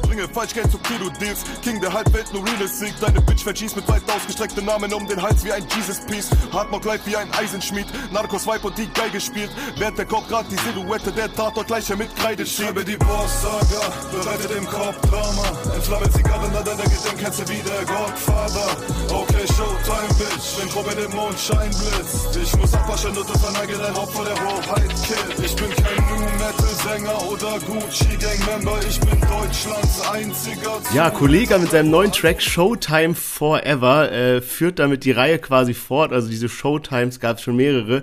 Bringe 0.02 0.28
Falschgeld 0.28 0.72
zu 0.72 0.78
Kilo 0.78 1.08
Deals, 1.20 1.44
King 1.62 1.80
der 1.80 1.92
Halbwelt, 1.92 2.32
nur 2.32 2.44
Realist 2.44 2.80
Sieg. 2.80 2.94
Deine 3.00 3.20
Bitch 3.20 3.44
verschießt 3.44 3.76
mit 3.76 3.88
weit 3.88 4.02
ausgestreckten 4.10 4.64
Namen 4.64 4.92
um 4.92 5.06
den 5.06 5.22
Hals 5.22 5.44
wie 5.44 5.52
ein 5.52 5.64
Jesus 5.74 6.00
Piece. 6.06 6.30
Hardmock 6.52 6.84
Life 6.84 7.08
wie 7.08 7.16
ein 7.16 7.28
Eisenschmied, 7.32 7.87
Narcos 8.12 8.44
Vibe 8.44 8.66
und 8.66 8.76
die 8.76 8.88
Geige 8.88 9.20
spielt. 9.20 9.50
Während 9.78 9.98
der 9.98 10.06
Kopf 10.06 10.28
grad 10.28 10.46
die 10.50 10.56
Silhouette 10.56 11.12
der 11.12 11.32
Tatort 11.32 11.68
gleicher 11.68 11.94
mit 11.94 12.14
Kreide 12.16 12.44
schiebt. 12.44 12.68
Schreibe 12.68 12.84
die 12.84 12.96
Boss-Saga, 12.96 13.92
bereite 14.10 14.48
dem 14.48 14.66
Kopf 14.66 15.00
Drama. 15.08 15.74
Entflamme 15.76 16.10
Zigarren 16.10 16.56
an 16.56 16.64
deiner 16.64 16.82
Gedenkhetze 16.82 17.48
wie 17.48 17.62
der 17.62 17.84
Godfather. 17.84 18.76
Okay, 19.10 19.46
Showtime, 19.46 20.12
Bitch, 20.18 20.58
wenn 20.58 20.68
Robin 20.70 21.04
im 21.04 21.16
Mondschein 21.16 21.70
blitzt. 21.70 22.37
Ich 22.37 22.56
muss 22.56 22.74
abwaschen 22.74 23.16
und 23.16 23.30
verneige 23.30 23.78
dein 23.78 23.94
Haupt 23.94 24.12
vor 24.12 24.24
der 24.24 24.34
Hoheit, 24.34 24.90
Kid. 25.06 25.44
Ich 25.44 25.54
bin 25.54 25.70
kein 25.70 26.04
New 26.08 26.24
Metal. 26.37 26.63
Sänger 26.74 27.30
oder 27.30 27.60
Gucci 27.60 28.16
Gang 28.18 28.46
Member, 28.46 28.78
ich 28.88 28.98
bin 28.98 29.20
Deutschlands 29.20 30.00
einziger. 30.10 30.82
Ja, 30.92 31.10
Kollege 31.10 31.58
mit 31.58 31.70
seinem 31.70 31.90
neuen 31.90 32.10
Track 32.10 32.42
Showtime 32.42 33.14
Forever 33.14 34.10
äh, 34.10 34.42
führt 34.42 34.80
damit 34.80 35.04
die 35.04 35.12
Reihe 35.12 35.38
quasi 35.38 35.72
fort. 35.72 36.12
Also 36.12 36.28
diese 36.28 36.48
Showtimes 36.48 37.20
gab 37.20 37.37
es 37.37 37.44
schon 37.44 37.56
mehrere. 37.56 38.02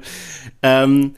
Ähm, 0.61 1.15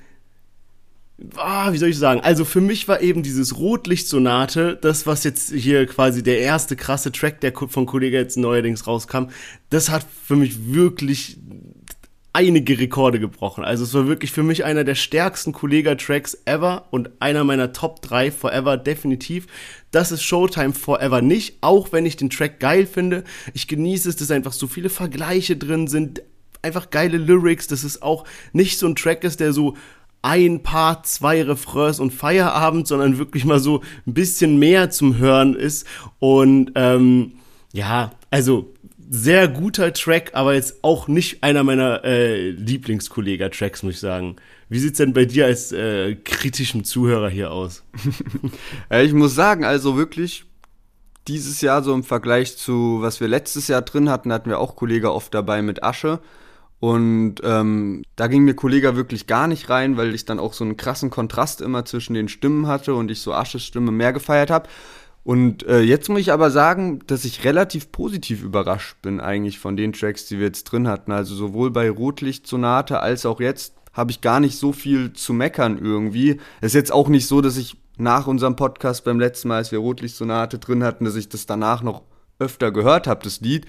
ah, 1.36 1.72
wie 1.72 1.78
soll 1.78 1.90
ich 1.90 1.98
sagen? 1.98 2.22
Also 2.22 2.44
für 2.44 2.62
mich 2.62 2.88
war 2.88 3.02
eben 3.02 3.22
dieses 3.22 3.58
Rotlichtsonate, 3.58 4.78
das, 4.82 5.06
was 5.06 5.24
jetzt 5.24 5.52
hier 5.52 5.86
quasi 5.86 6.24
der 6.24 6.40
erste 6.40 6.76
krasse 6.76 7.12
Track, 7.12 7.40
der 7.42 7.54
von 7.54 7.86
Kollege 7.86 8.18
jetzt 8.18 8.36
neuerdings 8.36 8.88
rauskam, 8.88 9.26
das 9.70 9.90
hat 9.90 10.06
für 10.26 10.36
mich 10.36 10.74
wirklich 10.74 11.38
einige 12.34 12.80
Rekorde 12.80 13.20
gebrochen. 13.20 13.64
Also 13.64 13.84
es 13.84 13.94
war 13.94 14.08
wirklich 14.08 14.32
für 14.32 14.42
mich 14.42 14.66
einer 14.66 14.84
der 14.84 14.96
stärksten 14.96 15.54
Kollega-Tracks 15.54 16.40
ever 16.46 16.88
und 16.90 17.12
einer 17.20 17.44
meiner 17.44 17.74
Top 17.74 18.02
3 18.02 18.32
forever 18.32 18.76
definitiv. 18.76 19.46
Das 19.92 20.12
ist 20.12 20.24
Showtime 20.24 20.74
Forever 20.74 21.22
nicht, 21.22 21.58
auch 21.62 21.92
wenn 21.92 22.08
ich 22.08 22.18
den 22.18 22.32
Track 22.32 22.60
geil 22.60 22.88
finde. 22.88 23.24
Ich 23.54 23.68
genieße 23.68 24.10
es, 24.10 24.16
dass 24.16 24.32
einfach 24.32 24.54
so 24.54 24.66
viele 24.66 24.90
Vergleiche 24.90 25.56
drin 25.56 25.88
sind, 25.88 26.24
einfach 26.64 26.90
geile 26.90 27.18
Lyrics, 27.18 27.68
dass 27.68 27.84
es 27.84 28.02
auch 28.02 28.26
nicht 28.52 28.80
so 28.80 28.88
ein 28.88 28.96
Track 28.96 29.24
ist, 29.24 29.40
der 29.40 29.54
so 29.54 29.78
ein 30.24 30.64
paar, 30.64 31.04
zwei 31.04 31.44
Refrains 31.44 32.00
und 32.00 32.12
Feierabend, 32.12 32.88
sondern 32.88 33.20
wirklich 33.20 33.46
mal 33.46 33.60
so 33.60 33.82
ein 34.08 34.14
bisschen 34.14 34.58
mehr 34.58 34.90
zum 34.90 35.18
Hören 35.18 35.54
ist. 35.54 35.86
Und 36.18 36.72
ähm, 36.76 37.34
ja, 37.74 38.12
also 38.32 38.73
sehr 39.16 39.48
guter 39.48 39.94
Track, 39.94 40.32
aber 40.34 40.56
jetzt 40.56 40.84
auch 40.84 41.08
nicht 41.08 41.44
einer 41.44 41.64
meiner 41.64 42.04
äh, 42.04 42.50
Lieblingskollega-Tracks, 42.50 43.84
muss 43.84 43.94
ich 43.94 44.00
sagen. 44.00 44.38
Wie 44.70 44.80
sieht's 44.80 44.98
denn 44.98 45.14
bei 45.14 45.26
dir 45.26 45.46
als 45.46 45.72
äh, 45.72 46.16
kritischem 46.16 46.84
Zuhörer 46.84 47.30
hier 47.30 47.52
aus? 47.52 47.84
ich 48.90 49.14
muss 49.14 49.36
sagen, 49.36 49.66
also 49.66 49.98
wirklich 49.98 50.46
dieses 51.28 51.62
Jahr 51.62 51.84
so 51.84 51.94
im 51.94 52.04
Vergleich 52.04 52.58
zu 52.58 53.04
was 53.04 53.22
wir 53.22 53.28
letztes 53.28 53.68
Jahr 53.68 53.84
drin 53.84 54.10
hatten, 54.10 54.34
hatten 54.34 54.50
wir 54.50 54.58
auch 54.58 54.76
Kollege 54.76 55.14
oft 55.14 55.32
dabei 55.32 55.62
mit 55.62 55.84
Asche. 55.84 56.20
Und 56.80 57.36
ähm, 57.44 58.02
da 58.16 58.26
ging 58.26 58.44
mir 58.44 58.56
Kollege 58.56 58.96
wirklich 58.96 59.28
gar 59.28 59.48
nicht 59.48 59.70
rein, 59.70 59.96
weil 59.96 60.16
ich 60.16 60.26
dann 60.26 60.40
auch 60.40 60.54
so 60.54 60.64
einen 60.64 60.76
krassen 60.76 61.12
Kontrast 61.12 61.62
immer 61.62 61.86
zwischen 61.86 62.16
den 62.16 62.30
Stimmen 62.30 62.66
hatte 62.66 62.96
und 62.96 63.12
ich 63.12 63.22
so 63.22 63.32
Asches 63.32 63.64
Stimme 63.64 63.92
mehr 63.92 64.12
gefeiert 64.12 64.50
habe. 64.50 64.68
Und 65.24 65.66
äh, 65.68 65.80
jetzt 65.80 66.10
muss 66.10 66.20
ich 66.20 66.34
aber 66.34 66.52
sagen, 66.52 67.00
dass 67.08 67.24
ich 67.24 67.46
relativ 67.46 67.92
positiv 67.92 68.44
überrascht 68.44 68.98
bin 69.02 69.22
eigentlich 69.22 69.58
von 69.58 69.78
den 69.78 69.94
Tracks, 69.94 70.26
die 70.26 70.38
wir 70.38 70.48
jetzt 70.48 70.66
drin 70.66 70.88
hatten. 70.88 71.14
Also 71.14 71.34
sowohl 71.34 71.72
bei 71.72 71.90
Rotlichtsonate 71.90 73.00
als 73.00 73.26
auch 73.26 73.40
jetzt 73.40 73.76
habe 73.94 74.12
ich 74.12 74.22
gar 74.22 74.40
nicht 74.40 74.58
so 74.58 74.74
viel 74.74 75.14
zu 75.14 75.34
meckern 75.34 75.78
irgendwie. 75.78 76.42
Es 76.60 76.68
ist 76.68 76.74
jetzt 76.74 76.92
auch 76.92 77.08
nicht 77.08 77.28
so, 77.28 77.40
dass 77.40 77.58
ich 77.58 77.78
nach 77.98 78.28
unserem 78.28 78.56
Podcast 78.56 79.06
beim 79.06 79.20
letzten 79.20 79.48
Mal, 79.48 79.58
als 79.58 79.72
wir 79.72 79.80
Rotlichtsonate 79.80 80.60
drin 80.60 80.84
hatten, 80.84 81.06
dass 81.06 81.16
ich 81.16 81.30
das 81.30 81.46
danach 81.46 81.84
noch 81.84 82.02
öfter 82.40 82.72
gehört 82.72 83.08
habe, 83.08 83.24
das 83.24 83.40
Lied. 83.40 83.66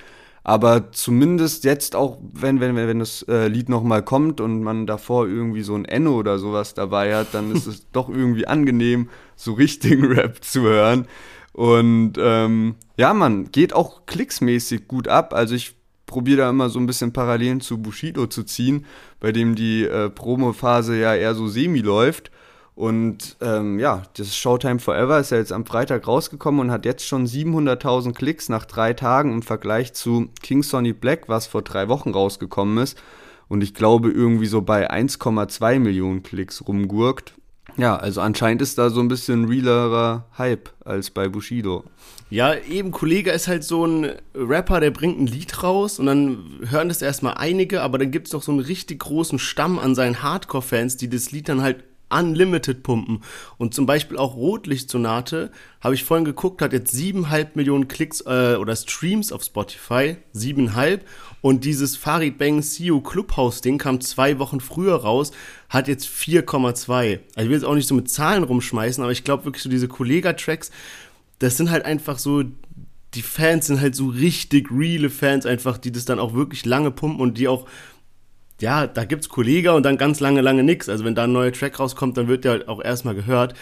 Aber 0.46 0.92
zumindest 0.92 1.64
jetzt 1.64 1.96
auch, 1.96 2.18
wenn, 2.32 2.60
wenn, 2.60 2.76
wenn 2.76 2.98
das 2.98 3.22
äh, 3.28 3.48
Lied 3.48 3.70
nochmal 3.70 4.02
kommt 4.02 4.42
und 4.42 4.62
man 4.62 4.86
davor 4.86 5.26
irgendwie 5.26 5.62
so 5.62 5.74
ein 5.74 5.86
Enno 5.86 6.18
oder 6.18 6.38
sowas 6.38 6.74
dabei 6.74 7.14
hat, 7.16 7.28
dann 7.32 7.50
ist 7.50 7.66
es 7.66 7.88
doch 7.92 8.10
irgendwie 8.10 8.46
angenehm, 8.46 9.08
so 9.36 9.54
richtigen 9.54 10.04
Rap 10.04 10.44
zu 10.44 10.62
hören. 10.62 11.06
Und 11.54 12.14
ähm, 12.18 12.74
ja, 12.96 13.14
man 13.14 13.52
geht 13.52 13.72
auch 13.72 14.06
klicksmäßig 14.06 14.88
gut 14.88 15.06
ab. 15.06 15.32
Also 15.32 15.54
ich 15.54 15.76
probiere 16.04 16.38
da 16.38 16.50
immer 16.50 16.68
so 16.68 16.80
ein 16.80 16.86
bisschen 16.86 17.12
Parallelen 17.12 17.60
zu 17.60 17.78
Bushido 17.78 18.26
zu 18.26 18.42
ziehen, 18.42 18.84
bei 19.20 19.30
dem 19.30 19.54
die 19.54 19.84
äh, 19.84 20.10
Promo-Phase 20.10 20.98
ja 20.98 21.14
eher 21.14 21.34
so 21.36 21.46
semi 21.46 21.78
läuft. 21.78 22.32
Und 22.74 23.36
ähm, 23.40 23.78
ja, 23.78 24.02
das 24.16 24.36
Showtime 24.36 24.80
Forever 24.80 25.20
ist 25.20 25.30
ja 25.30 25.38
jetzt 25.38 25.52
am 25.52 25.64
Freitag 25.64 26.08
rausgekommen 26.08 26.60
und 26.60 26.70
hat 26.72 26.84
jetzt 26.84 27.06
schon 27.06 27.24
700.000 27.24 28.14
Klicks 28.14 28.48
nach 28.48 28.64
drei 28.64 28.92
Tagen 28.92 29.32
im 29.32 29.42
Vergleich 29.42 29.94
zu 29.94 30.30
King 30.42 30.64
Sonny 30.64 30.92
Black, 30.92 31.28
was 31.28 31.46
vor 31.46 31.62
drei 31.62 31.88
Wochen 31.88 32.10
rausgekommen 32.10 32.78
ist. 32.78 33.00
Und 33.46 33.62
ich 33.62 33.74
glaube 33.74 34.10
irgendwie 34.10 34.46
so 34.46 34.60
bei 34.60 34.90
1,2 34.90 35.78
Millionen 35.78 36.24
Klicks 36.24 36.66
rumgurkt. 36.66 37.34
Ja, 37.76 37.96
also 37.96 38.20
anscheinend 38.20 38.62
ist 38.62 38.78
da 38.78 38.90
so 38.90 39.00
ein 39.00 39.08
bisschen 39.08 39.46
realerer 39.46 40.26
Hype 40.38 40.70
als 40.84 41.10
bei 41.10 41.28
Bushido. 41.28 41.84
Ja, 42.30 42.54
eben, 42.54 42.90
Kollege 42.90 43.30
ist 43.30 43.48
halt 43.48 43.64
so 43.64 43.86
ein 43.86 44.12
Rapper, 44.34 44.80
der 44.80 44.90
bringt 44.90 45.20
ein 45.20 45.26
Lied 45.26 45.62
raus 45.62 45.98
und 45.98 46.06
dann 46.06 46.60
hören 46.68 46.88
das 46.88 47.02
erstmal 47.02 47.34
einige, 47.34 47.82
aber 47.82 47.98
dann 47.98 48.10
gibt 48.10 48.28
es 48.28 48.32
noch 48.32 48.42
so 48.42 48.52
einen 48.52 48.60
richtig 48.60 49.00
großen 49.00 49.38
Stamm 49.38 49.78
an 49.78 49.94
seinen 49.94 50.22
Hardcore-Fans, 50.22 50.96
die 50.96 51.08
das 51.08 51.32
Lied 51.32 51.48
dann 51.48 51.62
halt 51.62 51.84
unlimited 52.10 52.82
pumpen. 52.82 53.22
Und 53.58 53.74
zum 53.74 53.86
Beispiel 53.86 54.16
auch 54.16 54.34
Rotlichtsonate, 54.34 55.50
habe 55.80 55.94
ich 55.94 56.04
vorhin 56.04 56.24
geguckt, 56.24 56.62
hat 56.62 56.72
jetzt 56.72 56.92
siebeneinhalb 56.92 57.56
Millionen 57.56 57.88
Klicks 57.88 58.20
äh, 58.22 58.56
oder 58.56 58.76
Streams 58.76 59.32
auf 59.32 59.42
Spotify, 59.42 60.16
siebeneinhalb. 60.32 61.06
Und 61.40 61.64
dieses 61.64 61.96
Farid 61.96 62.38
Bang 62.38 62.62
CEO 62.62 63.00
Clubhouse 63.00 63.60
Ding 63.60 63.78
kam 63.78 64.00
zwei 64.00 64.38
Wochen 64.38 64.60
früher 64.60 64.96
raus, 64.96 65.32
hat 65.68 65.88
jetzt 65.88 66.06
4,2. 66.06 66.86
Also 66.94 67.18
ich 67.36 67.36
will 67.36 67.52
jetzt 67.52 67.64
auch 67.64 67.74
nicht 67.74 67.88
so 67.88 67.94
mit 67.94 68.10
Zahlen 68.10 68.44
rumschmeißen, 68.44 69.02
aber 69.02 69.12
ich 69.12 69.24
glaube 69.24 69.44
wirklich 69.44 69.62
so 69.62 69.68
diese 69.68 69.88
Kollega-Tracks, 69.88 70.70
das 71.38 71.56
sind 71.56 71.70
halt 71.70 71.84
einfach 71.84 72.18
so 72.18 72.44
die 73.14 73.22
Fans 73.22 73.66
sind 73.66 73.80
halt 73.80 73.94
so 73.94 74.06
richtig 74.06 74.70
reale 74.70 75.10
Fans 75.10 75.46
einfach, 75.46 75.78
die 75.78 75.92
das 75.92 76.04
dann 76.04 76.18
auch 76.18 76.34
wirklich 76.34 76.64
lange 76.64 76.90
pumpen 76.90 77.20
und 77.20 77.38
die 77.38 77.48
auch 77.48 77.66
ja, 78.60 78.86
da 78.86 79.04
gibt's 79.04 79.28
Kollege 79.28 79.72
und 79.72 79.84
dann 79.84 79.98
ganz 79.98 80.20
lange, 80.20 80.40
lange 80.40 80.62
nix. 80.62 80.88
Also 80.88 81.04
wenn 81.04 81.14
da 81.14 81.24
ein 81.24 81.32
neuer 81.32 81.52
Track 81.52 81.78
rauskommt, 81.78 82.16
dann 82.16 82.28
wird 82.28 82.44
der 82.44 82.52
halt 82.52 82.68
auch 82.68 82.82
erstmal 82.82 83.14
gehört. 83.14 83.54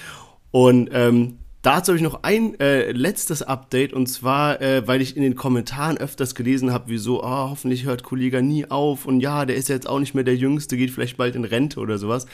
Und 0.50 0.90
ähm, 0.92 1.38
dazu 1.62 1.92
habe 1.92 1.96
ich 1.96 2.02
noch 2.02 2.22
ein 2.22 2.58
äh, 2.60 2.92
letztes 2.92 3.42
Update 3.42 3.92
und 3.92 4.06
zwar, 4.06 4.60
äh, 4.60 4.86
weil 4.86 5.00
ich 5.00 5.16
in 5.16 5.22
den 5.22 5.34
Kommentaren 5.34 5.96
öfters 5.96 6.34
gelesen 6.34 6.72
habe, 6.72 6.84
wieso, 6.88 7.22
oh, 7.22 7.50
hoffentlich 7.50 7.84
hört 7.84 8.02
Kollege 8.02 8.42
nie 8.42 8.70
auf 8.70 9.06
und 9.06 9.20
ja, 9.20 9.46
der 9.46 9.56
ist 9.56 9.68
jetzt 9.68 9.88
auch 9.88 9.98
nicht 9.98 10.14
mehr 10.14 10.24
der 10.24 10.36
Jüngste, 10.36 10.76
geht 10.76 10.90
vielleicht 10.90 11.16
bald 11.16 11.36
in 11.36 11.44
Rente 11.44 11.80
oder 11.80 11.96
sowas. 11.98 12.26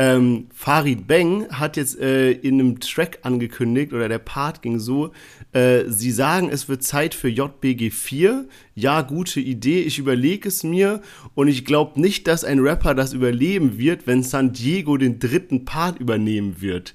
Ähm, 0.00 0.46
Farid 0.54 1.08
Bang 1.08 1.48
hat 1.50 1.76
jetzt 1.76 1.98
äh, 1.98 2.30
in 2.30 2.60
einem 2.60 2.78
Track 2.78 3.18
angekündigt, 3.22 3.92
oder 3.92 4.08
der 4.08 4.20
Part 4.20 4.62
ging 4.62 4.78
so, 4.78 5.10
äh, 5.52 5.84
sie 5.88 6.12
sagen, 6.12 6.50
es 6.50 6.68
wird 6.68 6.84
Zeit 6.84 7.14
für 7.14 7.28
JBG 7.28 7.90
4. 7.90 8.46
Ja, 8.76 9.02
gute 9.02 9.40
Idee, 9.40 9.80
ich 9.80 9.98
überlege 9.98 10.48
es 10.48 10.62
mir 10.62 11.02
und 11.34 11.48
ich 11.48 11.64
glaube 11.64 12.00
nicht, 12.00 12.28
dass 12.28 12.44
ein 12.44 12.60
Rapper 12.60 12.94
das 12.94 13.12
überleben 13.12 13.76
wird, 13.76 14.06
wenn 14.06 14.22
San 14.22 14.52
Diego 14.52 14.96
den 14.96 15.18
dritten 15.18 15.64
Part 15.64 15.98
übernehmen 15.98 16.60
wird. 16.60 16.94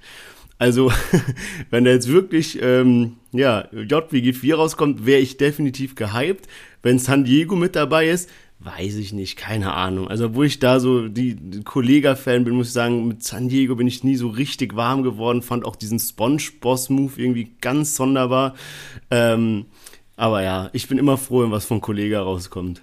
Also, 0.58 0.90
wenn 1.72 1.84
da 1.84 1.92
jetzt 1.92 2.08
wirklich 2.08 2.60
ähm, 2.62 3.18
ja, 3.34 3.68
JWG 3.74 4.32
4 4.32 4.56
rauskommt, 4.56 5.06
wäre 5.06 5.20
ich 5.20 5.36
definitiv 5.36 5.96
gehypt. 5.96 6.48
Wenn 6.82 7.00
San 7.00 7.26
Diego 7.26 7.58
mit 7.58 7.76
dabei 7.76 8.08
ist, 8.08 8.30
Weiß 8.64 8.96
ich 8.96 9.12
nicht, 9.12 9.36
keine 9.36 9.74
Ahnung. 9.74 10.08
Also, 10.08 10.36
wo 10.36 10.44
ich 10.44 10.58
da 10.58 10.80
so 10.80 11.10
die, 11.10 11.36
die 11.36 11.64
Kollega-Fan 11.64 12.46
bin, 12.46 12.56
muss 12.56 12.68
ich 12.68 12.74
sagen, 12.74 13.10
mit 13.10 13.22
San 13.22 13.50
Diego 13.50 13.76
bin 13.76 13.88
ich 13.88 14.06
nie 14.06 14.16
so 14.16 14.30
richtig 14.30 14.78
warm 14.78 15.04
geworden, 15.04 15.42
fand 15.42 15.66
auch 15.66 15.76
diesen 15.76 16.00
Sponge-Boss-Move 16.00 17.22
irgendwie 17.22 17.52
ganz 17.60 17.96
sonderbar. 17.96 18.56
Ähm, 19.12 19.66
aber 20.16 20.44
ja, 20.44 20.70
ich 20.72 20.88
bin 20.88 20.98
immer 20.98 21.18
froh, 21.18 21.44
wenn 21.44 21.52
was 21.52 21.66
von 21.66 21.82
Kollega 21.82 22.22
rauskommt. 22.22 22.82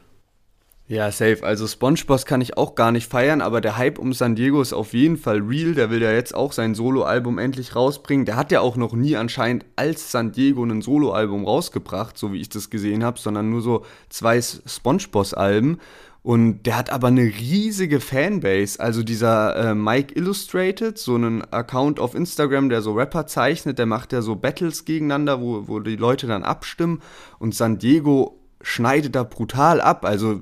Ja, 0.91 1.13
safe. 1.13 1.45
Also 1.45 1.69
SpongeBob 1.69 2.25
kann 2.25 2.41
ich 2.41 2.57
auch 2.57 2.75
gar 2.75 2.91
nicht 2.91 3.09
feiern, 3.09 3.43
aber 3.43 3.61
der 3.61 3.77
Hype 3.77 4.01
um 4.01 4.13
San 4.13 4.35
Diego 4.35 4.61
ist 4.61 4.73
auf 4.73 4.93
jeden 4.93 5.19
Fall 5.19 5.39
real. 5.39 5.75
Der 5.75 5.89
will 5.89 6.03
ja 6.03 6.11
jetzt 6.11 6.35
auch 6.35 6.51
sein 6.51 6.75
Soloalbum 6.75 7.39
endlich 7.39 7.77
rausbringen. 7.77 8.27
Der 8.27 8.35
hat 8.35 8.51
ja 8.51 8.61
auch 8.61 8.75
noch 8.75 8.93
nie 8.93 9.15
anscheinend 9.15 9.67
als 9.77 10.11
San 10.11 10.33
Diego 10.33 10.65
ein 10.65 10.83
Soloalbum 10.83 11.45
rausgebracht, 11.45 12.19
so 12.19 12.33
wie 12.33 12.41
ich 12.41 12.49
das 12.49 12.71
gesehen 12.71 13.05
habe, 13.05 13.21
sondern 13.21 13.51
nur 13.51 13.61
so 13.61 13.85
zwei 14.09 14.43
SpongeBob-Alben. 14.43 15.79
Und 16.25 16.65
der 16.65 16.77
hat 16.77 16.91
aber 16.91 17.07
eine 17.07 17.23
riesige 17.23 18.01
Fanbase. 18.01 18.81
Also 18.81 19.05
dieser 19.05 19.55
äh, 19.55 19.75
Mike 19.77 20.17
Illustrated, 20.17 20.99
so 20.99 21.15
einen 21.15 21.45
Account 21.53 22.01
auf 22.01 22.17
Instagram, 22.17 22.69
der 22.69 22.83
so 22.83 22.95
Rapper 22.95 23.29
zeichnet, 23.29 23.79
der 23.79 23.87
macht 23.87 24.13
ja 24.13 24.23
so 24.23 24.35
Battles 24.35 24.85
gegeneinander, 24.85 25.41
wo, 25.41 25.69
wo 25.69 25.79
die 25.79 25.95
Leute 25.95 26.27
dann 26.27 26.43
abstimmen. 26.43 27.01
Und 27.39 27.55
San 27.55 27.79
Diego 27.79 28.41
schneidet 28.61 29.15
da 29.15 29.23
brutal 29.23 29.81
ab. 29.81 30.05
Also 30.05 30.41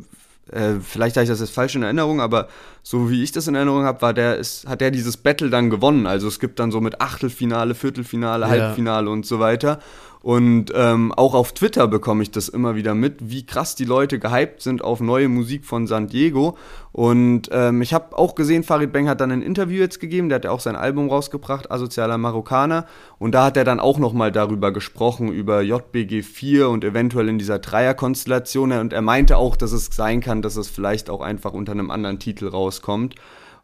äh, 0.53 0.81
vielleicht 0.81 1.17
habe 1.17 1.25
ich 1.25 1.31
das 1.31 1.41
jetzt 1.41 1.53
falsch 1.53 1.75
in 1.75 1.83
Erinnerung, 1.83 2.21
aber 2.21 2.49
so 2.83 3.11
wie 3.11 3.23
ich 3.23 3.33
das 3.33 3.47
in 3.49 3.55
Erinnerung 3.55 3.85
habe, 3.85 4.01
war 4.03 4.15
der, 4.15 4.37
ist, 4.37 4.67
hat 4.67 4.81
der 4.81 4.91
dieses 4.91 5.17
Battle 5.17 5.51
dann 5.51 5.71
gewonnen. 5.71 6.07
Also 6.07 6.29
es 6.29 6.41
gibt 6.41 6.59
dann 6.59 6.71
so 6.71 6.81
mit 6.81 7.01
Achtelfinale, 7.01 7.75
Viertelfinale, 7.75 8.47
ja. 8.47 8.51
Halbfinale 8.51 9.11
und 9.11 9.27
so 9.27 9.41
weiter. 9.41 9.81
Und 10.21 10.73
ähm, 10.75 11.13
auch 11.13 11.35
auf 11.35 11.53
Twitter 11.53 11.87
bekomme 11.87 12.23
ich 12.23 12.31
das 12.31 12.49
immer 12.49 12.75
wieder 12.75 12.95
mit, 12.95 13.31
wie 13.31 13.47
krass 13.47 13.77
die 13.77 13.85
Leute 13.85 14.19
gehypt 14.19 14.63
sind 14.63 14.83
auf 14.83 15.01
neue 15.01 15.29
Musik 15.29 15.65
von 15.65 15.87
San 15.87 16.09
Diego. 16.09 16.57
Und 16.91 17.49
ähm, 17.53 17.83
ich 17.83 17.95
habe 17.95 18.19
auch 18.19 18.35
gesehen, 18.35 18.65
Farid 18.65 18.93
Bang 18.93 19.09
hat 19.09 19.21
dann 19.21 19.31
ein 19.31 19.43
Interview 19.43 19.79
jetzt 19.79 20.01
gegeben, 20.01 20.29
der 20.29 20.37
hat 20.37 20.45
ja 20.45 20.51
auch 20.51 20.61
sein 20.61 20.75
Album 20.75 21.09
rausgebracht, 21.09 21.71
Asozialer 21.71 22.19
Marokkaner. 22.19 22.87
Und 23.19 23.33
da 23.33 23.45
hat 23.45 23.57
er 23.57 23.65
dann 23.65 23.79
auch 23.79 23.99
nochmal 23.99 24.33
darüber 24.33 24.73
gesprochen, 24.73 25.29
über 25.29 25.63
JBG 25.63 26.23
4 26.23 26.69
und 26.69 26.83
eventuell 26.83 27.29
in 27.29 27.39
dieser 27.39 27.61
Dreierkonstellation. 27.61 28.73
Und 28.73 28.93
er 28.93 29.03
meinte 29.03 29.37
auch, 29.37 29.55
dass 29.55 29.71
es 29.71 29.87
sein 29.93 30.21
kann, 30.21 30.43
dass 30.43 30.57
es 30.57 30.69
vielleicht 30.69 31.11
auch 31.11 31.21
einfach 31.21 31.53
unter 31.53 31.73
einem 31.73 31.93
anderen 31.93 32.19
Titel 32.19 32.49
rauskommt. 32.49 33.15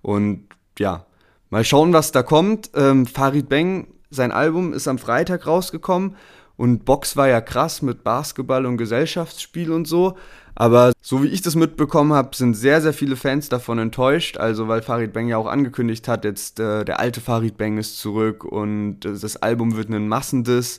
Und 0.03 0.47
ja, 0.78 1.05
mal 1.51 1.64
schauen, 1.64 1.93
was 1.93 2.12
da 2.12 2.22
kommt. 2.22 2.70
Ähm, 2.76 3.07
Farid 3.07 3.49
Bang, 3.49 3.89
sein 4.11 4.31
Album 4.31 4.72
ist 4.72 4.87
am 4.87 4.99
Freitag 4.99 5.49
rausgekommen. 5.49 6.14
Und 6.57 6.84
Box 6.84 7.16
war 7.16 7.28
ja 7.28 7.40
krass 7.40 7.82
mit 7.82 8.05
Basketball 8.05 8.66
und 8.66 8.76
Gesellschaftsspiel 8.76 9.72
und 9.72 9.86
so. 9.86 10.16
Aber 10.55 10.92
so 11.00 11.22
wie 11.22 11.28
ich 11.28 11.42
das 11.42 11.57
mitbekommen 11.57 12.12
habe, 12.12 12.36
sind 12.36 12.55
sehr, 12.55 12.80
sehr 12.80 12.92
viele 12.92 13.16
Fans 13.16 13.48
davon 13.48 13.78
enttäuscht. 13.78 14.36
Also 14.36 14.68
weil 14.68 14.82
Farid 14.82 15.12
Bang 15.12 15.26
ja 15.28 15.36
auch 15.36 15.48
angekündigt 15.48 16.07
hat, 16.07 16.24
jetzt 16.24 16.61
äh, 16.61 16.84
der 16.84 17.00
alte 17.00 17.20
Farid 17.20 17.57
Bang 17.57 17.78
ist 17.78 17.98
zurück 17.98 18.44
und 18.44 19.05
äh, 19.05 19.18
das 19.18 19.36
Album 19.36 19.76
wird 19.76 19.88
ein 19.88 20.07
Massendiss. 20.07 20.78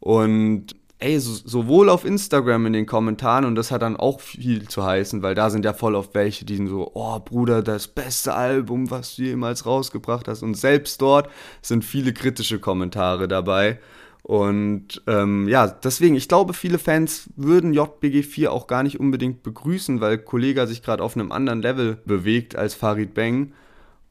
Und 0.00 0.74
ey, 0.98 1.18
so, 1.20 1.34
sowohl 1.44 1.88
auf 1.88 2.04
Instagram 2.04 2.66
in 2.66 2.72
den 2.72 2.86
Kommentaren, 2.86 3.44
und 3.44 3.54
das 3.54 3.70
hat 3.70 3.82
dann 3.82 3.96
auch 3.96 4.20
viel 4.20 4.66
zu 4.68 4.84
heißen, 4.84 5.22
weil 5.22 5.34
da 5.36 5.50
sind 5.50 5.64
ja 5.64 5.72
voll 5.72 5.94
oft 5.94 6.14
welche, 6.14 6.44
die 6.44 6.56
sind 6.56 6.68
so, 6.68 6.90
oh 6.94 7.20
Bruder, 7.20 7.62
das 7.62 7.88
beste 7.88 8.34
Album, 8.34 8.90
was 8.90 9.16
du 9.16 9.22
jemals 9.22 9.66
rausgebracht 9.66 10.26
hast. 10.26 10.42
Und 10.42 10.54
selbst 10.54 11.00
dort 11.00 11.28
sind 11.60 11.84
viele 11.84 12.12
kritische 12.12 12.58
Kommentare 12.58 13.28
dabei. 13.28 13.78
Und 14.22 15.02
ähm, 15.08 15.48
ja, 15.48 15.66
deswegen, 15.66 16.14
ich 16.14 16.28
glaube, 16.28 16.54
viele 16.54 16.78
Fans 16.78 17.28
würden 17.34 17.74
JBG 17.74 18.22
4 18.22 18.52
auch 18.52 18.68
gar 18.68 18.82
nicht 18.84 19.00
unbedingt 19.00 19.42
begrüßen, 19.42 20.00
weil 20.00 20.18
Kollega 20.18 20.66
sich 20.66 20.82
gerade 20.82 21.02
auf 21.02 21.16
einem 21.16 21.32
anderen 21.32 21.60
Level 21.60 21.98
bewegt 22.04 22.54
als 22.54 22.74
Farid 22.74 23.14
Bang. 23.14 23.52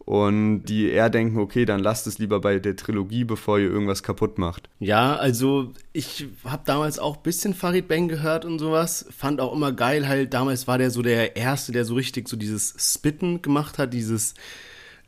Und 0.03 0.63
die 0.63 0.89
eher 0.89 1.09
denken, 1.09 1.37
okay, 1.39 1.63
dann 1.63 1.79
lasst 1.79 2.07
es 2.07 2.17
lieber 2.17 2.41
bei 2.41 2.59
der 2.59 2.75
Trilogie, 2.75 3.23
bevor 3.23 3.59
ihr 3.59 3.69
irgendwas 3.69 4.03
kaputt 4.03 4.39
macht. 4.39 4.67
Ja, 4.79 5.15
also 5.15 5.71
ich 5.93 6.27
habe 6.43 6.63
damals 6.65 6.99
auch 6.99 7.17
ein 7.17 7.23
bisschen 7.23 7.53
Farid 7.53 7.87
Bang 7.87 8.07
gehört 8.07 8.43
und 8.43 8.59
sowas. 8.59 9.05
Fand 9.15 9.39
auch 9.39 9.53
immer 9.53 9.71
geil, 9.71 10.07
halt, 10.07 10.33
damals 10.33 10.67
war 10.67 10.79
der 10.79 10.89
so 10.89 11.01
der 11.01 11.37
Erste, 11.37 11.71
der 11.71 11.85
so 11.85 11.93
richtig 11.93 12.27
so 12.27 12.35
dieses 12.35 12.75
Spitten 12.77 13.41
gemacht 13.41 13.77
hat, 13.77 13.93
dieses 13.93 14.33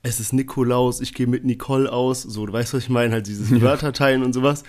es 0.03 0.19
ist 0.19 0.33
Nikolaus, 0.33 0.99
ich 0.99 1.13
gehe 1.13 1.27
mit 1.27 1.45
Nicole 1.45 1.91
aus, 1.91 2.21
so, 2.21 2.45
du 2.45 2.53
weißt, 2.53 2.73
was 2.73 2.83
ich 2.83 2.89
meine, 2.89 3.13
halt 3.13 3.27
dieses 3.27 3.49
Wörterteilen 3.61 4.21
und 4.21 4.33
sowas. 4.33 4.63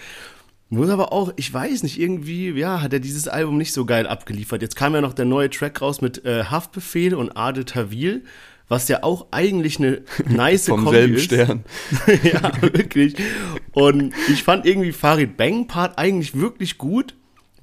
Muss 0.71 0.89
aber 0.89 1.13
auch, 1.13 1.33
ich 1.37 1.53
weiß 1.53 1.83
nicht, 1.83 2.01
irgendwie, 2.01 2.51
ja, 2.51 2.81
hat 2.81 2.93
er 2.93 3.01
dieses 3.01 3.29
Album 3.29 3.59
nicht 3.59 3.73
so 3.73 3.85
geil 3.85 4.07
abgeliefert. 4.07 4.63
Jetzt 4.63 4.77
kam 4.77 4.95
ja 4.95 5.01
noch 5.01 5.13
der 5.13 5.25
neue 5.25 5.51
Track 5.51 5.83
raus 5.83 6.01
mit 6.01 6.25
äh, 6.25 6.45
Haftbefehl 6.45 7.15
und 7.15 7.37
Ade 7.37 7.65
Tawil, 7.65 8.25
was 8.69 8.89
ja 8.89 9.03
auch 9.03 9.27
eigentlich 9.33 9.79
eine 9.79 10.03
nice 10.29 10.69
Vom 10.69 10.85
Kombi 10.85 10.97
selben 10.97 11.15
ist. 11.15 11.25
Stern. 11.25 11.65
ja, 12.23 12.63
wirklich. 12.63 13.17
Und 13.73 14.15
ich 14.29 14.43
fand 14.43 14.67
irgendwie 14.67 14.93
Farid 14.93 15.37
Bang 15.37 15.67
Part 15.67 15.99
eigentlich 15.99 16.39
wirklich 16.39 16.79
gut 16.79 17.15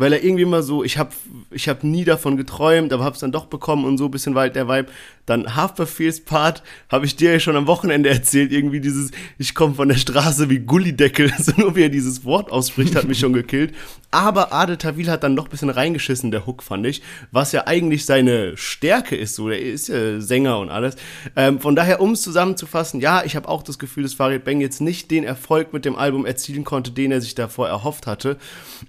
weil 0.02 0.14
er 0.14 0.24
irgendwie 0.24 0.42
immer 0.42 0.64
so, 0.64 0.84
ich 0.84 0.98
habe 0.98 1.12
ich 1.52 1.70
hab 1.70 1.84
nie 1.84 2.04
davon 2.04 2.36
geträumt, 2.36 2.92
aber 2.92 3.04
habe 3.04 3.14
es 3.14 3.22
dann 3.22 3.32
doch 3.32 3.46
bekommen 3.46 3.86
und 3.86 4.00
so 4.00 4.06
ein 4.06 4.12
bisschen 4.12 4.34
weit 4.34 4.56
der 4.56 4.68
Vibe. 4.68 4.90
Dann 5.28 5.56
Haftbefehls-Part 5.56 6.64
habe 6.90 7.06
ich 7.06 7.16
dir 7.16 7.34
ja 7.34 7.40
schon 7.40 7.56
am 7.56 7.68
Wochenende 7.68 8.10
erzählt, 8.10 8.52
irgendwie 8.52 8.80
dieses, 8.80 9.12
ich 9.38 9.54
komme 9.54 9.76
von 9.76 9.90
der 9.90 9.98
Straße 9.98 10.50
wie 10.50 10.58
Gullideckel, 10.58 11.32
so 11.40 11.52
nur 11.56 11.76
wie 11.76 11.84
er 11.84 11.90
dieses 11.90 12.26
Wort 12.26 12.52
ausspricht, 12.52 12.96
hat 12.96 13.08
mich 13.08 13.20
schon 13.20 13.34
gekillt. 13.34 13.76
Aber 14.10 14.52
Adel 14.52 14.78
Tawil 14.78 15.10
hat 15.10 15.24
dann 15.24 15.36
noch 15.36 15.46
ein 15.46 15.52
bisschen 15.52 15.70
reingeschissen, 15.70 16.32
der 16.32 16.48
Hook, 16.48 16.64
fand 16.64 16.88
ich, 16.88 17.04
was 17.32 17.52
ja 17.52 17.68
eigentlich 17.68 18.06
seine 18.06 18.58
Stärke 18.58 19.16
ist, 19.16 19.36
so, 19.36 19.50
der 19.50 19.62
ist 19.62 19.88
ja 19.88 20.20
Sänger 20.20 20.58
und 20.58 20.70
alles. 20.70 20.96
Ähm, 21.36 21.60
von 21.60 21.76
daher, 21.76 22.02
um 22.02 22.14
es 22.14 22.24
zusammenzufassen, 22.24 23.00
ja, 23.02 23.24
ich 23.24 23.36
habe 23.36 23.48
auch 23.48 23.62
das 23.62 23.78
Gefühl, 23.78 24.02
dass 24.02 24.16
Farid 24.16 24.44
Bang 24.44 24.62
jetzt 24.62 24.82
nicht 24.82 25.12
den 25.12 25.24
Erfolg 25.24 25.74
mit 25.74 25.86
dem 25.86 25.96
Album 25.96 26.26
erzielen 26.26 26.64
konnte, 26.64 26.90
den 26.90 27.12
er 27.12 27.22
sich 27.22 27.36
davor 27.36 27.68
erhofft 27.70 28.08
hatte. 28.08 28.38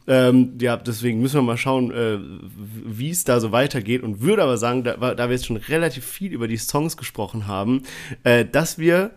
Ähm, 0.06 0.54
ja, 0.58 0.76
das 0.76 1.01
deswegen 1.02 1.20
müssen 1.20 1.36
wir 1.36 1.42
mal 1.42 1.56
schauen, 1.56 1.90
äh, 1.90 2.18
wie 2.84 3.10
es 3.10 3.24
da 3.24 3.40
so 3.40 3.50
weitergeht 3.50 4.04
und 4.04 4.20
würde 4.20 4.44
aber 4.44 4.56
sagen, 4.56 4.84
da, 4.84 4.94
da 4.96 5.28
wir 5.28 5.34
jetzt 5.34 5.46
schon 5.46 5.56
relativ 5.56 6.04
viel 6.04 6.32
über 6.32 6.46
die 6.46 6.56
Songs 6.56 6.96
gesprochen 6.96 7.48
haben, 7.48 7.82
äh, 8.22 8.44
dass 8.44 8.78
wir 8.78 9.10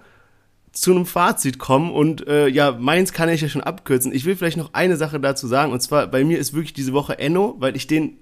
zu 0.71 0.91
einem 0.91 1.05
Fazit 1.05 1.59
kommen 1.59 1.91
und 1.91 2.27
äh, 2.27 2.47
ja, 2.47 2.71
meins 2.71 3.13
kann 3.13 3.29
ich 3.29 3.41
ja 3.41 3.49
schon 3.49 3.61
abkürzen. 3.61 4.13
Ich 4.13 4.25
will 4.25 4.35
vielleicht 4.35 4.57
noch 4.57 4.73
eine 4.73 4.97
Sache 4.97 5.19
dazu 5.19 5.45
sagen 5.45 5.71
und 5.71 5.81
zwar 5.81 6.07
bei 6.07 6.23
mir 6.23 6.39
ist 6.39 6.53
wirklich 6.53 6.73
diese 6.73 6.93
Woche 6.93 7.19
Enno, 7.19 7.55
weil 7.59 7.75
ich 7.75 7.85
den 7.85 8.17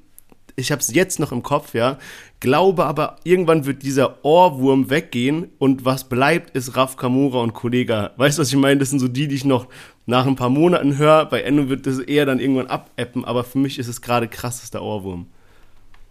ich 0.55 0.71
habe 0.71 0.81
es 0.81 0.93
jetzt 0.93 1.19
noch 1.19 1.31
im 1.31 1.41
Kopf, 1.41 1.73
ja, 1.73 1.97
glaube 2.39 2.85
aber 2.85 3.15
irgendwann 3.23 3.65
wird 3.65 3.81
dieser 3.81 4.23
Ohrwurm 4.23 4.89
weggehen 4.89 5.49
und 5.57 5.83
was 5.83 6.09
bleibt 6.09 6.55
ist 6.55 6.75
Raf 6.75 6.95
Kamura 6.95 7.39
und 7.39 7.53
Kollega. 7.53 8.11
Weißt 8.17 8.37
du, 8.37 8.41
was 8.41 8.49
ich 8.49 8.55
meine? 8.55 8.79
Das 8.79 8.91
sind 8.91 8.99
so 8.99 9.07
die, 9.07 9.27
die 9.27 9.35
ich 9.35 9.45
noch 9.45 9.67
nach 10.05 10.25
ein 10.25 10.35
paar 10.35 10.49
Monaten 10.49 10.97
höre. 10.97 11.25
Bei 11.25 11.41
Endo 11.41 11.69
wird 11.69 11.87
das 11.87 11.99
eher 11.99 12.25
dann 12.25 12.39
irgendwann 12.39 12.67
abappen, 12.67 13.25
aber 13.25 13.43
für 13.43 13.57
mich 13.57 13.79
ist 13.79 13.87
es 13.87 14.01
gerade 14.01 14.27
krassester 14.27 14.81
Ohrwurm. 14.81 15.27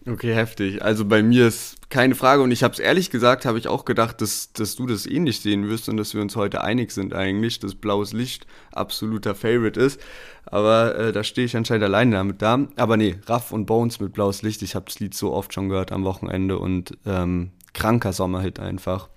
Okay, 0.05 0.35
heftig. 0.35 0.83
Also 0.83 1.05
bei 1.05 1.23
mir 1.23 1.47
ist 1.47 1.89
keine 1.89 2.17
Frage 2.17 2.43
und 2.43 2.51
ich 2.51 2.65
habe 2.65 2.75
es 2.75 2.81
ehrlich 2.81 3.11
gesagt, 3.11 3.45
habe 3.45 3.59
ich 3.59 3.69
auch 3.69 3.85
gedacht, 3.85 4.21
dass, 4.21 4.53
dass 4.53 4.75
du 4.75 4.87
das 4.87 5.07
ähnlich 5.07 5.41
sehen 5.41 5.69
wirst 5.69 5.89
und 5.89 5.97
dass 5.97 6.13
wir 6.13 6.23
uns 6.23 6.35
heute 6.35 6.65
einig 6.65 6.91
sind 6.91 7.15
eigentlich, 7.15 7.61
dass 7.61 7.77
blaues 7.77 8.13
Licht 8.13 8.47
absoluter 8.73 9.37
Favorite 9.37 9.79
ist. 9.79 10.01
Aber 10.45 10.97
äh, 10.97 11.13
da 11.13 11.23
stehe 11.23 11.45
ich 11.45 11.57
anscheinend 11.57 11.85
alleine 11.85 12.17
damit 12.17 12.43
da. 12.43 12.67
Aber 12.75 12.97
nee, 12.97 13.15
Raff 13.27 13.53
und 13.53 13.67
Bones 13.67 14.01
mit 14.01 14.13
blaues 14.13 14.43
Licht, 14.43 14.63
ich 14.63 14.75
habe 14.75 14.87
das 14.87 14.99
Lied 14.99 15.15
so 15.15 15.33
oft 15.33 15.55
schon 15.55 15.69
gehört 15.69 15.93
am 15.93 16.03
Wochenende 16.03 16.59
und 16.59 16.99
ähm, 17.07 17.53
kranker 17.73 18.13
Sommerhit 18.13 18.59
einfach. 18.59 19.09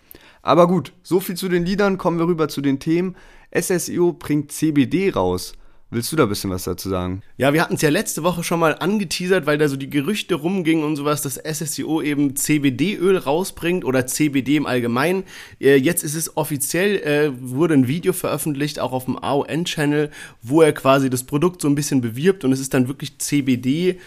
Aber 0.43 0.67
gut, 0.67 0.93
so 1.01 1.19
viel 1.19 1.35
zu 1.35 1.49
den 1.49 1.65
Liedern, 1.65 1.97
kommen 1.97 2.19
wir 2.19 2.27
rüber 2.27 2.47
zu 2.47 2.61
den 2.61 2.79
Themen. 2.79 3.15
SSIO 3.59 4.13
bringt 4.13 4.51
CBD 4.51 5.11
raus. 5.11 5.53
Willst 5.91 6.11
du 6.11 6.15
da 6.15 6.23
ein 6.23 6.29
bisschen 6.29 6.49
was 6.49 6.63
dazu 6.63 6.89
sagen? 6.89 7.21
Ja, 7.37 7.53
wir 7.53 7.61
hatten 7.61 7.75
es 7.75 7.81
ja 7.81 7.89
letzte 7.89 8.23
Woche 8.23 8.43
schon 8.43 8.59
mal 8.59 8.75
angeteasert, 8.77 9.45
weil 9.45 9.57
da 9.57 9.69
so 9.69 9.77
die 9.77 9.89
Gerüchte 9.89 10.35
rumgingen 10.35 10.83
und 10.83 10.95
sowas, 10.95 11.21
dass 11.21 11.35
SSIO 11.35 12.01
eben 12.01 12.35
CBD-Öl 12.35 13.17
rausbringt 13.17 13.85
oder 13.85 14.07
CBD 14.07 14.57
im 14.57 14.65
Allgemeinen. 14.65 15.23
Äh, 15.61 15.75
jetzt 15.75 16.03
ist 16.03 16.15
es 16.15 16.35
offiziell, 16.35 16.97
äh, 16.97 17.31
wurde 17.39 17.75
ein 17.75 17.87
Video 17.87 18.13
veröffentlicht, 18.13 18.79
auch 18.79 18.91
auf 18.91 19.05
dem 19.05 19.17
AON-Channel, 19.17 20.09
wo 20.41 20.61
er 20.61 20.73
quasi 20.73 21.09
das 21.09 21.23
Produkt 21.23 21.61
so 21.61 21.69
ein 21.69 21.75
bisschen 21.75 22.01
bewirbt 22.01 22.43
und 22.43 22.51
es 22.51 22.59
ist 22.59 22.73
dann 22.73 22.87
wirklich 22.87 23.19
CBD 23.19 23.99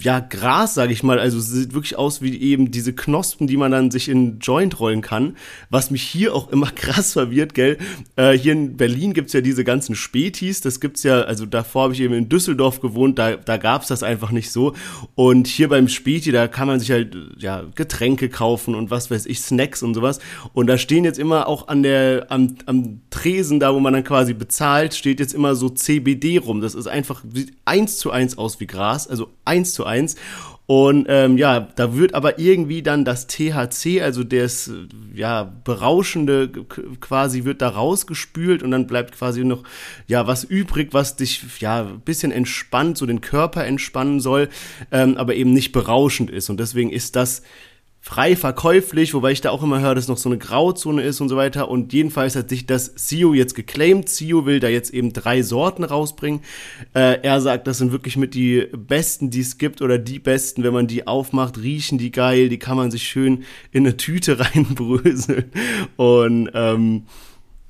ja, 0.00 0.20
Gras, 0.20 0.72
sage 0.72 0.94
ich 0.94 1.02
mal. 1.02 1.18
Also 1.18 1.38
es 1.38 1.50
sieht 1.50 1.74
wirklich 1.74 1.96
aus 1.98 2.22
wie 2.22 2.34
eben 2.40 2.70
diese 2.70 2.94
Knospen, 2.94 3.46
die 3.46 3.58
man 3.58 3.70
dann 3.70 3.90
sich 3.90 4.08
in 4.08 4.38
Joint 4.38 4.80
rollen 4.80 5.02
kann. 5.02 5.36
Was 5.68 5.90
mich 5.90 6.02
hier 6.02 6.34
auch 6.34 6.48
immer 6.48 6.70
krass 6.74 7.12
verwirrt, 7.12 7.52
gell? 7.52 7.76
Äh, 8.16 8.32
hier 8.32 8.54
in 8.54 8.78
Berlin 8.78 9.12
gibt's 9.12 9.34
ja 9.34 9.42
diese 9.42 9.62
ganzen 9.62 9.94
Spätis. 9.94 10.62
Das 10.62 10.80
gibt's 10.80 11.02
ja, 11.02 11.20
also 11.22 11.44
davor 11.44 11.84
habe 11.84 11.92
ich 11.92 12.00
eben 12.00 12.14
in 12.14 12.30
Düsseldorf 12.30 12.80
gewohnt, 12.80 13.18
da, 13.18 13.36
da 13.36 13.58
gab's 13.58 13.88
das 13.88 14.02
einfach 14.02 14.30
nicht 14.30 14.50
so. 14.50 14.74
Und 15.16 15.48
hier 15.48 15.68
beim 15.68 15.88
Späti, 15.88 16.32
da 16.32 16.48
kann 16.48 16.66
man 16.66 16.80
sich 16.80 16.90
halt 16.90 17.14
ja 17.36 17.64
Getränke 17.74 18.30
kaufen 18.30 18.74
und 18.74 18.90
was 18.90 19.10
weiß 19.10 19.26
ich, 19.26 19.40
Snacks 19.40 19.82
und 19.82 19.92
sowas. 19.92 20.18
Und 20.54 20.66
da 20.66 20.78
stehen 20.78 21.04
jetzt 21.04 21.18
immer 21.18 21.46
auch 21.46 21.68
an 21.68 21.82
der, 21.82 22.28
am, 22.30 22.56
am 22.64 23.00
Tresen, 23.10 23.60
da 23.60 23.74
wo 23.74 23.80
man 23.80 23.92
dann 23.92 24.04
quasi 24.04 24.32
bezahlt, 24.32 24.94
steht 24.94 25.20
jetzt 25.20 25.34
immer 25.34 25.54
so 25.54 25.68
CBD 25.68 26.38
rum. 26.38 26.62
Das 26.62 26.74
ist 26.74 26.86
einfach, 26.86 27.22
sieht 27.30 27.52
eins 27.66 27.98
zu 27.98 28.10
eins 28.10 28.38
aus 28.38 28.60
wie 28.60 28.66
Gras. 28.66 29.08
Also 29.08 29.28
eins 29.44 29.73
zu 29.74 29.84
eins. 29.84 30.16
Und 30.66 31.06
ähm, 31.10 31.36
ja, 31.36 31.60
da 31.60 31.94
wird 31.94 32.14
aber 32.14 32.38
irgendwie 32.38 32.82
dann 32.82 33.04
das 33.04 33.26
THC, 33.26 34.00
also 34.00 34.24
das 34.24 34.70
ja 35.14 35.52
berauschende 35.62 36.48
quasi 37.00 37.44
wird 37.44 37.60
da 37.60 37.68
rausgespült 37.68 38.62
und 38.62 38.70
dann 38.70 38.86
bleibt 38.86 39.18
quasi 39.18 39.44
noch 39.44 39.62
ja 40.06 40.26
was 40.26 40.42
übrig, 40.42 40.94
was 40.94 41.16
dich 41.16 41.60
ja 41.60 41.82
ein 41.82 42.00
bisschen 42.00 42.32
entspannt, 42.32 42.96
so 42.96 43.04
den 43.04 43.20
Körper 43.20 43.66
entspannen 43.66 44.20
soll, 44.20 44.48
ähm, 44.90 45.18
aber 45.18 45.34
eben 45.34 45.52
nicht 45.52 45.72
berauschend 45.72 46.30
ist. 46.30 46.48
Und 46.48 46.58
deswegen 46.58 46.90
ist 46.90 47.14
das 47.14 47.42
frei 48.04 48.36
verkäuflich, 48.36 49.14
wobei 49.14 49.32
ich 49.32 49.40
da 49.40 49.48
auch 49.48 49.62
immer 49.62 49.80
höre, 49.80 49.94
dass 49.94 50.08
noch 50.08 50.18
so 50.18 50.28
eine 50.28 50.36
Grauzone 50.36 51.02
ist 51.02 51.22
und 51.22 51.30
so 51.30 51.36
weiter. 51.36 51.70
Und 51.70 51.94
jedenfalls 51.94 52.36
hat 52.36 52.50
sich 52.50 52.66
das 52.66 52.94
CEO 52.96 53.32
jetzt 53.32 53.54
geclaimed. 53.54 54.10
CEO 54.10 54.44
will 54.44 54.60
da 54.60 54.68
jetzt 54.68 54.92
eben 54.92 55.14
drei 55.14 55.40
Sorten 55.40 55.84
rausbringen. 55.84 56.40
Äh, 56.92 57.22
er 57.22 57.40
sagt, 57.40 57.66
das 57.66 57.78
sind 57.78 57.92
wirklich 57.92 58.18
mit 58.18 58.34
die 58.34 58.68
besten, 58.76 59.30
die 59.30 59.40
es 59.40 59.56
gibt 59.56 59.80
oder 59.80 59.96
die 59.96 60.18
besten, 60.18 60.64
wenn 60.64 60.74
man 60.74 60.86
die 60.86 61.06
aufmacht, 61.06 61.56
riechen 61.56 61.96
die 61.96 62.12
geil, 62.12 62.50
die 62.50 62.58
kann 62.58 62.76
man 62.76 62.90
sich 62.90 63.04
schön 63.04 63.44
in 63.72 63.86
eine 63.86 63.96
Tüte 63.96 64.38
reinbröseln. 64.54 65.50
Und 65.96 66.50
ähm, 66.52 67.04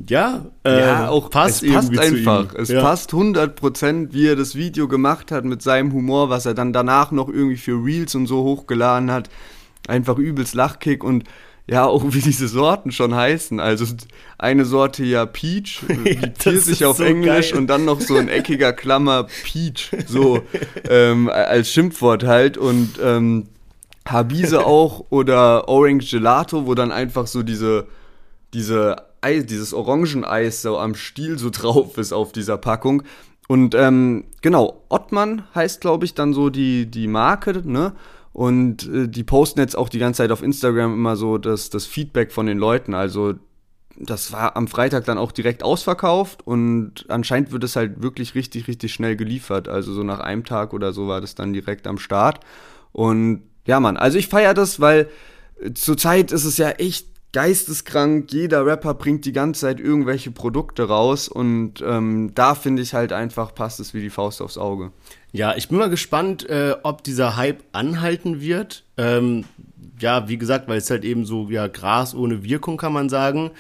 ja, 0.05 0.47
äh, 0.64 0.80
ja, 0.80 1.09
auch 1.11 1.30
passt 1.30 1.62
es 1.62 1.72
passt 1.72 1.97
einfach. 1.97 2.53
Es 2.57 2.70
ja. 2.70 2.80
passt 2.82 3.12
100%, 3.12 4.09
wie 4.11 4.26
er 4.26 4.35
das 4.35 4.57
Video 4.57 4.89
gemacht 4.89 5.30
hat 5.30 5.45
mit 5.45 5.62
seinem 5.62 5.93
Humor, 5.93 6.28
was 6.28 6.45
er 6.45 6.55
dann 6.55 6.72
danach 6.72 7.12
noch 7.12 7.28
irgendwie 7.28 7.57
für 7.57 7.76
Reels 7.85 8.16
und 8.16 8.26
so 8.26 8.43
hochgeladen 8.43 9.12
hat 9.12 9.30
einfach 9.89 10.18
übelst 10.18 10.55
Lachkick 10.55 11.05
und 11.05 11.24
ja, 11.66 11.87
auch 11.87 12.05
wie 12.09 12.20
diese 12.20 12.47
Sorten 12.47 12.93
schon 12.93 13.14
heißen. 13.14 13.59
Also 13.59 13.87
eine 14.37 14.66
Sorte 14.66 15.05
ja 15.05 15.24
Peach, 15.24 15.82
wie 15.89 16.30
Pfirsich 16.37 16.85
auf 16.85 16.99
so 16.99 17.05
Englisch 17.05 17.51
geil. 17.51 17.59
und 17.61 17.68
dann 17.68 17.87
noch 17.87 18.01
so 18.01 18.16
ein 18.16 18.28
eckiger 18.28 18.72
Klammer 18.72 19.26
Peach, 19.45 19.91
so 20.07 20.43
ähm, 20.89 21.30
als 21.30 21.70
Schimpfwort 21.70 22.24
halt. 22.24 22.59
Und 22.59 22.99
ähm, 23.03 23.47
Habise 24.07 24.66
auch 24.66 25.07
oder 25.09 25.68
Orange 25.68 26.11
Gelato, 26.11 26.66
wo 26.66 26.74
dann 26.74 26.93
einfach 26.93 27.26
so 27.26 27.43
diese, 27.43 27.87
diese 28.53 28.97
Eis, 29.22 29.47
dieses 29.47 29.72
Orangeneis 29.72 30.61
so 30.61 30.78
am 30.78 30.95
Stiel 30.95 31.39
so 31.39 31.49
drauf 31.49 31.97
ist 31.97 32.12
auf 32.12 32.32
dieser 32.32 32.59
Packung. 32.59 33.05
Und 33.49 33.74
ähm, 33.74 34.24
genau, 34.43 34.82
Ottmann 34.91 35.45
heißt, 35.55 35.80
glaube 35.80 36.05
ich, 36.05 36.14
dann 36.14 36.35
so 36.35 36.51
die, 36.51 36.87
die 36.87 37.07
Marke, 37.07 37.62
ne? 37.64 37.93
Und 38.35 38.89
äh, 38.93 39.09
die 39.09 39.22
posten 39.22 39.61
jetzt 39.61 39.78
auch 39.78 39.89
die 39.89 40.01
ganze 40.01 40.18
Zeit 40.18 40.32
auf 40.32 40.43
Instagram 40.43 40.93
immer 40.93 41.14
so 41.14 41.39
das, 41.39 41.70
das 41.70 41.87
Feedback 41.87 42.32
von 42.32 42.47
den 42.47 42.59
Leuten. 42.59 42.93
Also 42.93 43.35
das 43.97 44.32
war 44.32 44.57
am 44.57 44.66
Freitag 44.66 45.05
dann 45.05 45.18
auch 45.18 45.30
direkt 45.30 45.62
ausverkauft 45.62 46.45
und 46.45 47.07
anscheinend 47.09 47.53
wird 47.53 47.62
es 47.62 47.76
halt 47.76 48.03
wirklich 48.03 48.35
richtig, 48.35 48.66
richtig 48.66 48.93
schnell 48.93 49.14
geliefert. 49.14 49.68
Also 49.68 49.93
so 49.93 50.03
nach 50.03 50.18
einem 50.18 50.45
Tag 50.45 50.72
oder 50.74 50.93
so 50.93 51.07
war 51.07 51.20
das 51.20 51.37
dann 51.37 51.53
direkt 51.53 51.87
am 51.87 51.99
Start. 51.99 52.41
Und 52.91 53.45
ja, 53.68 53.78
Mann, 53.78 53.97
also 53.97 54.18
ich 54.18 54.26
feiere 54.26 54.53
das, 54.53 54.80
weil 54.80 55.09
zurzeit 55.74 56.32
ist 56.32 56.45
es 56.45 56.59
ja 56.59 56.70
echt 56.70 57.07
geisteskrank. 57.35 58.32
Jeder 58.32 58.64
Rapper 58.64 58.95
bringt 58.95 59.26
die 59.26 59.32
ganze 59.32 59.62
Zeit 59.62 59.80
irgendwelche 59.80 60.30
Produkte 60.30 60.85
raus 60.85 61.28
und 61.28 61.82
ähm, 61.87 62.30
da 62.35 62.55
finde 62.55 62.80
ich 62.80 62.95
halt 62.95 63.12
einfach, 63.12 63.55
passt 63.55 63.80
es 63.80 63.93
wie 63.93 64.01
die 64.01 64.09
Faust 64.09 64.41
aufs 64.41 64.57
Auge. 64.57 64.93
Ja, 65.32 65.55
ich 65.57 65.68
bin 65.68 65.76
mal 65.76 65.91
gespannt, 65.91 66.49
äh, 66.49 66.76
ob 66.85 67.05
dieser 67.05 67.37
Hype 67.37 67.62
anhalten 67.72 68.41
wird. 68.41 68.85
Ähm, 68.97 69.45
ja, 69.99 70.28
wie 70.28 70.39
gesagt, 70.39 70.68
weil 70.68 70.78
es 70.78 70.89
halt 70.89 71.05
eben 71.05 71.26
so, 71.26 71.49
ja, 71.51 71.66
Gras 71.66 72.14
ohne 72.14 72.45
Wirkung, 72.45 72.76
kann 72.76 72.93
man 72.93 73.09
sagen 73.09 73.51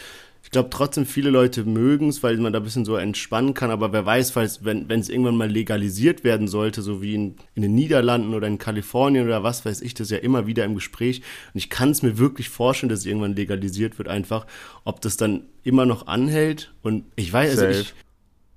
glaube 0.54 0.70
trotzdem, 0.70 1.04
viele 1.04 1.30
Leute 1.30 1.64
mögen 1.64 2.08
es, 2.08 2.22
weil 2.22 2.38
man 2.38 2.52
da 2.52 2.60
ein 2.60 2.64
bisschen 2.64 2.84
so 2.84 2.96
entspannen 2.96 3.52
kann. 3.52 3.70
Aber 3.70 3.92
wer 3.92 4.06
weiß, 4.06 4.30
falls, 4.30 4.64
wenn 4.64 4.88
es 4.88 5.08
irgendwann 5.08 5.36
mal 5.36 5.50
legalisiert 5.50 6.24
werden 6.24 6.48
sollte, 6.48 6.80
so 6.80 7.02
wie 7.02 7.14
in, 7.14 7.36
in 7.54 7.62
den 7.62 7.74
Niederlanden 7.74 8.34
oder 8.34 8.46
in 8.46 8.58
Kalifornien 8.58 9.26
oder 9.26 9.42
was 9.42 9.64
weiß 9.64 9.82
ich, 9.82 9.94
das 9.94 10.06
ist 10.06 10.10
ja 10.12 10.18
immer 10.18 10.46
wieder 10.46 10.64
im 10.64 10.74
Gespräch. 10.74 11.22
Und 11.52 11.58
ich 11.58 11.68
kann 11.68 11.90
es 11.90 12.02
mir 12.02 12.18
wirklich 12.18 12.48
vorstellen, 12.48 12.88
dass 12.88 13.00
es 13.00 13.06
irgendwann 13.06 13.36
legalisiert 13.36 13.98
wird, 13.98 14.08
einfach, 14.08 14.46
ob 14.84 15.00
das 15.00 15.16
dann 15.16 15.42
immer 15.64 15.86
noch 15.86 16.06
anhält. 16.06 16.72
Und 16.82 17.04
ich 17.16 17.32
weiß, 17.32 17.58
also 17.58 17.80
ich, 17.80 17.94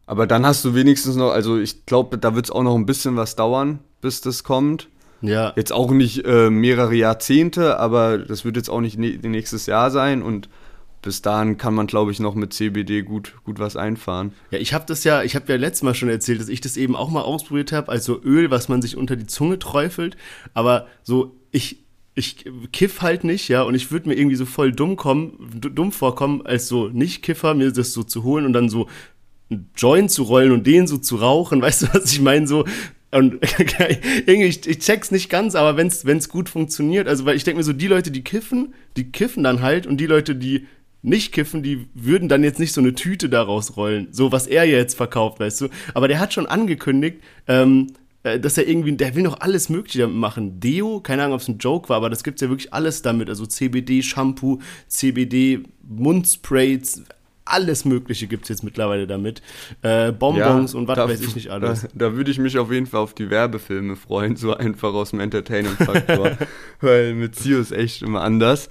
aber 0.05 0.27
dann 0.27 0.45
hast 0.45 0.63
du 0.63 0.73
wenigstens 0.75 1.15
noch, 1.15 1.31
also 1.31 1.57
ich 1.57 1.85
glaube, 1.85 2.17
da 2.17 2.35
wird 2.35 2.45
es 2.45 2.51
auch 2.51 2.63
noch 2.63 2.75
ein 2.75 2.85
bisschen 2.85 3.17
was 3.17 3.35
dauern, 3.35 3.79
bis 3.99 4.21
das 4.21 4.43
kommt. 4.43 4.87
Ja. 5.21 5.51
Jetzt 5.55 5.73
auch 5.73 5.91
nicht 5.91 6.25
äh, 6.25 6.49
mehrere 6.49 6.95
Jahrzehnte, 6.95 7.79
aber 7.79 8.19
das 8.19 8.45
wird 8.45 8.55
jetzt 8.55 8.69
auch 8.69 8.81
nicht 8.81 8.97
ne 8.97 9.17
nächstes 9.23 9.65
Jahr 9.65 9.89
sein 9.89 10.21
und 10.21 10.47
bis 11.07 11.21
dahin 11.21 11.57
kann 11.57 11.73
man, 11.73 11.87
glaube 11.87 12.11
ich, 12.11 12.19
noch 12.19 12.35
mit 12.35 12.51
CBD 12.51 13.01
gut, 13.01 13.33
gut 13.45 13.59
was 13.59 13.77
einfahren. 13.77 14.33
Ja, 14.51 14.59
ich 14.59 14.73
habe 14.73 14.83
das 14.85 15.05
ja, 15.05 15.23
ich 15.23 15.37
habe 15.37 15.45
ja 15.47 15.57
letztes 15.57 15.83
Mal 15.83 15.95
schon 15.95 16.09
erzählt, 16.09 16.41
dass 16.41 16.49
ich 16.49 16.59
das 16.59 16.75
eben 16.75 16.97
auch 16.97 17.09
mal 17.09 17.21
ausprobiert 17.21 17.71
habe, 17.71 17.89
also 17.89 18.21
Öl, 18.21 18.51
was 18.51 18.67
man 18.67 18.81
sich 18.81 18.97
unter 18.97 19.15
die 19.15 19.25
Zunge 19.25 19.57
träufelt. 19.57 20.17
Aber 20.53 20.85
so, 21.03 21.37
ich, 21.51 21.85
ich 22.13 22.43
kiff 22.73 23.01
halt 23.01 23.23
nicht, 23.23 23.47
ja, 23.47 23.61
und 23.61 23.73
ich 23.73 23.89
würde 23.89 24.09
mir 24.09 24.15
irgendwie 24.15 24.35
so 24.35 24.45
voll 24.45 24.73
dumm 24.73 24.97
kommen, 24.97 25.49
dumm 25.61 25.93
vorkommen, 25.93 26.45
als 26.45 26.67
so 26.67 26.89
Nicht-Kiffer, 26.89 27.53
mir 27.53 27.71
das 27.71 27.93
so 27.93 28.03
zu 28.03 28.23
holen 28.23 28.45
und 28.45 28.51
dann 28.51 28.67
so 28.67 28.89
einen 29.49 29.69
Joint 29.77 30.11
zu 30.11 30.23
rollen 30.23 30.51
und 30.51 30.67
den 30.67 30.87
so 30.87 30.97
zu 30.97 31.15
rauchen, 31.15 31.61
weißt 31.61 31.83
du, 31.83 31.87
was 31.93 32.11
ich 32.11 32.19
meine? 32.19 32.47
So, 32.47 32.65
und 33.11 33.35
irgendwie, 34.25 34.43
ich, 34.43 34.67
ich 34.67 34.79
check's 34.79 35.11
nicht 35.11 35.29
ganz, 35.29 35.55
aber 35.55 35.77
wenn's, 35.77 36.03
wenn's 36.03 36.27
gut 36.27 36.49
funktioniert, 36.49 37.07
also 37.07 37.23
weil 37.23 37.37
ich 37.37 37.45
denke 37.45 37.59
mir 37.59 37.63
so, 37.63 37.71
die 37.71 37.87
Leute, 37.87 38.11
die 38.11 38.25
kiffen, 38.25 38.73
die 38.97 39.09
kiffen 39.09 39.45
dann 39.45 39.61
halt 39.61 39.87
und 39.87 40.01
die 40.01 40.05
Leute, 40.05 40.35
die 40.35 40.67
nicht 41.01 41.31
kiffen, 41.31 41.63
die 41.63 41.87
würden 41.93 42.27
dann 42.27 42.43
jetzt 42.43 42.59
nicht 42.59 42.73
so 42.73 42.81
eine 42.81 42.93
Tüte 42.93 43.29
daraus 43.29 43.77
rollen, 43.77 44.07
so 44.11 44.31
was 44.31 44.47
er 44.47 44.65
jetzt 44.65 44.95
verkauft, 44.95 45.39
weißt 45.39 45.61
du. 45.61 45.67
Aber 45.93 46.07
der 46.07 46.19
hat 46.19 46.33
schon 46.33 46.47
angekündigt, 46.47 47.21
ähm, 47.47 47.87
äh, 48.23 48.39
dass 48.39 48.57
er 48.57 48.67
irgendwie, 48.67 48.93
der 48.93 49.15
will 49.15 49.23
noch 49.23 49.39
alles 49.39 49.69
Mögliche 49.69 49.99
damit 49.99 50.17
machen. 50.17 50.59
Deo, 50.59 50.99
keine 50.99 51.23
Ahnung, 51.23 51.35
ob 51.35 51.41
es 51.41 51.47
ein 51.47 51.59
Joke 51.59 51.89
war, 51.89 51.97
aber 51.97 52.09
das 52.09 52.23
gibt's 52.23 52.41
ja 52.41 52.49
wirklich 52.49 52.73
alles 52.73 53.01
damit. 53.01 53.29
Also 53.29 53.45
CBD-Shampoo, 53.45 54.59
CBD-Mundspray, 54.87 56.81
alles 57.45 57.85
Mögliche 57.85 58.27
gibt's 58.27 58.49
jetzt 58.49 58.63
mittlerweile 58.63 59.07
damit. 59.07 59.41
Äh, 59.81 60.11
Bonbons 60.11 60.73
ja, 60.73 60.79
und 60.79 60.87
was 60.87 60.97
weiß 60.97 61.21
ich 61.21 61.35
nicht 61.35 61.49
alles. 61.49 61.83
Da, 61.83 61.87
da, 62.09 62.13
würde 62.15 62.31
ich 62.31 62.39
mich 62.39 62.57
auf 62.57 62.71
jeden 62.71 62.85
Fall 62.85 62.99
auf 62.99 63.13
die 63.13 63.29
Werbefilme 63.29 63.95
freuen, 63.95 64.35
so 64.35 64.53
einfach 64.55 64.93
aus 64.93 65.11
dem 65.11 65.19
Entertainment-Faktor. 65.19 66.37
Weil 66.81 67.13
mit 67.13 67.35
Zio 67.35 67.59
ist 67.59 67.71
echt 67.71 68.01
immer 68.01 68.21
anders. 68.21 68.69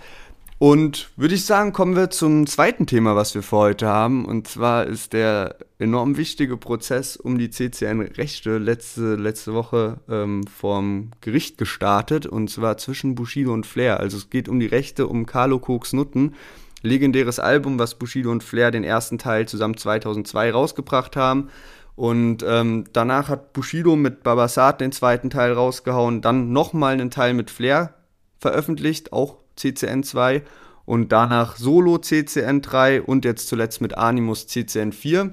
Und 0.58 1.10
würde 1.16 1.34
ich 1.34 1.44
sagen, 1.44 1.74
kommen 1.74 1.96
wir 1.96 2.08
zum 2.08 2.46
zweiten 2.46 2.86
Thema, 2.86 3.14
was 3.14 3.34
wir 3.34 3.42
für 3.42 3.56
heute 3.58 3.88
haben. 3.88 4.24
Und 4.24 4.48
zwar 4.48 4.86
ist 4.86 5.12
der 5.12 5.56
enorm 5.78 6.16
wichtige 6.16 6.56
Prozess 6.56 7.18
um 7.18 7.36
die 7.36 7.50
CCN-Rechte 7.50 8.56
letzte, 8.56 9.16
letzte 9.16 9.52
Woche 9.52 9.98
ähm, 10.08 10.46
vorm 10.46 11.10
Gericht 11.20 11.58
gestartet. 11.58 12.24
Und 12.24 12.48
zwar 12.48 12.78
zwischen 12.78 13.14
Bushido 13.14 13.52
und 13.52 13.66
Flair. 13.66 14.00
Also 14.00 14.16
es 14.16 14.30
geht 14.30 14.48
um 14.48 14.58
die 14.58 14.66
Rechte 14.66 15.08
um 15.08 15.26
Carlo 15.26 15.58
Koks 15.58 15.92
Nutten. 15.92 16.34
Legendäres 16.80 17.38
Album, 17.38 17.78
was 17.78 17.98
Bushido 17.98 18.30
und 18.30 18.42
Flair 18.42 18.70
den 18.70 18.84
ersten 18.84 19.18
Teil 19.18 19.46
zusammen 19.46 19.76
2002 19.76 20.52
rausgebracht 20.52 21.16
haben. 21.16 21.50
Und 21.96 22.44
ähm, 22.46 22.84
danach 22.94 23.28
hat 23.28 23.52
Bushido 23.52 23.94
mit 23.94 24.22
Babasat 24.22 24.80
den 24.80 24.92
zweiten 24.92 25.28
Teil 25.28 25.52
rausgehauen, 25.52 26.22
dann 26.22 26.52
nochmal 26.52 26.94
einen 26.94 27.10
Teil 27.10 27.34
mit 27.34 27.50
Flair 27.50 27.94
veröffentlicht, 28.38 29.12
auch 29.12 29.38
CCN2 29.58 30.42
und 30.84 31.12
danach 31.12 31.56
Solo 31.56 31.96
CCN3 31.96 33.00
und 33.00 33.24
jetzt 33.24 33.48
zuletzt 33.48 33.80
mit 33.80 33.96
Animus 33.98 34.46
CCN4. 34.48 35.32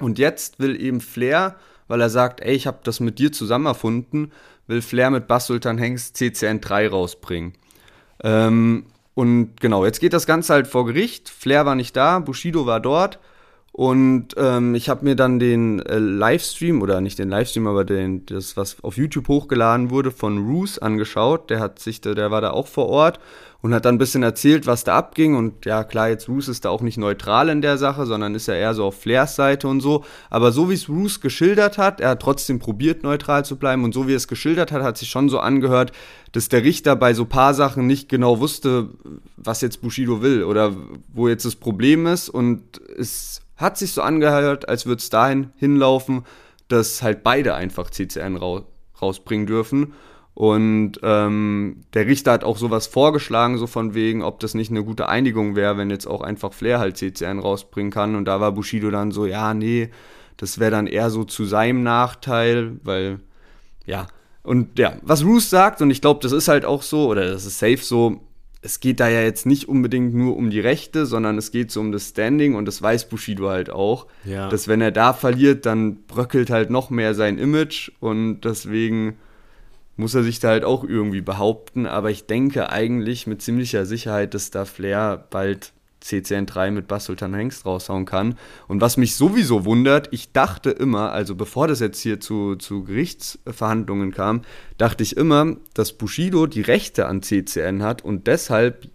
Und 0.00 0.18
jetzt 0.18 0.58
will 0.58 0.80
eben 0.80 1.00
Flair, 1.00 1.56
weil 1.86 2.00
er 2.00 2.10
sagt, 2.10 2.40
ey, 2.40 2.54
ich 2.54 2.66
habe 2.66 2.80
das 2.82 3.00
mit 3.00 3.18
dir 3.18 3.32
zusammen 3.32 3.66
erfunden, 3.66 4.32
will 4.66 4.82
Flair 4.82 5.10
mit 5.10 5.28
Bass 5.28 5.46
Sultan 5.46 5.78
Hengst 5.78 6.16
CCN3 6.16 6.88
rausbringen. 6.88 7.54
Ähm, 8.22 8.86
und 9.14 9.60
genau, 9.60 9.84
jetzt 9.84 10.00
geht 10.00 10.12
das 10.12 10.26
Ganze 10.26 10.54
halt 10.54 10.66
vor 10.66 10.86
Gericht. 10.86 11.28
Flair 11.28 11.66
war 11.66 11.76
nicht 11.76 11.96
da, 11.96 12.18
Bushido 12.18 12.66
war 12.66 12.80
dort 12.80 13.20
und 13.76 14.36
ähm, 14.36 14.76
ich 14.76 14.88
habe 14.88 15.04
mir 15.04 15.16
dann 15.16 15.40
den 15.40 15.80
äh, 15.80 15.98
Livestream, 15.98 16.80
oder 16.80 17.00
nicht 17.00 17.18
den 17.18 17.28
Livestream, 17.28 17.66
aber 17.66 17.84
den, 17.84 18.24
das, 18.24 18.56
was 18.56 18.76
auf 18.84 18.96
YouTube 18.96 19.26
hochgeladen 19.26 19.90
wurde, 19.90 20.12
von 20.12 20.46
Roos 20.46 20.78
angeschaut. 20.78 21.50
Der 21.50 21.58
hat 21.58 21.80
sich, 21.80 22.00
der 22.00 22.30
war 22.30 22.40
da 22.40 22.52
auch 22.52 22.68
vor 22.68 22.88
Ort 22.88 23.18
und 23.62 23.74
hat 23.74 23.84
dann 23.84 23.96
ein 23.96 23.98
bisschen 23.98 24.22
erzählt, 24.22 24.68
was 24.68 24.84
da 24.84 24.96
abging. 24.96 25.34
Und 25.34 25.66
ja, 25.66 25.82
klar, 25.82 26.08
jetzt 26.08 26.28
Roos 26.28 26.46
ist 26.46 26.64
da 26.64 26.68
auch 26.68 26.82
nicht 26.82 26.98
neutral 26.98 27.48
in 27.48 27.62
der 27.62 27.76
Sache, 27.76 28.06
sondern 28.06 28.36
ist 28.36 28.46
ja 28.46 28.54
eher 28.54 28.74
so 28.74 28.84
auf 28.84 29.00
Flairs 29.00 29.34
Seite 29.34 29.66
und 29.66 29.80
so. 29.80 30.04
Aber 30.30 30.52
so 30.52 30.70
wie 30.70 30.74
es 30.74 30.88
Roos 30.88 31.20
geschildert 31.20 31.76
hat, 31.76 32.00
er 32.00 32.10
hat 32.10 32.22
trotzdem 32.22 32.60
probiert, 32.60 33.02
neutral 33.02 33.44
zu 33.44 33.56
bleiben. 33.56 33.82
Und 33.82 33.92
so 33.92 34.06
wie 34.06 34.12
er 34.12 34.18
es 34.18 34.28
geschildert 34.28 34.70
hat, 34.70 34.82
hat 34.82 34.98
sich 34.98 35.08
schon 35.10 35.28
so 35.28 35.40
angehört, 35.40 35.90
dass 36.30 36.48
der 36.48 36.62
Richter 36.62 36.94
bei 36.94 37.12
so 37.12 37.24
paar 37.24 37.54
Sachen 37.54 37.88
nicht 37.88 38.08
genau 38.08 38.38
wusste, 38.38 38.90
was 39.36 39.62
jetzt 39.62 39.82
Bushido 39.82 40.22
will 40.22 40.44
oder 40.44 40.76
wo 41.12 41.26
jetzt 41.26 41.44
das 41.44 41.56
Problem 41.56 42.06
ist. 42.06 42.28
Und 42.28 42.62
es 42.96 43.40
hat 43.56 43.78
sich 43.78 43.92
so 43.92 44.02
angehört, 44.02 44.68
als 44.68 44.86
würde 44.86 45.00
es 45.00 45.10
dahin 45.10 45.52
hinlaufen, 45.56 46.24
dass 46.68 47.02
halt 47.02 47.22
beide 47.22 47.54
einfach 47.54 47.90
CCN 47.90 48.36
ra 48.36 48.62
rausbringen 49.00 49.46
dürfen. 49.46 49.92
Und 50.34 50.94
ähm, 51.02 51.82
der 51.94 52.06
Richter 52.06 52.32
hat 52.32 52.44
auch 52.44 52.56
sowas 52.56 52.88
vorgeschlagen, 52.88 53.56
so 53.56 53.68
von 53.68 53.94
wegen, 53.94 54.22
ob 54.22 54.40
das 54.40 54.54
nicht 54.54 54.70
eine 54.70 54.82
gute 54.82 55.08
Einigung 55.08 55.54
wäre, 55.54 55.76
wenn 55.76 55.90
jetzt 55.90 56.06
auch 56.06 56.22
einfach 56.22 56.52
Flair 56.52 56.80
halt 56.80 56.96
CCN 56.96 57.38
rausbringen 57.38 57.92
kann. 57.92 58.16
Und 58.16 58.24
da 58.24 58.40
war 58.40 58.52
Bushido 58.52 58.90
dann 58.90 59.12
so, 59.12 59.26
ja, 59.26 59.54
nee, 59.54 59.90
das 60.36 60.58
wäre 60.58 60.72
dann 60.72 60.88
eher 60.88 61.10
so 61.10 61.24
zu 61.24 61.44
seinem 61.44 61.84
Nachteil, 61.84 62.78
weil, 62.82 63.20
ja. 63.86 64.08
Und 64.42 64.78
ja, 64.78 64.96
was 65.02 65.24
Roos 65.24 65.50
sagt, 65.50 65.80
und 65.80 65.90
ich 65.90 66.00
glaube, 66.00 66.20
das 66.20 66.32
ist 66.32 66.48
halt 66.48 66.64
auch 66.64 66.82
so, 66.82 67.08
oder 67.08 67.30
das 67.30 67.46
ist 67.46 67.58
safe 67.60 67.78
so, 67.78 68.20
es 68.64 68.80
geht 68.80 68.98
da 68.98 69.08
ja 69.08 69.20
jetzt 69.20 69.44
nicht 69.44 69.68
unbedingt 69.68 70.14
nur 70.14 70.36
um 70.38 70.48
die 70.48 70.58
Rechte, 70.58 71.04
sondern 71.04 71.36
es 71.36 71.52
geht 71.52 71.70
so 71.70 71.80
um 71.80 71.92
das 71.92 72.08
Standing 72.08 72.54
und 72.54 72.64
das 72.64 72.80
weiß 72.80 73.10
Bushido 73.10 73.50
halt 73.50 73.68
auch. 73.68 74.06
Ja. 74.24 74.48
Dass 74.48 74.68
wenn 74.68 74.80
er 74.80 74.90
da 74.90 75.12
verliert, 75.12 75.66
dann 75.66 76.04
bröckelt 76.06 76.48
halt 76.48 76.70
noch 76.70 76.88
mehr 76.88 77.14
sein 77.14 77.36
Image 77.36 77.92
und 78.00 78.40
deswegen 78.40 79.18
muss 79.96 80.14
er 80.14 80.22
sich 80.22 80.40
da 80.40 80.48
halt 80.48 80.64
auch 80.64 80.82
irgendwie 80.82 81.20
behaupten. 81.20 81.84
Aber 81.84 82.10
ich 82.10 82.24
denke 82.24 82.70
eigentlich 82.70 83.26
mit 83.26 83.42
ziemlicher 83.42 83.84
Sicherheit, 83.84 84.32
dass 84.32 84.50
da 84.50 84.64
Flair 84.64 85.26
bald 85.28 85.73
CCN3 86.04 86.70
mit 86.70 87.00
Sultan 87.00 87.34
Hengst 87.34 87.64
raushauen 87.64 88.04
kann. 88.04 88.36
Und 88.68 88.80
was 88.80 88.96
mich 88.96 89.16
sowieso 89.16 89.64
wundert, 89.64 90.08
ich 90.12 90.32
dachte 90.32 90.70
immer, 90.70 91.12
also 91.12 91.34
bevor 91.34 91.66
das 91.66 91.80
jetzt 91.80 92.00
hier 92.00 92.20
zu, 92.20 92.56
zu 92.56 92.84
Gerichtsverhandlungen 92.84 94.12
kam, 94.12 94.42
dachte 94.78 95.02
ich 95.02 95.16
immer, 95.16 95.56
dass 95.72 95.92
Bushido 95.92 96.46
die 96.46 96.60
Rechte 96.60 97.06
an 97.06 97.22
CCN 97.22 97.82
hat 97.82 98.04
und 98.04 98.26
deshalb 98.26 98.88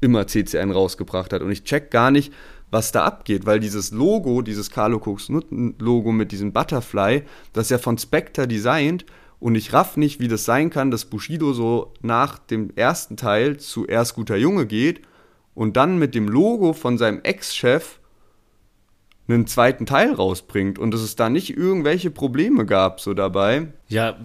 immer 0.00 0.26
CCN 0.26 0.70
rausgebracht 0.70 1.32
hat. 1.32 1.42
Und 1.42 1.50
ich 1.50 1.64
check 1.64 1.90
gar 1.90 2.10
nicht, 2.10 2.32
was 2.70 2.92
da 2.92 3.04
abgeht, 3.04 3.44
weil 3.44 3.60
dieses 3.60 3.90
Logo, 3.90 4.42
dieses 4.42 4.70
Carlo 4.70 4.98
Cooks 4.98 5.28
Logo 5.78 6.12
mit 6.12 6.32
diesem 6.32 6.52
Butterfly, 6.52 7.22
das 7.52 7.66
ist 7.66 7.70
ja 7.70 7.78
von 7.78 7.98
Spectre 7.98 8.48
designt 8.48 9.04
und 9.40 9.56
ich 9.56 9.72
raff 9.72 9.96
nicht, 9.96 10.20
wie 10.20 10.28
das 10.28 10.44
sein 10.44 10.70
kann, 10.70 10.90
dass 10.90 11.04
Bushido 11.04 11.52
so 11.52 11.92
nach 12.00 12.38
dem 12.38 12.70
ersten 12.74 13.16
Teil 13.16 13.58
zu 13.58 13.86
Erst 13.86 14.14
guter 14.14 14.36
Junge 14.36 14.66
geht 14.66 15.02
und 15.54 15.76
dann 15.76 15.98
mit 15.98 16.14
dem 16.14 16.28
Logo 16.28 16.72
von 16.72 16.98
seinem 16.98 17.20
Ex-Chef 17.22 17.98
einen 19.28 19.46
zweiten 19.46 19.86
Teil 19.86 20.12
rausbringt 20.12 20.78
und 20.78 20.92
dass 20.92 21.00
es 21.00 21.16
da 21.16 21.30
nicht 21.30 21.56
irgendwelche 21.56 22.10
Probleme 22.10 22.66
gab 22.66 23.00
so 23.00 23.14
dabei. 23.14 23.72
Ja, 23.92 24.16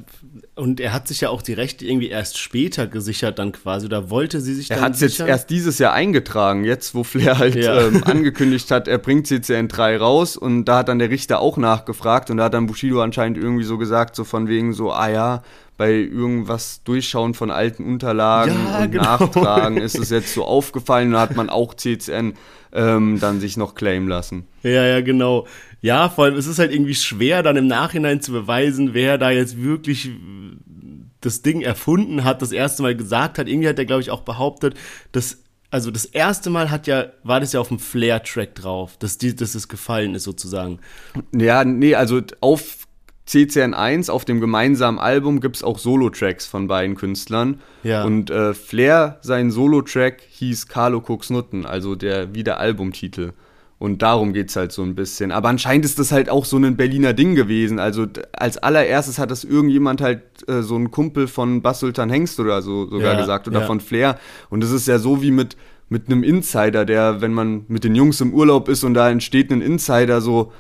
und 0.56 0.80
er 0.80 0.94
hat 0.94 1.10
sich 1.10 1.20
ja 1.20 1.30
auch 1.30 1.42
die 1.42 1.52
Rechte 1.52 1.86
irgendwie 1.86 2.08
erst 2.08 2.38
später 2.38 2.88
gesichert 2.88 3.38
dann 3.38 3.52
quasi, 3.52 3.90
da 3.90 4.10
wollte 4.10 4.40
sie 4.40 4.54
sich 4.54 4.72
er 4.72 4.78
dann 4.78 4.84
Er 4.84 4.86
hat 4.88 4.96
es 4.96 5.02
jetzt 5.02 5.20
erst 5.20 5.50
dieses 5.50 5.78
Jahr 5.78 5.92
eingetragen, 5.92 6.64
jetzt 6.64 6.96
wo 6.96 7.04
Flair 7.04 7.38
halt 7.38 7.56
ja. 7.56 7.88
ähm, 7.88 8.02
angekündigt 8.06 8.72
hat, 8.72 8.88
er 8.88 8.98
bringt 8.98 9.28
CCN 9.28 9.68
3 9.68 9.98
raus 9.98 10.38
und 10.38 10.66
da 10.66 10.78
hat 10.78 10.88
dann 10.88 11.00
der 11.00 11.10
Richter 11.10 11.42
auch 11.42 11.58
nachgefragt 11.58 12.30
und 12.30 12.38
da 12.38 12.46
hat 12.46 12.54
dann 12.54 12.66
Bushido 12.66 13.02
anscheinend 13.02 13.38
irgendwie 13.38 13.66
so 13.66 13.78
gesagt, 13.78 14.16
so 14.16 14.24
von 14.24 14.48
wegen 14.48 14.72
so, 14.72 14.94
ah 14.94 15.10
ja, 15.10 15.44
bei 15.76 15.92
irgendwas 15.92 16.82
Durchschauen 16.86 17.34
von 17.34 17.52
alten 17.52 17.84
Unterlagen 17.84 18.56
ja, 18.72 18.84
und 18.84 18.92
genau. 18.92 19.04
Nachtragen 19.04 19.78
ist 19.78 20.00
es 20.00 20.10
jetzt 20.12 20.34
so 20.34 20.46
aufgefallen 20.46 21.14
und 21.14 21.20
hat 21.20 21.36
man 21.36 21.50
auch 21.50 21.74
CCN 21.74 22.36
ähm, 22.74 23.20
dann 23.20 23.40
sich 23.40 23.58
noch 23.58 23.76
claimen 23.76 24.08
lassen. 24.08 24.48
Ja, 24.64 24.86
ja, 24.86 25.02
genau. 25.02 25.46
Ja, 25.82 26.10
vor 26.10 26.26
allem 26.26 26.36
es 26.36 26.48
ist 26.48 26.60
halt 26.60 26.74
irgendwie 26.74 26.96
schwer, 26.96 27.44
dann 27.44 27.56
im 27.56 27.68
Nachhinein 27.68 28.22
zu 28.22 28.32
beweisen, 28.32 28.94
wer 28.94 29.18
da 29.18 29.32
jetzt 29.32 29.62
wirklich 29.62 30.10
das 31.22 31.42
Ding 31.42 31.62
erfunden 31.62 32.24
hat, 32.24 32.42
das 32.42 32.52
erste 32.52 32.84
Mal 32.84 32.96
gesagt 32.96 33.38
hat. 33.38 33.48
Irgendwie 33.48 33.68
hat 33.68 33.80
er, 33.80 33.86
glaube 33.86 34.02
ich, 34.02 34.12
auch 34.12 34.22
behauptet, 34.22 34.76
dass 35.12 35.44
also 35.70 35.92
das 35.92 36.06
erste 36.06 36.50
Mal 36.50 36.72
hat 36.72 36.88
ja, 36.88 37.08
war 37.24 37.40
das 37.40 37.54
ja 37.54 37.60
auf 37.60 37.68
dem 37.68 37.80
Flair-Track 37.80 38.56
drauf, 38.56 38.96
dass, 38.98 39.18
die, 39.18 39.36
dass 39.36 39.54
es 39.54 39.68
gefallen 39.68 40.16
ist 40.16 40.24
sozusagen. 40.24 40.80
Ja, 41.34 41.66
nee, 41.66 41.94
also 41.94 42.22
auf 42.40 42.88
CCN1, 43.28 44.10
auf 44.10 44.24
dem 44.24 44.40
gemeinsamen 44.40 45.00
Album, 45.00 45.42
gibt 45.42 45.58
es 45.58 45.64
auch 45.64 45.78
Solo-Tracks 45.78 46.46
von 46.46 46.68
beiden 46.68 46.96
Künstlern. 46.96 47.60
Ja. 47.84 48.06
Und 48.06 48.30
äh, 48.30 48.54
Flair, 48.54 49.20
sein 49.22 49.52
Solo-Track 49.52 50.22
hieß 50.30 50.68
Carlo 50.68 51.04
Cooks 51.06 51.30
Nutten, 51.30 51.66
also 51.66 51.96
der, 51.96 52.34
wie 52.34 52.44
der 52.44 52.60
Albumtitel. 52.60 53.34
Und 53.80 54.02
darum 54.02 54.34
geht's 54.34 54.56
halt 54.56 54.72
so 54.72 54.82
ein 54.82 54.96
bisschen. 54.96 55.32
Aber 55.32 55.50
anscheinend 55.50 55.86
ist 55.86 56.00
das 56.00 56.12
halt 56.12 56.30
auch 56.30 56.46
so 56.46 56.58
ein 56.58 56.78
Berliner 56.78 57.14
Ding 57.14 57.36
gewesen. 57.36 57.78
Also 57.78 58.08
als 58.34 58.58
allererstes 58.58 59.20
hat 59.20 59.30
das 59.30 59.44
irgendjemand 59.44 60.02
halt 60.02 60.22
äh, 60.48 60.64
so 60.64 60.76
ein 60.76 60.90
Kumpel 60.90 61.28
von 61.28 61.62
Bas 61.62 61.80
Sultan 61.80 62.10
Hengst 62.10 62.40
oder 62.40 62.64
so 62.64 62.88
sogar 62.88 63.14
Ja, 63.14 63.20
gesagt 63.20 63.48
oder 63.48 63.62
ja. 63.62 63.68
von 63.68 63.80
Flair. 63.80 64.18
Und 64.50 64.64
das 64.64 64.72
ist 64.72 64.88
ja 64.88 64.98
so 64.98 65.22
wie 65.22 65.30
mit, 65.30 65.58
mit 65.90 66.08
einem 66.08 66.24
Insider, 66.24 66.86
der, 66.86 67.22
wenn 67.22 67.34
man 67.34 67.66
mit 67.68 67.84
den 67.84 67.94
Jungs 67.94 68.20
im 68.20 68.34
Urlaub 68.34 68.68
ist 68.68 68.84
und 68.84 68.96
da 68.96 69.12
entsteht 69.12 69.52
ein 69.52 69.62
Insider 69.62 70.22
so, 70.22 70.52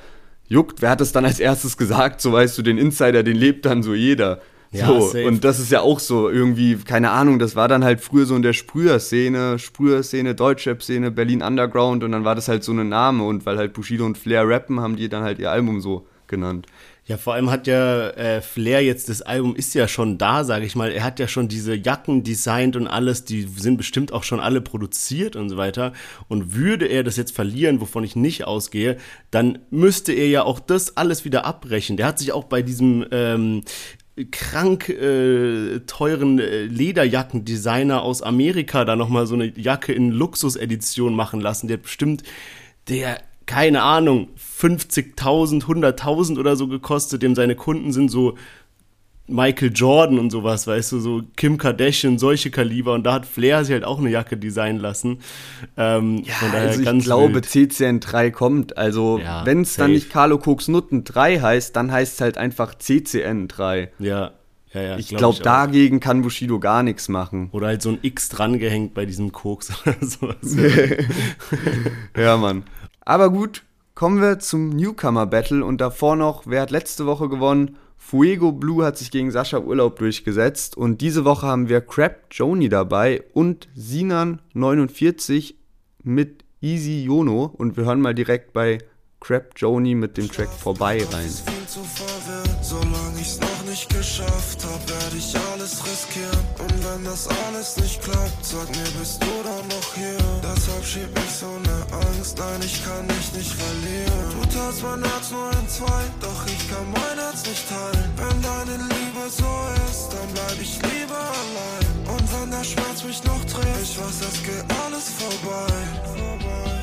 juckt, 0.48 0.82
wer 0.82 0.92
hat 0.92 1.02
das 1.02 1.12
dann 1.12 1.26
als 1.26 1.40
erstes 1.40 1.78
gesagt? 1.78 2.22
So 2.22 2.34
weißt 2.34 2.58
du, 2.58 2.62
den 2.62 2.78
Insider, 2.78 3.24
den 3.24 3.36
lebt 3.36 3.66
dann 3.66 3.84
so 3.84 3.94
jeder. 3.94 4.42
Ja, 4.72 4.88
so, 4.88 5.02
safe. 5.02 5.26
und 5.28 5.44
das 5.44 5.60
ist 5.60 5.72
ja 5.72 5.82
auch 5.82 6.00
so 6.00 6.30
irgendwie, 6.30 6.76
keine 6.76 7.12
Ahnung, 7.12 7.40
das 7.40 7.56
war 7.56 7.68
dann 7.68 7.84
halt 7.84 8.02
früher 8.02 8.26
so 8.26 8.36
in 8.36 8.42
der 8.42 8.54
Sprüher-Szene, 8.54 9.60
Sprüher-Szene, 9.60 10.36
Deutschrap-Szene, 10.36 11.12
Berlin 11.12 11.42
Underground 11.42 12.04
und 12.04 12.12
dann 12.12 12.26
war 12.26 12.36
das 12.36 12.48
halt 12.48 12.64
so 12.64 12.74
ein 12.74 12.90
Name 12.90 13.24
und 13.24 13.46
weil 13.46 13.58
halt 13.58 13.74
Bushido 13.74 14.06
und 14.06 14.18
Flair 14.18 14.48
rappen, 14.48 14.80
haben 14.82 14.98
die 14.98 15.10
dann 15.10 15.24
halt 15.24 15.40
ihr 15.40 15.52
Album 15.52 15.80
so 15.80 16.06
genannt. 16.28 16.68
Ja, 17.08 17.16
vor 17.16 17.36
allem 17.36 17.50
hat 17.50 17.68
ja 17.68 18.10
äh, 18.10 18.42
Flair 18.42 18.84
jetzt, 18.84 19.08
das 19.08 19.22
Album 19.22 19.56
ist 19.56 19.74
ja 19.74 19.88
schon 19.88 20.18
da, 20.18 20.44
sage 20.44 20.66
ich 20.66 20.76
mal. 20.76 20.92
Er 20.92 21.06
hat 21.06 21.20
ja 21.20 21.30
schon 21.30 21.48
diese 21.48 21.74
Jacken 21.74 22.24
designt 22.24 22.76
und 22.76 22.86
alles, 22.86 23.24
die 23.24 23.44
sind 23.44 23.78
bestimmt 23.78 24.12
auch 24.12 24.24
schon 24.24 24.42
alle 24.42 24.60
produziert 24.60 25.38
und 25.38 25.48
so 25.48 25.56
weiter. 25.56 25.94
Und 26.28 26.54
würde 26.54 26.86
er 26.86 27.06
das 27.06 27.16
jetzt 27.16 27.34
verlieren, 27.34 27.80
wovon 27.80 28.04
ich 28.04 28.18
nicht 28.18 28.44
ausgehe, 28.44 28.98
dann 29.32 29.60
müsste 29.70 30.12
er 30.12 30.28
ja 30.28 30.44
auch 30.44 30.60
das 30.60 30.98
alles 30.98 31.24
wieder 31.24 31.46
abbrechen. 31.46 31.96
Der 31.96 32.08
hat 32.08 32.20
sich 32.20 32.34
auch 32.34 32.44
bei 32.44 32.62
diesem 32.62 33.06
ähm, 33.12 33.64
krank 34.26 34.90
äh, 34.90 35.80
teuren 35.82 36.40
äh, 36.40 36.64
Lederjackendesigner 36.64 38.02
aus 38.02 38.22
Amerika 38.22 38.84
da 38.84 38.96
nochmal 38.96 39.28
so 39.28 39.36
eine 39.36 39.58
Jacke 39.58 39.94
in 39.94 40.12
Luxusedition 40.12 41.16
machen 41.16 41.40
lassen. 41.40 41.68
Der 41.68 41.78
hat 41.78 41.84
bestimmt, 41.84 42.24
der, 42.90 43.22
keine 43.46 43.84
Ahnung, 43.84 44.30
50.000, 44.60 45.64
100.000 45.66 46.40
oder 46.40 46.56
so 46.56 46.68
gekostet. 46.68 47.22
Dem 47.22 47.36
seine 47.36 47.56
Kunden 47.56 47.92
sind 47.92 48.10
so 48.10 48.36
Michael 49.28 49.72
Jordan 49.74 50.20
und 50.20 50.30
sowas, 50.30 50.68
weißt 50.68 50.94
du, 50.94 51.00
so 51.00 51.22
Kim 51.36 51.58
Kardashian, 51.58 52.18
solche 52.18 52.50
Kaliber. 52.50 52.94
Und 52.94 53.04
da 53.04 53.14
hat 53.14 53.26
Flair 53.26 53.64
sich 53.66 53.74
halt 53.74 53.84
auch 53.84 54.00
eine 54.00 54.10
Jacke 54.10 54.38
designen 54.38 54.80
lassen. 54.82 55.20
Ähm, 55.76 56.24
von 56.26 56.52
daher 56.52 56.70
also 56.70 56.80
ich 56.80 56.86
ganz 56.86 57.04
glaube, 57.04 57.36
wild. 57.36 57.46
CCN 57.46 58.00
3 58.00 58.32
kommt. 58.32 58.78
Also 58.78 59.20
Ja, 59.20 59.46
wenn 59.46 59.62
es 59.62 59.76
dann 59.76 59.92
nicht 59.92 60.10
Carlo 60.10 60.38
Koks 60.38 60.70
Nutten 60.70 61.04
3 61.04 61.40
heißt, 61.40 61.76
dann 61.76 61.92
heißt 61.92 62.16
es 62.16 62.22
halt 62.22 62.38
einfach 62.38 62.76
CCN 62.76 63.50
3. 63.50 63.92
Ja, 64.00 64.32
ja, 64.74 64.82
ja. 64.82 64.98
Ich 64.98 65.10
glaub 65.10 65.20
glaube, 65.20 65.38
auch. 65.38 65.44
dagegen 65.44 66.00
kann 66.00 66.22
Bushido 66.22 66.60
gar 66.60 66.84
nichts 66.84 67.10
machen. 67.10 67.50
Oder 67.52 67.68
halt 67.68 67.82
so 67.82 67.90
ein 67.90 68.00
X 68.02 68.30
drangehängt 68.30 68.94
bei 68.94 69.06
diesem 69.06 69.32
Koks 69.32 69.72
oder 69.86 69.96
sowas. 70.02 70.56
Ja, 72.18 72.38
Mann. 72.38 72.64
Aber 73.02 73.30
gut, 73.30 73.64
kommen 73.96 74.22
wir 74.22 74.40
zum 74.40 74.70
Newcomer-Battle 74.70 75.64
und 75.64 75.80
davor 75.82 76.16
noch, 76.16 76.44
wer 76.46 76.62
hat 76.62 76.72
letzte 76.72 77.06
Woche 77.06 77.30
gewonnen? 77.30 77.78
Fuego 78.10 78.54
Blue 78.54 78.86
hat 78.86 78.98
sich 78.98 79.12
gegen 79.12 79.32
Sascha 79.32 79.60
Urlaub 79.60 80.00
durchgesetzt 80.00 80.78
und 80.78 81.02
diese 81.02 81.26
Woche 81.26 81.46
haben 81.46 81.68
wir 81.68 81.82
Crap 81.82 82.28
Joni 82.32 82.70
dabei 82.70 83.22
und 83.34 83.68
Sinan49 83.78 85.56
mit 86.04 86.46
Easy 86.62 87.04
Yono 87.04 87.54
und 87.58 87.76
wir 87.76 87.84
hören 87.84 88.00
mal 88.00 88.16
direkt 88.16 88.54
bei 88.54 88.78
Crap 89.20 89.52
Joni 89.58 89.94
mit 89.94 90.16
dem 90.16 90.32
Track 90.32 90.48
vorbei 90.48 91.04
rein. 91.12 91.30
Nicht 93.68 93.90
geschafft 93.90 94.64
hab, 94.64 94.82
werde 94.90 95.18
ich 95.18 95.36
alles 95.52 95.84
riskieren. 95.86 96.46
Und 96.60 96.78
wenn 96.86 97.04
das 97.04 97.28
alles 97.46 97.78
nicht 97.78 98.02
klappt, 98.02 98.44
sag 98.44 98.68
mir, 98.70 98.92
bist 99.00 99.22
du 99.22 99.34
dann 99.44 99.68
noch 99.68 99.94
hier? 99.94 100.18
Deshalb 100.42 100.86
schieb 100.86 101.12
ich 101.16 101.32
so 101.32 101.52
ne 101.60 101.78
Angst, 101.92 102.38
nein, 102.38 102.62
ich 102.64 102.84
kann 102.86 103.08
dich 103.08 103.34
nicht 103.34 103.54
verlieren. 103.54 104.30
Du 104.40 104.48
teilst 104.48 104.84
mein 104.84 105.04
Herz 105.04 105.32
nur 105.32 105.52
in 105.52 105.68
zwei, 105.68 106.04
doch 106.22 106.42
ich 106.46 106.70
kann 106.70 106.88
mein 106.92 107.18
Herz 107.20 107.46
nicht 107.46 107.66
teilen. 107.68 108.10
Wenn 108.16 108.42
deine 108.42 108.78
Liebe 108.84 109.24
so 109.30 109.52
ist, 109.90 110.10
dann 110.14 110.30
bleib 110.34 110.58
ich 110.62 110.76
lieber 110.88 111.24
allein. 111.42 111.88
Und 112.16 112.26
wenn 112.34 112.52
der 112.52 112.64
Schmerz 112.64 113.04
mich 113.04 113.24
noch 113.24 113.44
trifft, 113.46 113.84
ich 113.84 114.00
weiß, 114.00 114.18
es 114.32 114.44
geht 114.44 114.66
alles 114.84 115.08
vorbei. 115.20 115.74
Vorbei, 116.16 116.40
vorbei, 116.40 116.77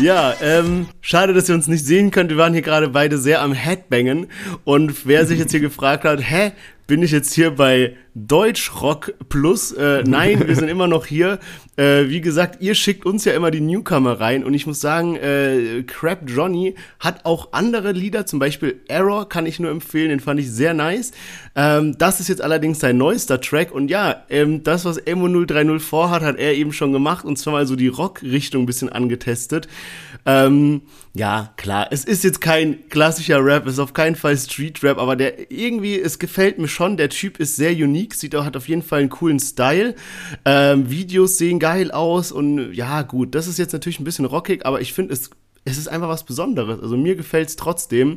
Ja, 0.00 0.34
ähm, 0.40 0.86
schade, 1.02 1.34
dass 1.34 1.50
ihr 1.50 1.54
uns 1.54 1.68
nicht 1.68 1.84
sehen 1.84 2.10
könnt. 2.10 2.30
Wir 2.30 2.38
waren 2.38 2.54
hier 2.54 2.62
gerade 2.62 2.88
beide 2.88 3.18
sehr 3.18 3.42
am 3.42 3.52
Headbangen. 3.52 4.28
Und 4.64 5.06
wer 5.06 5.26
sich 5.26 5.38
jetzt 5.38 5.50
hier 5.50 5.60
gefragt 5.60 6.04
hat, 6.04 6.20
hä, 6.22 6.52
bin 6.86 7.02
ich 7.02 7.10
jetzt 7.10 7.34
hier 7.34 7.50
bei 7.50 7.96
Deutschrock 8.14 9.12
Plus? 9.28 9.72
Äh, 9.72 10.02
nein, 10.06 10.46
wir 10.46 10.56
sind 10.56 10.68
immer 10.68 10.88
noch 10.88 11.04
hier. 11.04 11.38
Äh, 11.80 12.10
wie 12.10 12.20
gesagt, 12.20 12.60
ihr 12.60 12.74
schickt 12.74 13.06
uns 13.06 13.24
ja 13.24 13.32
immer 13.32 13.50
die 13.50 13.62
Newcomer 13.62 14.20
rein. 14.20 14.44
Und 14.44 14.52
ich 14.52 14.66
muss 14.66 14.82
sagen, 14.82 15.16
äh, 15.16 15.82
Crap 15.86 16.28
Johnny 16.28 16.74
hat 16.98 17.24
auch 17.24 17.52
andere 17.52 17.92
Lieder, 17.92 18.26
zum 18.26 18.38
Beispiel 18.38 18.82
Error 18.86 19.30
kann 19.30 19.46
ich 19.46 19.58
nur 19.58 19.70
empfehlen, 19.70 20.10
den 20.10 20.20
fand 20.20 20.40
ich 20.40 20.50
sehr 20.50 20.74
nice. 20.74 21.12
Ähm, 21.56 21.96
das 21.96 22.20
ist 22.20 22.28
jetzt 22.28 22.42
allerdings 22.42 22.80
sein 22.80 22.98
neuester 22.98 23.40
Track. 23.40 23.72
Und 23.72 23.90
ja, 23.90 24.24
ähm, 24.28 24.62
das, 24.62 24.84
was 24.84 24.98
Emo 24.98 25.26
030 25.26 25.80
vorhat, 25.82 26.20
hat 26.20 26.36
er 26.36 26.52
eben 26.52 26.74
schon 26.74 26.92
gemacht. 26.92 27.24
Und 27.24 27.38
zwar 27.38 27.54
mal 27.54 27.66
so 27.66 27.76
die 27.76 27.88
Rock-Richtung 27.88 28.64
ein 28.64 28.66
bisschen 28.66 28.90
angetestet. 28.90 29.66
Ähm, 30.26 30.82
ja, 31.12 31.52
klar, 31.56 31.88
es 31.90 32.04
ist 32.04 32.22
jetzt 32.22 32.40
kein 32.40 32.88
klassischer 32.88 33.44
Rap, 33.44 33.66
es 33.66 33.74
ist 33.74 33.78
auf 33.80 33.94
keinen 33.94 34.14
Fall 34.14 34.36
Street-Rap, 34.36 34.98
aber 34.98 35.16
der 35.16 35.50
irgendwie, 35.50 35.98
es 35.98 36.20
gefällt 36.20 36.58
mir 36.58 36.68
schon. 36.68 36.96
Der 36.96 37.08
Typ 37.08 37.40
ist 37.40 37.56
sehr 37.56 37.72
unique, 37.72 38.14
sieht 38.14 38.36
auch, 38.36 38.44
hat 38.44 38.56
auf 38.56 38.68
jeden 38.68 38.82
Fall 38.82 39.00
einen 39.00 39.08
coolen 39.08 39.40
Style. 39.40 39.96
Ähm, 40.44 40.88
Videos 40.88 41.36
sehen 41.36 41.58
geil 41.70 41.90
aus 41.92 42.32
und 42.32 42.72
ja, 42.72 43.02
gut, 43.02 43.34
das 43.34 43.46
ist 43.46 43.58
jetzt 43.58 43.72
natürlich 43.72 44.00
ein 44.00 44.04
bisschen 44.04 44.24
rockig, 44.24 44.66
aber 44.66 44.80
ich 44.80 44.92
finde, 44.92 45.12
es, 45.12 45.30
es 45.64 45.78
ist 45.78 45.88
einfach 45.88 46.08
was 46.08 46.24
Besonderes. 46.24 46.80
Also 46.82 46.96
mir 46.96 47.14
gefällt 47.14 47.48
es 47.48 47.56
trotzdem. 47.56 48.16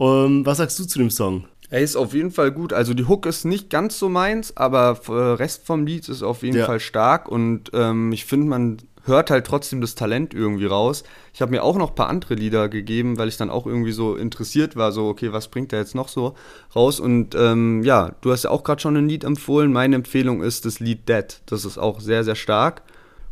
Ähm, 0.00 0.44
was 0.44 0.58
sagst 0.58 0.78
du 0.78 0.84
zu 0.84 0.98
dem 0.98 1.10
Song? 1.10 1.44
Er 1.70 1.80
ist 1.80 1.96
auf 1.96 2.12
jeden 2.12 2.32
Fall 2.32 2.50
gut. 2.50 2.72
Also 2.72 2.92
die 2.92 3.04
Hook 3.06 3.24
ist 3.26 3.44
nicht 3.44 3.70
ganz 3.70 3.98
so 3.98 4.08
meins, 4.08 4.56
aber 4.56 5.00
äh, 5.08 5.12
Rest 5.12 5.64
vom 5.64 5.86
Lied 5.86 6.08
ist 6.08 6.22
auf 6.22 6.42
jeden 6.42 6.56
Ja. 6.58 6.66
Fall 6.66 6.80
stark 6.80 7.28
und 7.28 7.70
ähm, 7.72 8.10
ich 8.12 8.24
finde, 8.24 8.46
man 8.48 8.76
hört 9.04 9.30
halt 9.30 9.46
trotzdem 9.46 9.80
das 9.80 9.94
Talent 9.94 10.34
irgendwie 10.34 10.66
raus. 10.66 11.04
Ich 11.34 11.42
habe 11.42 11.50
mir 11.50 11.62
auch 11.62 11.76
noch 11.76 11.90
ein 11.90 11.94
paar 11.94 12.08
andere 12.08 12.34
Lieder 12.34 12.68
gegeben, 12.68 13.18
weil 13.18 13.28
ich 13.28 13.36
dann 13.36 13.50
auch 13.50 13.66
irgendwie 13.66 13.92
so 13.92 14.16
interessiert 14.16 14.76
war, 14.76 14.92
so, 14.92 15.08
okay, 15.08 15.32
was 15.32 15.48
bringt 15.48 15.72
er 15.72 15.80
jetzt 15.80 15.94
noch 15.94 16.08
so 16.08 16.34
raus? 16.74 17.00
Und 17.00 17.34
ähm, 17.34 17.82
ja, 17.82 18.14
du 18.20 18.32
hast 18.32 18.44
ja 18.44 18.50
auch 18.50 18.64
gerade 18.64 18.80
schon 18.80 18.96
ein 18.96 19.08
Lied 19.08 19.24
empfohlen. 19.24 19.72
Meine 19.72 19.96
Empfehlung 19.96 20.42
ist 20.42 20.64
das 20.64 20.80
Lied 20.80 21.08
Dead. 21.08 21.40
Das 21.46 21.64
ist 21.64 21.78
auch 21.78 22.00
sehr, 22.00 22.24
sehr 22.24 22.36
stark. 22.36 22.82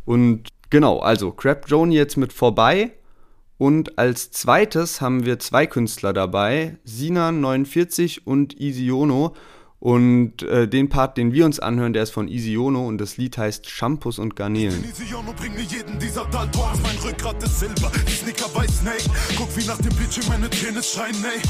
Und 0.05 0.49
genau, 0.69 0.99
also 0.99 1.31
Crap 1.31 1.67
Joni 1.67 1.95
jetzt 1.95 2.17
mit 2.17 2.33
vorbei. 2.33 2.91
Und 3.57 3.99
als 3.99 4.31
zweites 4.31 5.01
haben 5.01 5.23
wir 5.23 5.37
zwei 5.37 5.67
Künstler 5.67 6.13
dabei, 6.13 6.77
Sinan49 6.87 8.21
und 8.25 8.59
Isiono. 8.59 9.35
Und 9.81 10.43
äh, 10.43 10.67
den 10.67 10.89
Part, 10.89 11.17
den 11.17 11.33
wir 11.33 11.43
uns 11.43 11.59
anhören, 11.59 11.91
der 11.91 12.03
ist 12.03 12.11
von 12.11 12.27
Isiono 12.27 12.87
und 12.87 12.99
das 12.99 13.17
Lied 13.17 13.35
heißt 13.39 13.67
Shampoos 13.67 14.19
und 14.19 14.35
Garnelen. 14.35 14.83
Visiono 14.83 15.33
bring 15.33 15.55
mir 15.55 15.63
jeden 15.63 15.97
dieser 15.97 16.23
Daltons. 16.25 16.79
Mein 16.83 16.95
Rückgrat 16.97 17.41
ist 17.41 17.59
Silber, 17.59 17.91
die 18.07 18.11
Sneaker 18.11 18.45
weiß 18.53 18.81
Snake. 18.81 19.09
Guck 19.35 19.57
wie 19.57 19.65
nach 19.65 19.79
dem 19.79 19.89
Bildschirm 19.95 20.27
meine 20.29 20.51
Tränen 20.51 20.83
scheinen, 20.83 21.25
ey. 21.25 21.41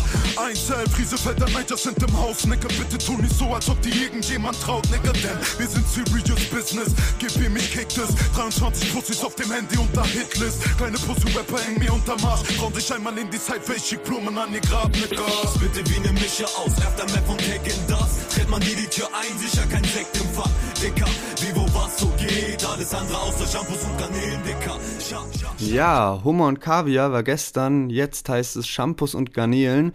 Einzel, 0.41 0.77
Friesefelder 0.91 1.49
Nighters 1.49 1.83
sind 1.83 2.01
im 2.01 2.17
Haus, 2.17 2.47
Nigga. 2.47 2.69
Bitte 2.69 2.97
tu 3.05 3.17
nicht 3.17 3.35
so, 3.37 3.53
als 3.53 3.69
ob 3.69 3.81
dir 3.81 3.93
irgendjemand 3.93 4.57
traut, 4.61 4.89
Nigga. 4.89 5.11
Denn 5.11 5.35
wir 5.57 5.67
sind 5.67 5.85
serious 5.89 6.45
business. 6.45 6.95
Gib 7.19 7.35
ihm, 7.35 7.57
ich 7.57 7.69
kick 7.69 7.89
das. 7.95 8.15
23 8.33 8.93
Pussys 8.93 9.25
auf 9.25 9.35
dem 9.35 9.51
Handy 9.51 9.75
unter 9.77 10.05
Hitlist. 10.05 10.63
Kleine 10.77 10.97
Pussy-Rapper 10.97 11.59
hängen 11.59 11.79
mir 11.79 11.91
unter 11.91 12.15
Marsch. 12.21 12.43
Trau 12.57 12.69
dich 12.69 12.93
einmal 12.93 13.17
in 13.17 13.29
die 13.29 13.41
ich 13.75 13.83
schick 13.83 14.05
Blumen 14.05 14.37
an 14.37 14.53
ihr 14.53 14.61
Grab, 14.61 14.89
Nigga. 14.95 15.27
Bitte 15.59 15.83
wie 15.91 15.99
ne 15.99 16.13
Mische 16.13 16.45
aus 16.45 16.71
Aftermath 16.79 17.27
von 17.27 17.37
Taking 17.37 17.75
Das 17.89 18.20
Tritt 18.29 18.49
man 18.49 18.61
dir 18.61 18.75
die 18.75 18.87
Tür 18.87 19.07
ein, 19.13 19.37
sicher 19.37 19.65
kein 19.67 19.83
Sekt 19.83 20.15
im 20.17 20.27
Fach. 20.29 20.49
Dicker, 20.81 21.09
wie 21.41 21.55
wo 21.55 21.65
was 21.73 21.99
so 21.99 22.07
geht. 22.17 22.65
Alles 22.65 22.93
andere 22.93 23.17
außer 23.19 23.47
Shampoos 23.47 23.83
und 23.83 23.97
Garnelen, 23.97 24.41
Dicker. 24.43 24.77
Scha, 24.99 25.25
scha, 25.39 25.53
Ja, 25.57 26.21
Hummer 26.23 26.47
und 26.47 26.61
Kaviar 26.61 27.11
war 27.11 27.23
gestern, 27.23 27.89
jetzt 27.89 28.29
heißt 28.29 28.55
es 28.55 28.67
Shampoos 28.67 29.15
und 29.15 29.33
Garnelen. 29.33 29.93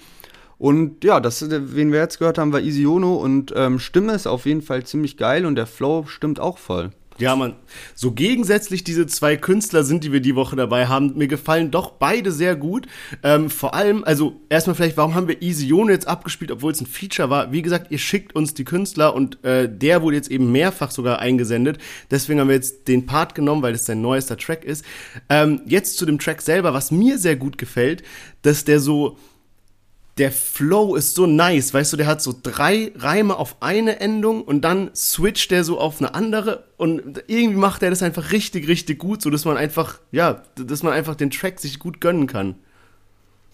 Und 0.59 1.05
ja, 1.05 1.21
das, 1.21 1.45
wen 1.51 1.93
wir 1.93 2.01
jetzt 2.01 2.19
gehört 2.19 2.39
haben, 2.39 2.53
war 2.53 2.61
Isiono. 2.61 3.17
Und 3.17 3.53
ähm, 3.57 3.79
Stimme 3.79 4.15
ist 4.15 4.27
auf 4.27 4.47
jeden 4.47 4.63
Fall 4.63 4.85
ziemlich 4.85 5.17
geil 5.17 5.45
und 5.45 5.57
der 5.57 5.67
Flow 5.67 6.07
stimmt 6.07 6.41
auch 6.41 6.59
voll. 6.59 6.91
Ja, 7.19 7.35
man, 7.35 7.55
so 7.95 8.13
gegensätzlich 8.13 8.85
diese 8.85 9.07
zwei 9.07 9.37
Künstler 9.37 9.85
sind, 9.85 10.05
die 10.05 10.13
wir 10.13 10.21
die 10.21 10.35
Woche 10.35 10.55
dabei 10.55 10.87
haben, 10.87 11.17
mir 11.17 11.29
gefallen 11.29 11.71
doch 11.71 11.93
beide 11.93 12.31
sehr 12.31 12.57
gut. 12.57 12.87
Ähm, 13.23 13.49
vor 13.49 13.75
allem, 13.75 14.05
also 14.05 14.41
erstmal 14.51 14.77
vielleicht, 14.77 14.99
warum 14.99 15.15
haben 15.15 15.27
wir 15.27 15.41
Easy 15.41 15.67
Yone 15.67 15.93
jetzt 15.93 16.07
abgespielt, 16.09 16.51
obwohl 16.51 16.73
es 16.73 16.81
ein 16.81 16.87
Feature 16.87 17.31
war? 17.31 17.53
Wie 17.53 17.63
gesagt, 17.63 17.91
ihr 17.91 17.99
schickt 17.99 18.35
uns 18.35 18.53
die 18.53 18.65
Künstler 18.65 19.15
und 19.15 19.43
äh, 19.45 19.67
der 19.67 20.03
wurde 20.03 20.17
jetzt 20.17 20.31
eben 20.31 20.53
mehrfach 20.53 20.91
sogar 20.91 21.19
eingesendet. 21.19 21.79
Deswegen 22.11 22.39
haben 22.39 22.49
wir 22.49 22.57
jetzt 22.57 22.87
den 22.87 23.07
Part 23.07 23.35
genommen, 23.35 23.63
weil 23.63 23.75
es 23.75 23.87
sein 23.87 24.03
neuester 24.03 24.37
Track 24.37 24.65
ist. 24.65 24.85
Ähm, 25.31 25.63
jetzt 25.65 25.97
zu 25.97 26.05
dem 26.05 26.19
Track 26.19 26.43
selber, 26.43 26.75
was 26.75 26.91
mir 26.91 27.19
sehr 27.19 27.37
gut 27.37 27.57
gefällt, 27.57 28.03
dass 28.43 28.65
der 28.65 28.79
so 28.79 29.17
der 30.19 30.33
Flow 30.33 30.95
ist 30.95 31.15
so 31.15 31.27
nice, 31.27 31.75
weißt 31.75 31.93
du, 31.93 31.97
der 31.99 32.07
hat 32.07 32.23
so 32.23 32.35
drei 32.43 32.91
Reime 32.97 33.37
auf 33.37 33.57
eine 33.61 34.01
Endung 34.01 34.43
und 34.43 34.63
dann 34.63 34.91
switcht 34.95 35.51
der 35.51 35.63
so 35.63 35.79
auf 35.79 36.01
eine 36.01 36.15
andere 36.15 36.65
und 36.79 37.23
irgendwie 37.27 37.59
macht 37.59 37.83
er 37.83 37.91
das 37.91 38.03
einfach 38.03 38.33
richtig, 38.33 38.67
richtig 38.67 38.99
gut, 38.99 39.21
so 39.21 39.29
dass 39.29 39.45
man 39.45 39.59
einfach, 39.59 39.99
ja, 40.13 40.43
dass 40.55 40.83
man 40.83 40.95
einfach 40.95 41.17
den 41.17 41.31
Track 41.31 41.61
sich 41.61 41.79
gut 41.79 42.01
gönnen 42.01 42.27
kann. 42.27 42.55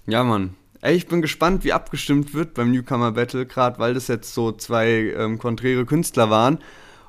Ja, 0.06 0.22
Mann. 0.22 0.54
Ey, 0.82 0.96
ich 0.96 1.06
bin 1.06 1.22
gespannt, 1.22 1.62
wie 1.64 1.72
abgestimmt 1.72 2.34
wird 2.34 2.54
beim 2.54 2.72
Newcomer 2.72 3.12
Battle, 3.12 3.46
gerade 3.46 3.78
weil 3.78 3.94
das 3.94 4.08
jetzt 4.08 4.34
so 4.34 4.52
zwei 4.52 5.14
ähm, 5.16 5.38
konträre 5.38 5.84
Künstler 5.84 6.28
waren. 6.28 6.58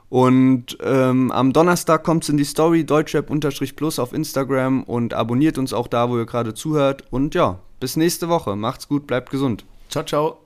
Und 0.09 0.77
ähm, 0.83 1.31
am 1.31 1.53
Donnerstag 1.53 2.03
kommt 2.03 2.21
es 2.23 2.29
in 2.29 2.37
die 2.37 2.43
Story 2.43 2.85
deutschrap-plus 2.85 3.97
auf 3.97 4.13
Instagram 4.13 4.83
und 4.83 5.15
abonniert 5.15 5.57
uns 5.57 5.73
auch 5.73 5.87
da, 5.87 6.07
wo 6.07 6.17
ihr 6.17 6.27
gerade 6.27 6.53
zuhört. 6.53 7.05
Und 7.09 7.33
ja, 7.33 7.57
bis 7.83 7.97
nächste 7.97 8.29
Woche. 8.29 8.55
Macht's 8.55 8.87
gut, 8.87 9.07
bleibt 9.07 9.29
gesund. 9.29 9.65
Ciao, 9.89 10.05
ciao. 10.05 10.42